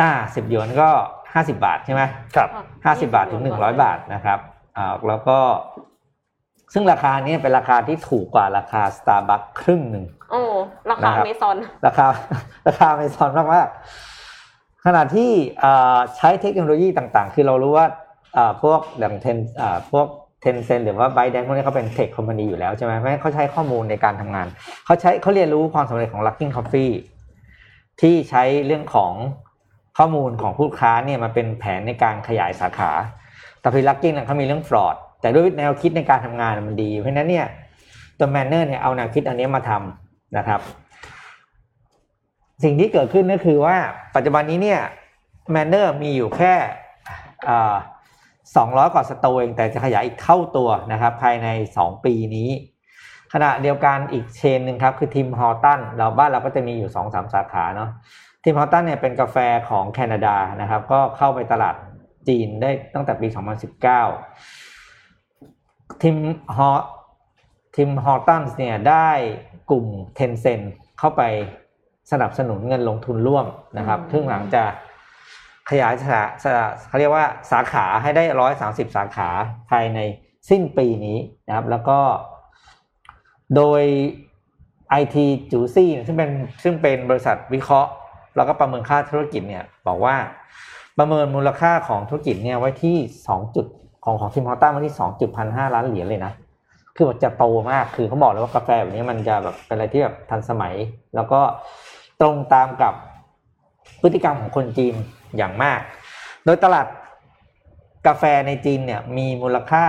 [0.00, 0.90] อ่าสิบหยวนก็
[1.34, 2.02] ห้าสิบาทใช่ไหม
[2.36, 4.38] ครับค่ะห้าสิบาทถึงหนึ่งร้อยบาทนะครับ
[4.76, 5.38] อ่าแล้วก็
[6.74, 10.42] ซึ่งราคานี้เป็นราคาที่ถูกกว่าราคา Starbucks ครึ่งหนึ่งโอ้
[10.90, 11.56] ราคานะครับเมซอน
[11.86, 12.06] ราคา
[12.68, 15.30] ราคาไม่ซอนมากมากๆขณะที่
[15.62, 17.86] อ่าใช้เทคโนโลยีต่างๆ คือเรารู้ว่า
[18.36, 20.06] อ่าพวกอย่างเทนอ่าพวก
[20.40, 24.46] เทนเซนหรือว่าไบแดนพวกนี้เขาเป็นเทคคอมพานีอยู่แล้วใช่ไหมเพราะฉะนั้นเขาใช้ข้อมูลในการทำงาน
[24.84, 26.92] เขาใช้เขาเรียนรู้ความสำเร็จของ Luckin Coffee
[28.00, 29.12] ที่ใช้เรื่องของ
[29.98, 32.90] ข้อมูลของผู้ค้าเนี่ยมาเป็นแผนในการขยายสาขา
[33.60, 37.46] แต่พีลักกิ้งเขามีเรื่องฟรอด แต่ด้วยแนวคิดในการทำงานมันดี เพราะนั้นเนี่ย
[38.18, 40.60] ตัว Manner เนี่ยเอาแนวคิดอันนี้มาทำนะครับ
[42.62, 43.76] สิ่งที่เกิดขึ้นก็คือว่า
[44.14, 44.80] ปัจจุบันนี้เนี่ย
[45.50, 46.54] Manner มีอยู่แค่
[48.56, 52.50] สองร้อยกว่า store เองแต่จะขยายอีกเท่าตัวนะครับ ภายใน 2 ปีนี้
[53.32, 57.90] ขณะเดียวกันอีก chain หนึ่งครับ คือ Tim Hortons เราบ้านเราก็จะมีอยู่ 2-3สาขาเนาะ
[58.42, 59.36] Tim Hortons เนี่ยเป็นกาแฟ
[59.68, 61.74] ของแคนาดานะครับ ก็เข้าไปตลาด
[62.28, 63.28] จีนได้ตั้งแต่ปี
[64.44, 66.16] 2019ทิม
[66.56, 66.70] ฮอ
[67.76, 69.10] ทิมฮอลตันเนี่ยได้
[69.70, 70.60] กลุ่มเทนเซน
[70.98, 71.22] เข้าไป
[72.12, 73.46] สนับสนุนเงินลงทุนร่วม
[73.78, 74.64] นะครับอืมซึ่งหลังจะ
[75.70, 79.28] ขยายสาสาเขาเรียกว่าสาขาให้ได้ร้อยสาสิบสาขา
[79.70, 79.98] ภายใน
[80.50, 81.18] สิ้นปีนี้
[81.48, 81.98] นะครับ แล้วก็
[83.56, 83.82] โดย
[85.00, 85.16] IT
[85.52, 86.30] จูซี่ซึ่งเป็น
[86.62, 87.90] ซึ่งเป็นบริษัทวิเคราะห์
[88.36, 90.16] แล้วก็ประเมินค่าธุรกิจเนี่ยบอกว่า
[90.98, 92.96] ประเมินมูลค่าของธุรกิจเนี่ยไว้ที่
[93.28, 93.66] สองจุด
[94.04, 96.32] ของของทีมฮอตต้าไว้ที่สองจุดพันห้าล้านเหรียญเลยนะ
[96.96, 100.74] คือมันจะโตมากคือเขาบอกเลยว่ากาแฟแบบนี้มันจะแบบเป็นอะไรที่แบบทันสมัย
[101.14, 101.40] แล้วก็
[102.20, 102.94] ตรงตามกับ
[104.02, 104.94] พฤติกรรมของคนจีน
[105.36, 105.80] อย่างมาก
[106.44, 106.86] โดยตลาด
[108.06, 109.84] กาแฟในจีนเนี่ยมีมูลค่า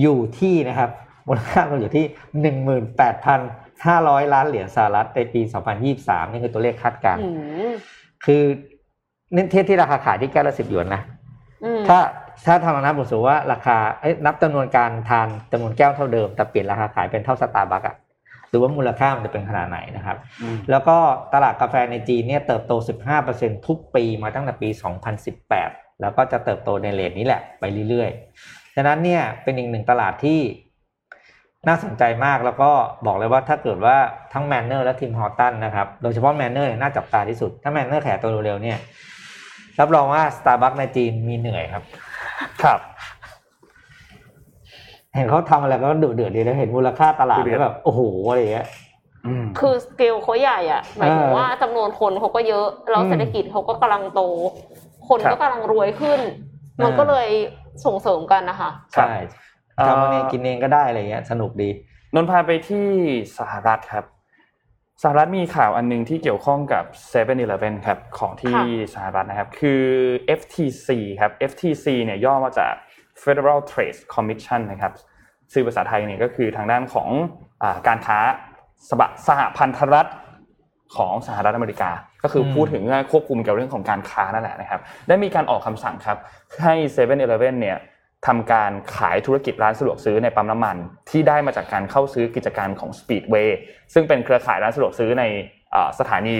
[0.00, 0.90] อยู่ที่นะครับ
[1.28, 2.04] มูลค่าก็อยู่ที่
[2.40, 3.40] หนึ่งหมื่นแปดพัน
[3.86, 7.28] ห้าร้อยล้านเหรียญสหรัฐในปีสองพันยี่สามนี่คือตัวเลขคาดการณ์อื
[7.70, 7.72] ม
[8.24, 8.42] คือ
[9.34, 11.02] เน้นเทียบที่ราคาขายที่แก้วละสิบหยวนนะ
[11.64, 11.98] อืมถ้า
[12.46, 17.96] ถ้าทำนับผมสูว่าราคาเอ้ยนับจำนวนการทานจำนวนแก้วเท่าเดิม แต่เปลี่ยนราคาขายเป็นเท่าสตาร์บัคอะ
[18.48, 20.96] หรือว่ามูลค่ามันจะเป็นขนาดไหนนะครับอืมแล้วก็
[21.34, 22.72] ตลาดกาแฟในจีนเนี่ยเติบโต
[23.20, 24.68] 15%ทุกปีมาตั้งแต่ปี
[25.34, 30.40] 2018 แล้วก็จะเติบโตในเรทนี้แหละไปเรื่อยๆ ฉะนั้นเนี่ยเป็นอีกหนึ่งตลาดที่
[31.68, 32.70] น่าสนใจมากแล้วก็
[33.06, 33.96] บอกเลยว่าถ้าเกิดว่า
[34.32, 38.78] ทั้ง Manner และ Tim Hortons นะครับ โดยเฉพาะ Manner เนี่ยน่าจับตาที่สุด ถ้า Manner ขยายตัวเร็วๆเนี่ย
[39.80, 41.82] รับรองว่าสตาร์บัคในจีนมีเหนื่อยครับ
[42.62, 42.80] ครับ
[45.14, 48.66] เห็นเขาทำอะไรก็ดุเดือดดีนะเห็นมูลค่าตลาดดุเดือดแล้วแบบโอ้โหอะไรอย่างเงี้ย
[49.26, 54.20] อืมคือสเกลเขาใหญ่อะหมายถึงเออว่าจำนวนคนเขาก็เยอะแล้วอืมเศรษฐกิจเขาก็กำลังโต
[55.08, 56.20] คนครับก็กำลังรวยขึ้น
[56.80, 57.28] อ่ามัมันก็เลย
[57.84, 59.53] ส่งเสริมกันนะคะครับใช่เอ่อ
[59.86, 61.70] ทำเองกินเองก็ได้อะไรเงี้ย สนุกดี
[62.14, 62.86] นนท์พาไปที่
[63.38, 64.04] สหรัฐครับ
[65.02, 68.58] สหรัฐมีข่าวอันหนึงที่เกี่ยวข้องกับ7 e เ e ่ e อครับของที่
[68.94, 69.82] สหรัฐนะครับ คือ
[70.38, 70.88] FTC
[71.20, 72.72] ครับ FTC เนี่ยย่อมาจาก
[73.22, 74.92] Federal Trade Commission นะครับ
[75.52, 77.08] ชื่อภาษาไทยเนี่ยก็คือทางด้านของ
[77.62, 78.18] อาการค้า
[78.88, 80.06] สบะสหพันธรัฐ
[80.96, 81.90] ของสหรัฐอเมริกา
[82.22, 86.18] ก็คืออมพูดถึงว่าควบคุมเกี่ยวกับเรื่องของการค้านั่นแหละนะครับ ได้มีการออกคำสั่งครับ
[86.62, 87.16] ให้7 e เ e ่
[87.52, 87.78] e เนี่ย
[88.26, 90.76] ทำการขายธุรกิจร้านสะดวกซื้อในปั๊มน้ำมัน
[91.10, 93.50] ที่ได้มาจากการเข้าซื้อกิจการของ Speedway
[93.94, 95.24] ซึ่งเป็นเครือข่ายร้านสะดวกซื้อใน
[95.72, 96.36] เอ่อสถานี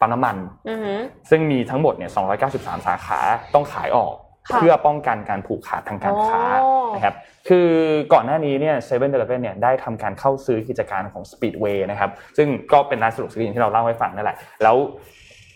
[0.00, 0.36] ปั๊มน้ำมัน
[0.68, 0.98] อือหือ
[1.30, 2.10] ซึ่งมีทั้งหมดเนี่ย
[2.48, 3.18] 293 สาขา
[3.54, 4.14] ต้องขายออก
[4.48, 7.14] ค่ะเพื่อป้องกันการผูกขาดทางการค้าอ๋อนะครับ
[7.48, 7.68] คือ
[8.12, 14.76] ก่อนหน้านี้เนี่ยเซเว่นเดลเเนี่ยได้ทำการเข้าซื้อกิจการของ Speedway นะครับซึ่งก็เป็นร้านสะดวกซื้ออย่างที่เราเล่าให้ฟังนั่นแหละแล้ว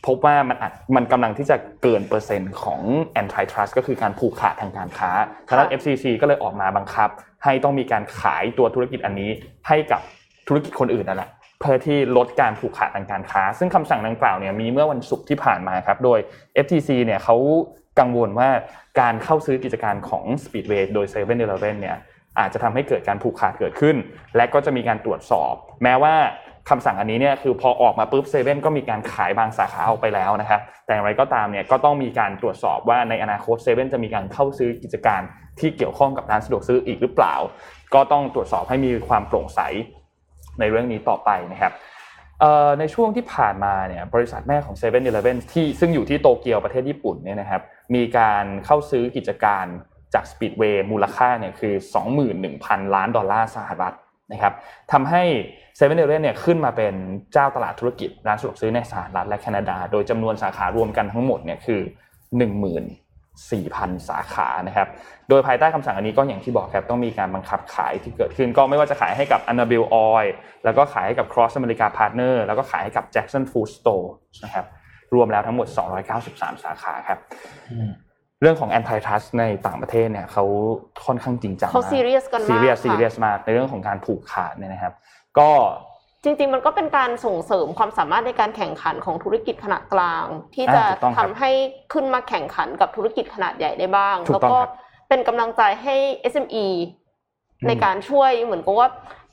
[0.06, 2.80] พบว่ามันอาจมันกำลังที่จะเกินเปอร์เซ็นต์ของ
[3.22, 5.10] antitrust ก็คือการผูกขาดทางการค้า
[5.48, 7.08] ทางด้าน FCC ก็เลยออกมาบังคับ
[7.44, 9.30] ให้ต้องมีการขายตัวธุรกิจอันนี้
[9.68, 10.00] ให้กับ
[10.48, 11.30] ธุรกิจคนอื่นนั่นแหละ
[11.60, 16.18] เพื่อที่ลดการผูกขาดทางการค้า ซึ่งคำสั่งดังกล่าวเนี่ยมีเมื่อวันศุกร์ที่ผ่านมาครับ โดย
[16.64, 17.36] FTC เนี่ยเขา
[18.00, 18.48] กังวลว่า
[19.00, 21.96] การเข้าซื้อกิจการของ Speedway โดย7 e เ e ่ e อเนี่ย
[22.38, 23.96] อาจจะทำให้เกิดการผูกขาดเกิดขึ้น
[24.36, 26.14] และก็จะมีการตรวจสอบ แม้ว่า
[26.68, 35.20] คำสั่งอันนี้เนี่ยคือพอออกมาปุ๊บเซเว่นก็มีการขายบางสาขาออกไปแล้วนะครับแต่อย่างไรก็ตามเนี่ยก็ต้องมีการตรวจสอบว่าในอนาคตเซเว่นจะมีการเข้าซื้อกิจการ
[35.60, 37.34] ที่เกี่ยวข้องกับร้านสะดวกซื้ออีกหรือเปล่า
[37.94, 39.60] ก็ต้องตรวจสอบให้มีความโปร่งใส
[40.60, 41.72] ในเรื่องนี้ต่อไปนะครับ
[42.78, 47.62] ในช่วงที่ผ่านมาเนี่ยบริษัทแม่ของ7 e เ e ่ e อที่ซึ่งอยู่ที่โตเกียวประเทศญี่ปุ่นเนี่ยนะครับ
[47.94, 49.64] มีการเข้าซื้อกิจการ
[50.14, 51.74] จาก Speedway มูลค่าเนี่ยคือ
[52.34, 53.94] 21,000 ล้านดอลลาร์สหรัฐ
[54.32, 54.52] นะครับ
[54.92, 55.22] ทำให้
[55.78, 56.94] 7 e เ e ่ e เนี่ยขึ้นมาเป็น
[57.32, 61.80] เจ้าตลาดธุรกิจร้านสะดวกซื้อในสหรัฐและแคนาดา โดยจำนวนสาขารวมกันทั้งหมดเนี่ยคือ
[62.48, 64.88] 14,000 สาขานะครับ
[65.28, 70.28] โดยภายใต้คำสั่งอันนี้ก็อย่างที่บอกครับต้องมีการบังคับขายที่เกิดขึ้น ก็ไม่ว่าจะขายให้กับ Annabelle Oil
[70.64, 74.08] แล้วก็ขายให้กับ Cross America Partner แล้วก็ขายให้กับ Jackson Food Store
[74.44, 74.66] นะครับ
[75.14, 75.66] รวมแล้วทั้งหมด
[76.16, 77.18] 293 สาขาครับ
[78.42, 80.44] เรื่องของ antitrust ในต่างประเทศเนี่ยเขา
[81.06, 84.92] ค่อนข้างจริงจังเขา serious กันมากซีเรียสค่ะซีเรียสมากในเรื่องของการผูกขาดเนี่ยนะครับ
[85.38, 85.50] ก็
[86.24, 91.50] จริงๆ มันก็เป็นการส่งเสริมความสามารถในการแข่งขันของธุรกิจขนาดกลาง ที่จะอ่าถูกต้องคทำรับให้
[91.92, 94.70] ขึ้นมาแข่งขันกับธุรกิจขนาดใหญ่ได้บ้างถูกแล้วต้องก็ครับ
[95.08, 95.96] เป็นกำลังใจให้
[96.32, 96.66] SME
[97.60, 98.88] อืมในการช่วยเหมือนกับว่า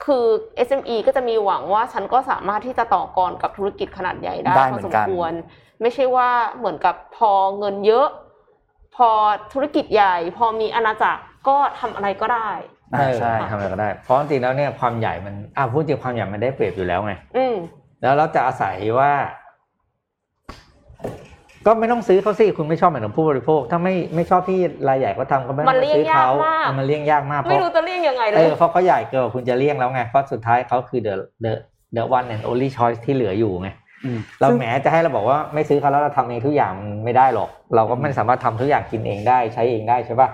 [0.06, 0.26] คือ
[0.68, 5.34] SME ก็จะมีหวังว่าฉันก็สามารถที่จะต่อกรกับธุรกิจขนาดใหญ่ได้ได้พเหอมืสอนมกันควร
[5.82, 8.08] ไม่ใช่ว่าเหมือนกับพอเงินเยอะ
[9.00, 9.12] พอ
[9.54, 12.50] ธุรกิจใหญ่ พอมีอาณาจักรก็ทำอะไรก็ได้
[12.96, 17.56] อ่าใช่ทำอะไรก็ได้ เพราะจริงๆแล้วเนี่ยความใหญ่มันอะพูดจริงความใหญ่มันได้เปรียบอยู่แล้วไงอืม
[18.02, 19.12] แล้วเราจะอาศัยว่า
[21.66, 31.54] ก็ไม่ต้องซื้อเขาสิคุณไม่ชอบเหมือนผู้บริโภค ถ้าไม่ไม่ชอบที่รายใหญ่ก็ทำก็ไม่ต้มัอนงเลี่ไปยงซื้อเขายากมากเออมันเลี่ยงยากมากเพไม่ราะรู้จะเรียกยังไงเลเอยอเพราะเขาใหญ่เกินกว่าคุณจะเลี่ยงแล้วไงเพราะสุดท้ายเขาคือ the the
[31.96, 33.89] the one and only choice ที่เหลืออยู่ไงอืม
[34.42, 40.30] เราแหมจะให้เราบอกว่าไม่ซื้อเขาแล้วเราทำเองทุกอย่างมันไม่ได้หรอก เราก็ไม่สามารถทำทุกอย่างกินเองได้ใช้เองได้ใช่ปะ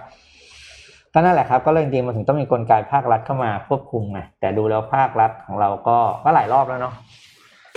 [1.14, 6.94] ก็นั่นแหละครับ ก็เลยจริงๆมันถึงต้องมีกลไกภาครัฐเข้ามาควบคุมไงแต่ดูแล้วภาครัฐของเราก็ก็หลายรอบแล้วเนาะ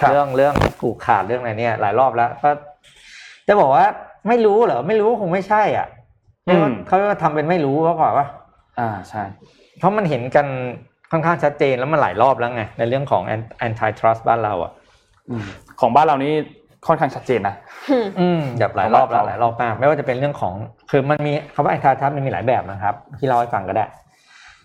[0.00, 2.50] ครับเรื่องเรื่องผูกขาดเรื่องอะไรเนี่ย หลายรอบแล้วก็
[3.48, 3.86] จะบอกว่า
[4.28, 5.86] ไม่รู้เหรอไม่รู้คงไม่ใช่ อะ
[6.48, 8.26] อืมเขาก็ทำเป็นไม่รู้เพราะก่อนว่า
[8.78, 9.22] อ่าใช่
[9.78, 10.46] เพราะมันเห็นกัน
[11.10, 13.22] ค่อนข้างชัดเจนแล้วมันหลายรอบแล้วไงในเรื่องของ
[13.66, 14.87] antitrust บ้านเราอะอืม
[15.80, 16.32] ของบ้านเรานี่
[16.86, 17.54] ค่อนข้างชัดเจนนะ
[18.20, 20.54] อืมแบบหลายรอบแล้วของบ้านเราหลายรอบมากไม่ว่าจะเป็นเรื่องของ
[20.90, 23.84] คือมันมีคำว่า antitrust มันมีหลายแบบนะครับ ที่เล่าให้ฟังก็ได้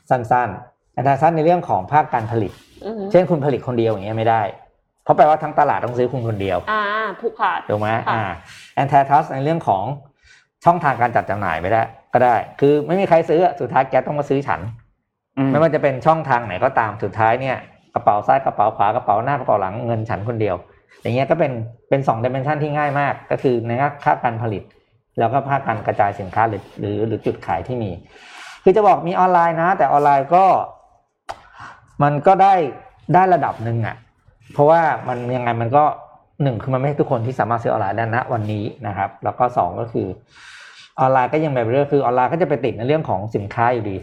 [0.09, 2.51] สั้นๆ antitrust ในเรื่องของภาคการผลิต
[2.85, 4.41] อือหือเช่นคุณผลิตคนเดียวอย่างเงี้ยไม่ได้
[5.03, 6.81] เพราะแปลว่าทั้งตลาดต้องซื้อคุณคนเดียว อ่า
[7.19, 8.23] ผูกขาดถูกไหมค่ะอ่า
[8.81, 9.83] antitrust ในเรื่องของ
[10.65, 11.81] ช่องทางการจัดจำหน่ายไม่ได้
[12.13, 14.61] ก็ได้ คือไม่มีใครซื้ออะสุดท้ายแกต้องมาซื้อฉัน
[15.37, 17.57] อืมไม่ว่าจะเป็นช่องทางไหนก็ตามสุดท้ายเนี่ย
[17.93, 20.55] กระเป๋าซ้ายกระเป๋าขวากระเป๋าหน้ากระเป๋าหลังเงินฉันคนเดียว
[21.01, 21.51] อย่างเงี้ยก็เป็น
[21.89, 23.71] เป็นสองดิเมนชันที่ง่ายมาก ก็คือใน
[24.03, 24.63] ค่าการผลิต
[25.19, 27.91] แล้วก็ภาคการกระจายสินค้าหรือหรือหรือจุดขายที่มี
[28.63, 30.45] คือจะบอกมีออนไลน์นะ แต่ออนไลน์ก็
[32.03, 32.53] มันก็ได้
[33.13, 33.95] ได้ระดับหนึ่งอะ
[34.53, 35.83] เพราะว่ามันยังไงมันก็
[36.43, 40.07] หนึ่งคือมันไม่ใช่ทุกคนที่สามารถซื้อออนไลน์ได้นะวันนี้นะครับ แล้วก็สองก็คือ
[40.99, 43.97] ออนไลน์ก็ยังแบบเรื่องคือออนไลน์ก็จะไปติดในเรื่องของสินค้าอยู่ดี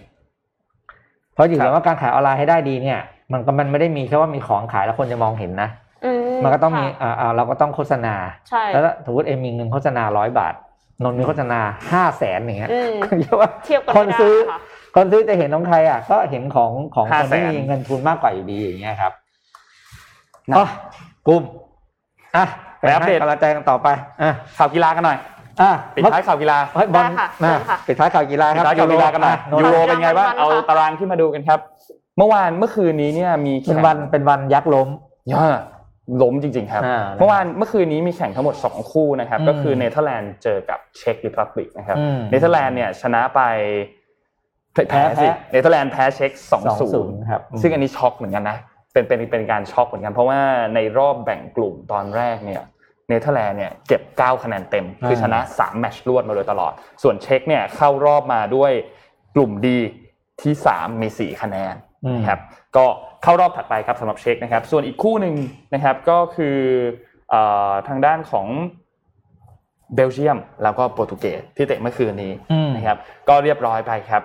[1.32, 3.01] เพราะอยู่แล้วว่าการขายออนไลน์ให้ได้ดีเนี่ย
[3.33, 5.68] มันก็มันไม่ได้มีแค่ว่ามีของขายแล้วคนจะมองเห็นนะ
[6.05, 6.12] อื
[6.43, 8.14] มันก็ต้องมีค่ะอ่าอ่าเราก็ต้องโฆษณา
[8.49, 10.55] ใช่แล้วสมมติเอ็มมีเงินโฆษณาร้อยบาท
[11.05, 11.61] นนท์มีโฆษณา
[11.93, 14.59] ห้าแสนอย่างเงี้ยอืมเยอะว่าเทียบกันคนไม่ได้ซื้อค่ะ
[14.97, 19.12] คนซื้อจะเห็นของใครอะ ก็เห็นของของคนที่500,000มีเงินทุนมากกว่าอยู่ดีอย่างเงี้ยครับ
[20.51, 20.66] นะอ๋อ
[21.26, 21.43] กุ้ม
[22.37, 22.45] อะ
[22.78, 23.89] ไปไปอัปเดตให้กำลังใจกันต่อไป
[24.22, 25.18] อะข่าวกีฬากันหน่อย
[25.62, 31.61] อะปิดท้ายข่าวกีฬาเฮ้ยบอลได้ค่ะนะเชิญค่ะปิดท้ายข่าวกีฬาปิคดรับท้ายข่าวกีฬากันหน่อยโนยูโรเป็นไงบ้างวันๆเอาค่ะตารางขึ้นมาดูกันครับ
[32.20, 34.88] เมื่อวานเมื่อคืนนี้เนี่ยมีเป็นแข่งวันเป็นวันยักษ์ล้ม
[35.32, 35.46] ย่า
[36.22, 43.40] ล้มจริง ๆ ครับอ่าเมื่อวานเมื่อคืนนี้มีแข่งทั้งหมด 2 คู่นะครับอืมก็คือเนเธอร์แลนด์เจอกับเช็กริพับลิกนะครับอืมเนเธอร์แลนด์เนี่ยชนะไป
[44.72, 48.56] แพ้แพ้สิแพ้เนเธอร์แลนด์แพ้เช็กสองศูนย์ครับซึ่งอันนี้ช็อกเหมือนกันนะ
[48.92, 50.40] เป็นเป็นเป็นการช็อกเหมือนกันเพราะว่า
[50.74, 52.62] ในรอบแบ่งกลุ่มตอนแรกเนี่ย
[53.08, 58.72] เนเธอร์แลนด์เนี่ยเก็บ 9 คะแนนเต็ม คือชนะ 3 แมตช์รวดมาโดยตลอด ส่วนเช็กเนี่ยเข้ารอบมาด้วย
[59.34, 59.78] กลุ่ม D
[60.42, 62.40] ที่ 3 มี 4 คะแนนอืม นะครับ
[62.76, 62.86] ก็
[63.22, 65.34] เข้ารอบถัดไปครับสำหรับเช็กนะครับ ส่วนอีกคู่หนึ่ง
[65.74, 66.59] นะครับก็คือ
[67.30, 68.46] เอ่อทางด้านของ
[69.94, 72.98] เบลเยียม แล้วก็โปรตุเกสที่เตะเมื่อคืนนี้อืมนะครับ
[73.28, 74.22] ก็เรียบร้อยไปครับ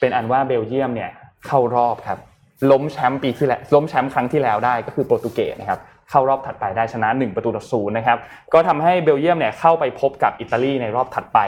[0.00, 1.10] เป็นอันว่าเบลเยียมเนี่ย
[1.46, 2.18] เข้ารอบครับ
[2.70, 8.18] ล้มแชมป์ปีที่แล้วล้มแชมป์ครั้งที่แล้วได้ก็คือโปรตุเกสนะครับเข้ารอบถัดไปได้ชนะ 1 ประตูต่อศูนย์นะครับ
[8.52, 11.38] ก็ทำให้เบลเยียมเนี่ยเข้าไปพบกับอิตาลีในรอบถัดไป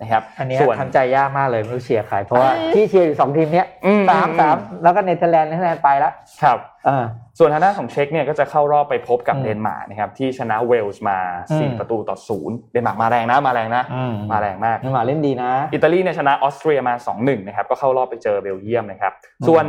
[0.00, 7.04] นะครับอันเนี้ยส่วนทำใจยากมากเลยไม่รู้เชียร์ใครเพราะว่าอืมที่เชียร์อยู่สองทีมเนี้ยอืมสามอืมสามแล้วก็เนเธอร์แลนด์เนเธอร์แลนด์ไปแล้วครับอ่า
[7.38, 11.18] ส่วนทางด้านของเช็กเนี่ยก็จะเข้ารอบไปพบกับอืมเดนมาร์กนะครับที่ชนะเวลส์มา
[11.50, 19.64] อืม4ประตูต่อศูนย์เดนมาร์กมาแรงนะมาแรงนะอืมมาแรงมากเดนมาร์กเล่นดีนะ อิตาลีเนี่ยชนะออสเตรียมา2-1นะครับก็เข้ารอบไปเจอเบลเยียมนะครับอืมส่วน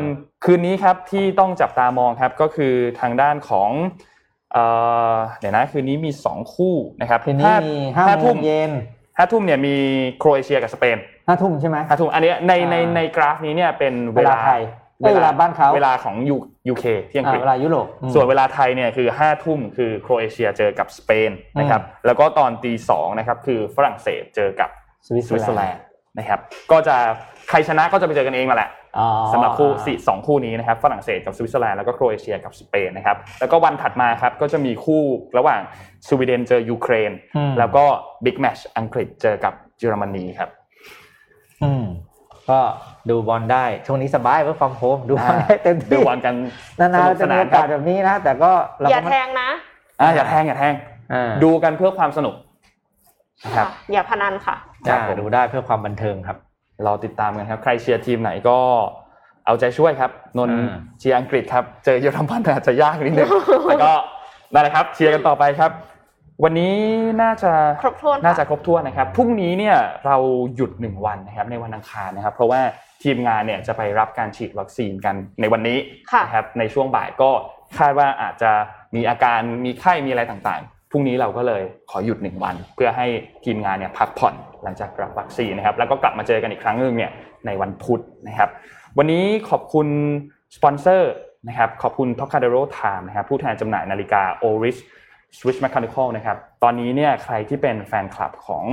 [0.46, 3.70] คืนนี้ครับที่ต้องจับตามองครับก็คือทางด้านของ
[4.54, 4.64] เอ่
[5.14, 8.72] อเดี๋ยวนะคืนนี้มี2คู่นะครับทีนี้มีห้าห้าโมทุ่งมเย็น
[9.18, 9.76] ห้าทุ่มเนี่ยมี
[10.20, 10.98] โครเอเชียกับสเปน
[11.28, 14.62] ห้าทุ่มใช่ไหมห้าทุ่มอันเนี้ยในในอ่าในกราฟนี้เนี่ยเป็นเวลาไทย
[15.00, 16.36] เอ้ยเวลาบ้านเขาเวลาของยู
[16.70, 24.70] ยูเคที่อังอ่ากฤษเวลายุโรปอืมส่วนเวลาไทยเนี่ยคือห้าทุ่มคือโครเอเชียเจอกับสเปนนะครับแล้วก็ตอนตีสองนะครับคือฝรั่งเศสเจอกับ
[25.08, 25.84] สวิตสวิตเซอร์เซอร์แลแลนนด์ด์
[26.18, 26.40] นะครับ
[26.72, 26.96] ก็จะ
[27.50, 28.87] ใครชนะก็จะไปเจอกันเองมาแหละอ๋อ
[29.34, 35.02] สำหรับคู่สี่สองคู่นี้นะครับฝรั่งเศสกับสวิตเซอร์แลนด์แล้วก็โครเอเชียกับสเปนนะครับแล้วก็วันถัดมาครับก็จะมีคู่
[35.38, 35.62] ระหว่าง
[36.08, 37.84] สวีเดนเจอยูเครนอืมแล้วก็
[38.26, 40.50] บิ๊กแมชอังกฤษเจอกับเยอรมนีครับ
[41.64, 41.86] อืม
[42.50, 42.60] ก็
[43.10, 46.36] ดูบอลได้ ช่วงนี้สบายเพื่อความโฮมดูบอลได้เต็มดูที่บอลกัน
[46.80, 49.50] นานสนุกๆสจะมีนานโอคการัสบแบบนี้นะ แต่ก็เรอย่าก็แทงนะ
[50.02, 50.74] อ่าอย่าแทงอย่าแทง
[51.14, 52.36] อ่าดูกันเพื่อความสนุก
[53.46, 54.56] นะครับอย่าพนันค่ะ
[54.88, 56.38] ครัอ่าบผมดูได้เพื่อความบันเทิงครับ
[56.86, 58.58] เราติดตามกันครับ ใครเชียร์ทีมไหนก็
[59.46, 63.30] เอาใจช่วยครับ นนท์อ่าเชียร์อังกฤษครับ เจอเยอรมันอาจจะยากนิดนึง
[63.66, 63.94] แต่ก็
[64.54, 65.72] นั่นแหละครับ เชียร์กันต่อไปครับ
[66.44, 66.74] วันนี้
[67.22, 67.52] น่าจะ
[67.82, 70.18] ครบถ้วนค่ะน่าจะครบถ้วนนะครับพรุ่งนี้เนี่ยเรา
[70.56, 72.62] หยุดหนึ่งวันนะครับในวันอังคารนะครับ เพราะว่า
[73.04, 75.78] ทีมงานเนี่ยจะไปรับการฉีดวัคซีนกันในวันนี้
[76.12, 77.30] ค่ะนะครับในช่วงบ่ายก็
[77.78, 78.52] คาดว่าอาจจะ
[78.96, 83.08] มีอาการมีไข้มีอะไรต่างๆพรุ่งนี้เราก็เลยขอหยุดหนึ่งวัน เพื่อให้
[83.46, 84.34] ทีมงานเนี่ยพักผ่อน
[84.68, 87.12] หลังจากรับวัคซีนนะครับแล้วก็กลับมาเจอกันอีกครั้งหนึ่งเนี่ย
[87.46, 88.50] ในวันพุธนะครับ
[88.98, 89.88] วันนี้ขอบคุณ
[90.56, 91.12] สปอนเซอร์
[91.48, 94.78] นะครับขอบคุณ t o c a d e r o Time นะครับผู้แทนจำหน่ายนาฬิกา Oris
[95.38, 98.64] Swiss Mechanical นะครับตอนนี้เนี่ยใครที่เป็นแฟนคลับของ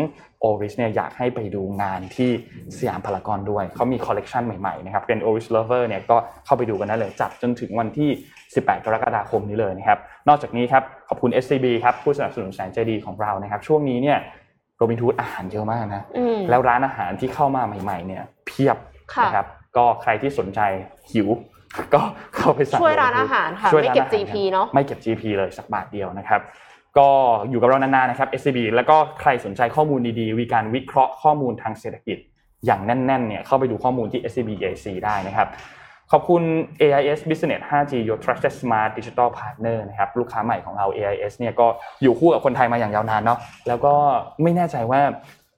[0.45, 2.31] Oris เนี่ยอยากให้ไปดูงานที่
[2.79, 8.11] สยามพารากอนด้วย เขามีคอลเลกชันใหม่ๆนะครับเป็น Oris Lover เนี่ยก็เข้าไปดูกันได้เลยจัดจนถึงวันที่
[8.43, 14.19] 18 กรกฎาคมนี้เลยนะครับนอกจากนี้ครับขอบคุณ SCB ครับผู้สนับสนุนแสนใจดีของเรานะครับช่วงนี้เนี่ย
[14.77, 18.77] โรบินทูดอาหารเยอะมากนะอืมแล้วร้านอาหารที่เข้ามาใหม่ๆเนี่ย เพียบ
[19.15, 19.47] ค่ะนะครับ
[19.77, 20.61] ก็ใครที่สนใจ
[21.13, 21.29] หิว
[21.95, 22.01] ก็
[22.37, 26.41] เข้าไปสั่งช่วยร้านอาหารค่ะช่วยไม่ร้านเก็บอาหาร GP เนอะไม่เก็บ GP เลยสักบาทเดียวนะครับ
[26.99, 27.09] ก็
[27.51, 32.19] อยู่กับเรานานๆนะครับ SCB แล้วก็ใครสนใจข้อมูลดีๆมีการวิเคราะห์ข้อมูลทางเศรษฐกิจ
[32.67, 35.49] อย่างแน่นๆเนี่ยเข้าไปดูข้อมูลที่ SCB EIC ได้นะครับ
[36.17, 36.43] ขอบคุณ
[36.83, 41.67] AIS Business 5G Your Trusted Smart Digital Partner นะครับลูกค้าใหม่ของเรา AIS เนี่ยก็
[42.03, 43.39] อยู่คู่กับคนไทยมาอย่างยาวนานเนาะ
[43.69, 43.95] แล้วก็
[44.43, 45.01] ไม่แน่ใจว่า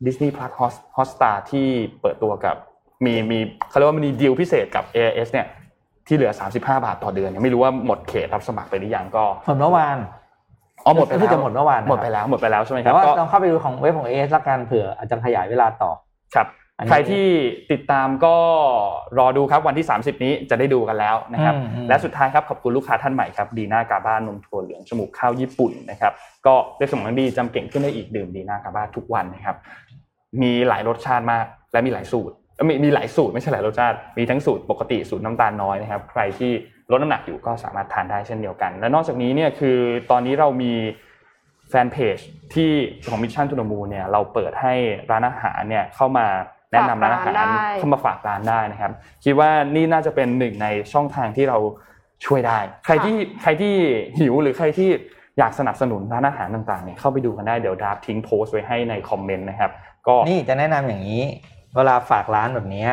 [0.06, 1.66] Disney Plus Hot- Hotstar ที่
[2.00, 2.56] เปิดตัวกับ
[3.04, 3.38] มีมี
[3.68, 5.46] เขาเรียกว่ามีดีลพิเศษกับ AIS เนี่ย
[6.06, 9.96] ที่เหลือ 35 บาทต่อเดือนยังไม่รู้ว่าหมดเขตรับสมัครไปหรือยังก็ผลเมื่อวาน
[10.84, 15.90] อ๋อหมดไปรู้สึแล้กจะวหมดเมื่อวานนะครับหมดไปแล้วหมดไปแล้วใช่ไหมคแต่รับว่าก็ลองเข้าไปดูของเว็บของเอสละกันเผื่ออาจจะขยายเวลาต่อ
[16.34, 17.26] ครับอันนี้ ใครที่
[17.72, 18.36] ติดตามก็
[19.18, 26.12] รอดูครับวันที่ 30 นี้จะได้ดูกันแล้วนะครับอืมอืมและสุดท้ายครับขอบคุณลูกค้าท่านใหม่ครับดีน่ากาบ้านนมถั่วเหลืองจมูกข้าวญี่ปุ่นนะครับ
[26.46, 29.56] ก็ได้สมองดีจำเก่งขึ้นได้อีกดื่มดีน่ากาบ้าทุกวันนะครับ
[30.42, 36.52] มีหลายรสชาติมากและมีหลายสูตรเอ้ยมีมีหลายสูตรไม่ใช่หลายรสชาติมีทั้งสูตรปกติสูตรน้ำตาลน้อยนะครับ ใครที่
[36.90, 39.78] ลดน้ำหนักอยู่ก็สามารถทานได้เช่นเดียวกัน และนอกจากนี้เนี่ยคือ
[40.10, 40.72] ตอนนี้เรามี
[41.70, 42.18] แฟนเพจ
[42.54, 42.70] ที่
[43.08, 44.74] ของ Mission to the Moon เนี่ยเราเปิดให้
[45.10, 46.26] ร้านอาหารเนี่ยเข้ามา
[46.72, 48.92] แนะนำร้านอาหารฝากร้านได้เข้ามาฝากร้านได้นะครับ
[49.24, 51.58] คิดว่านี่น่าจะเป็นหนึ่งในช่องทางที่เรา
[52.26, 53.74] ช่วยได้ ใครที่ใครที่
[54.18, 54.88] หิวหรือใครที่
[55.38, 59.70] อยากสนับสนุนร้านอาหารต่างๆเนี่ยเข้าไปดูกันได้เดี๋ยวดาบทิ้งโพสต์ไว้ให้ในคอมเมนต์นะครับ
[60.06, 61.22] ก็นี่จะแนะนำอย่างนี้
[61.76, 62.90] เวลาฝากร้านแบบเนี้ย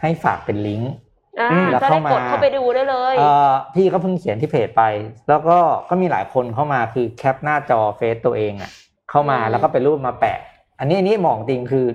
[0.00, 0.92] ให้ฝากเป็นลิงก์
[1.40, 4.82] อ่าอืมแล้วจะเข้าได้มากดเข้าไปดูได้เลยเอ่อพี่ก็เพิ่งเขียนที่เพจไป
[5.28, 8.70] แล้วก็ก็มีหลายคนเข้ามาคือแคปหน้าจอเฟซตัวเองอะ
[9.10, 10.38] เข้ามาอืมแล้วก็เป็นรูปมาแปะ
[10.78, 11.86] อันนี้อันนี้หมองจริงคือ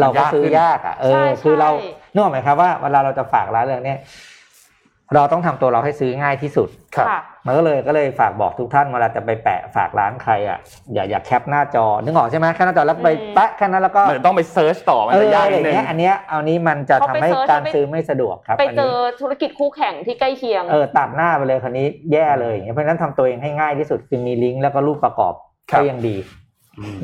[0.00, 1.70] เราก็ซื้อยากอะเอใช่อใช่คือเรา
[2.12, 3.98] นึกออกไหมครับว่าเวลาเราจะฝากร้านเรื่องเนี้ย
[5.14, 10.58] เราต้องทำตัวเราให้ซื้อง่ายที่สุดครับค่ะมันก็เลยก็เลยฝากบอกทุกท่านเวลาจะไปแปะฝากร้านใครอะ
[10.94, 25.34] อย่าอย่าแคปหน้าจอนึกออกใช่ไหมแคปหน้าจอแล้วไปอืมแปะแค่นั้นแล้วก็มันต้องไปเซิร์ชต่อมันเอจะากอยอะไรนิดนึงเงี้ยอันเนี้ยเอานี้มันจะเขาทำไปให้เสิร์ชการไปซื้อไม่สะดวกครับไปอันเจนี้อธุรกิจคู่แข่งที่ใกล้เคียงเออตัดหน้าไปเลยคนนี้แย่เลยอย่างเงี้ยเพราะฉะนั้นทำตัวเองให้ง่ายที่สุดคือมีลิงก์แล้วก็รูปประกอบ
[25.70, 26.16] ครับก็ยังดี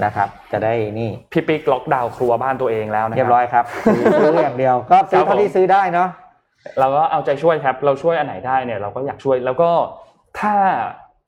[0.04, 3.64] นะครับจะได้นี่พี่ปิ๊กล็อกดาวน์ครัวบ้านตัวเองแล้วนะคเรียบร้อยครับ
[4.20, 6.08] ซื้ออย่างเดียวก็ซื้อครับผมเท่าที่ซื้อได้เนาะ
[6.80, 9.70] เราก็เอาใจช่วยครับ เราช่วยอันไหนได้เนี่ยเราก็อยากช่วยแล้วก็
[10.40, 10.54] ถ้า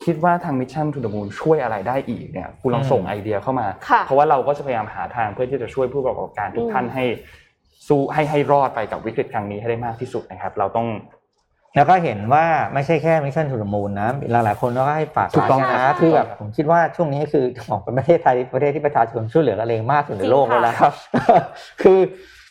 [0.04, 7.04] คิดว่าทางมิชชั่น to the moon ช่วยอะไรได้อีกเนี่ยคุณลองอืมส่งไอเดียเข้ามาค่ะเพราะว่าเราก็จะพยายามหาทางเพื่อที่จะช่วยผู้ประกอบการทุกท่านให้
[7.88, 10.86] สู้ให้ให้รอดไปกับวิกฤตครั้งนี้ให้ได้มากที่สุดนะครับ เราต้อง
[11.76, 12.44] แล้วก็เห็นว่า
[12.74, 20.92] ไม่ใช่แค่ Mission to the Moon นะ หลายๆคนก็ให้ฝากถูกต้องร้านใช่นะคือแบบผมคิดว่าช่วงนี้คือของเป็นประเทศไทยประเทศที่ประชาชนช่วยเหลือกันเองมากสุดในโลกจริงแล้วค่ะนะครับ
[21.82, 21.98] คือ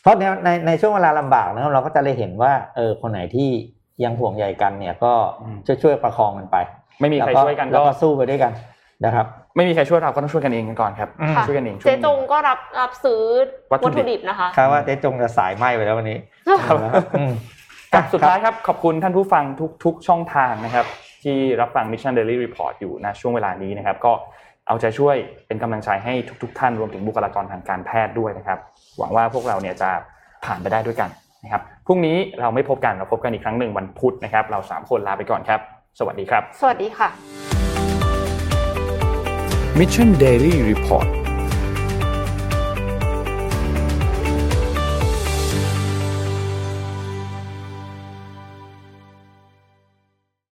[0.02, 3.48] เพราะในในในช่วงเวลาลำบากนะครับเราก็จะเลยเห็นว่าเออคนไหนที่
[4.04, 6.56] ยังห่วงใยกันเนี่ยก็อืมช่วยช่วยๆประคองกันไป
[7.00, 8.52] ไม่มีใครแล้วช่วยกันแล้วก็ก็สู้ไปด้วยกัน
[9.04, 9.26] นะครับ
[9.56, 13.22] ไม่มีใครช่วยเราก็ต้องช่วยกันเองกันก่อนครับอืมค่ะช่วยกันเองช่วยเจ๊กันจเองก็รับรับซื้อ
[13.72, 16.18] วัวัตตถุถุดิดิบบนะคะคาดว่าเจ๊จงจะสายไหมไปแล้ววันนี้
[17.92, 20.86] ครับอืมครับสุดท้ายครับขอบคุณท่านผู้ฟังทุกทุกช่องทางนะครับ
[21.22, 24.12] ที่รับฟัง Mission Daily Report อยู่นะช่วงเวลานี้นะครับ ก็
[24.68, 26.12] เอาใจช่วยเป็นกำลังใจให้
[26.42, 28.58] ทุก ๆ ท่านรวมถึงบุคลากรทางการแพทย์ด้วยนะครับ
[28.98, 29.90] หวังว่าพวกเราเนี่ยจะ
[30.44, 31.10] ผ่านไปได้ด้วยกัน
[31.44, 35.60] นะครับพรุ่งนี้เราไม่พบกันเราพบกันอีกครั้งหนึ่งวันพุธนะครับ เราสามคนลาไปก่อนครับ
[35.98, 37.08] สวัสดีครับ สวัสดีค่ะ
[39.78, 41.19] Mission Daily Report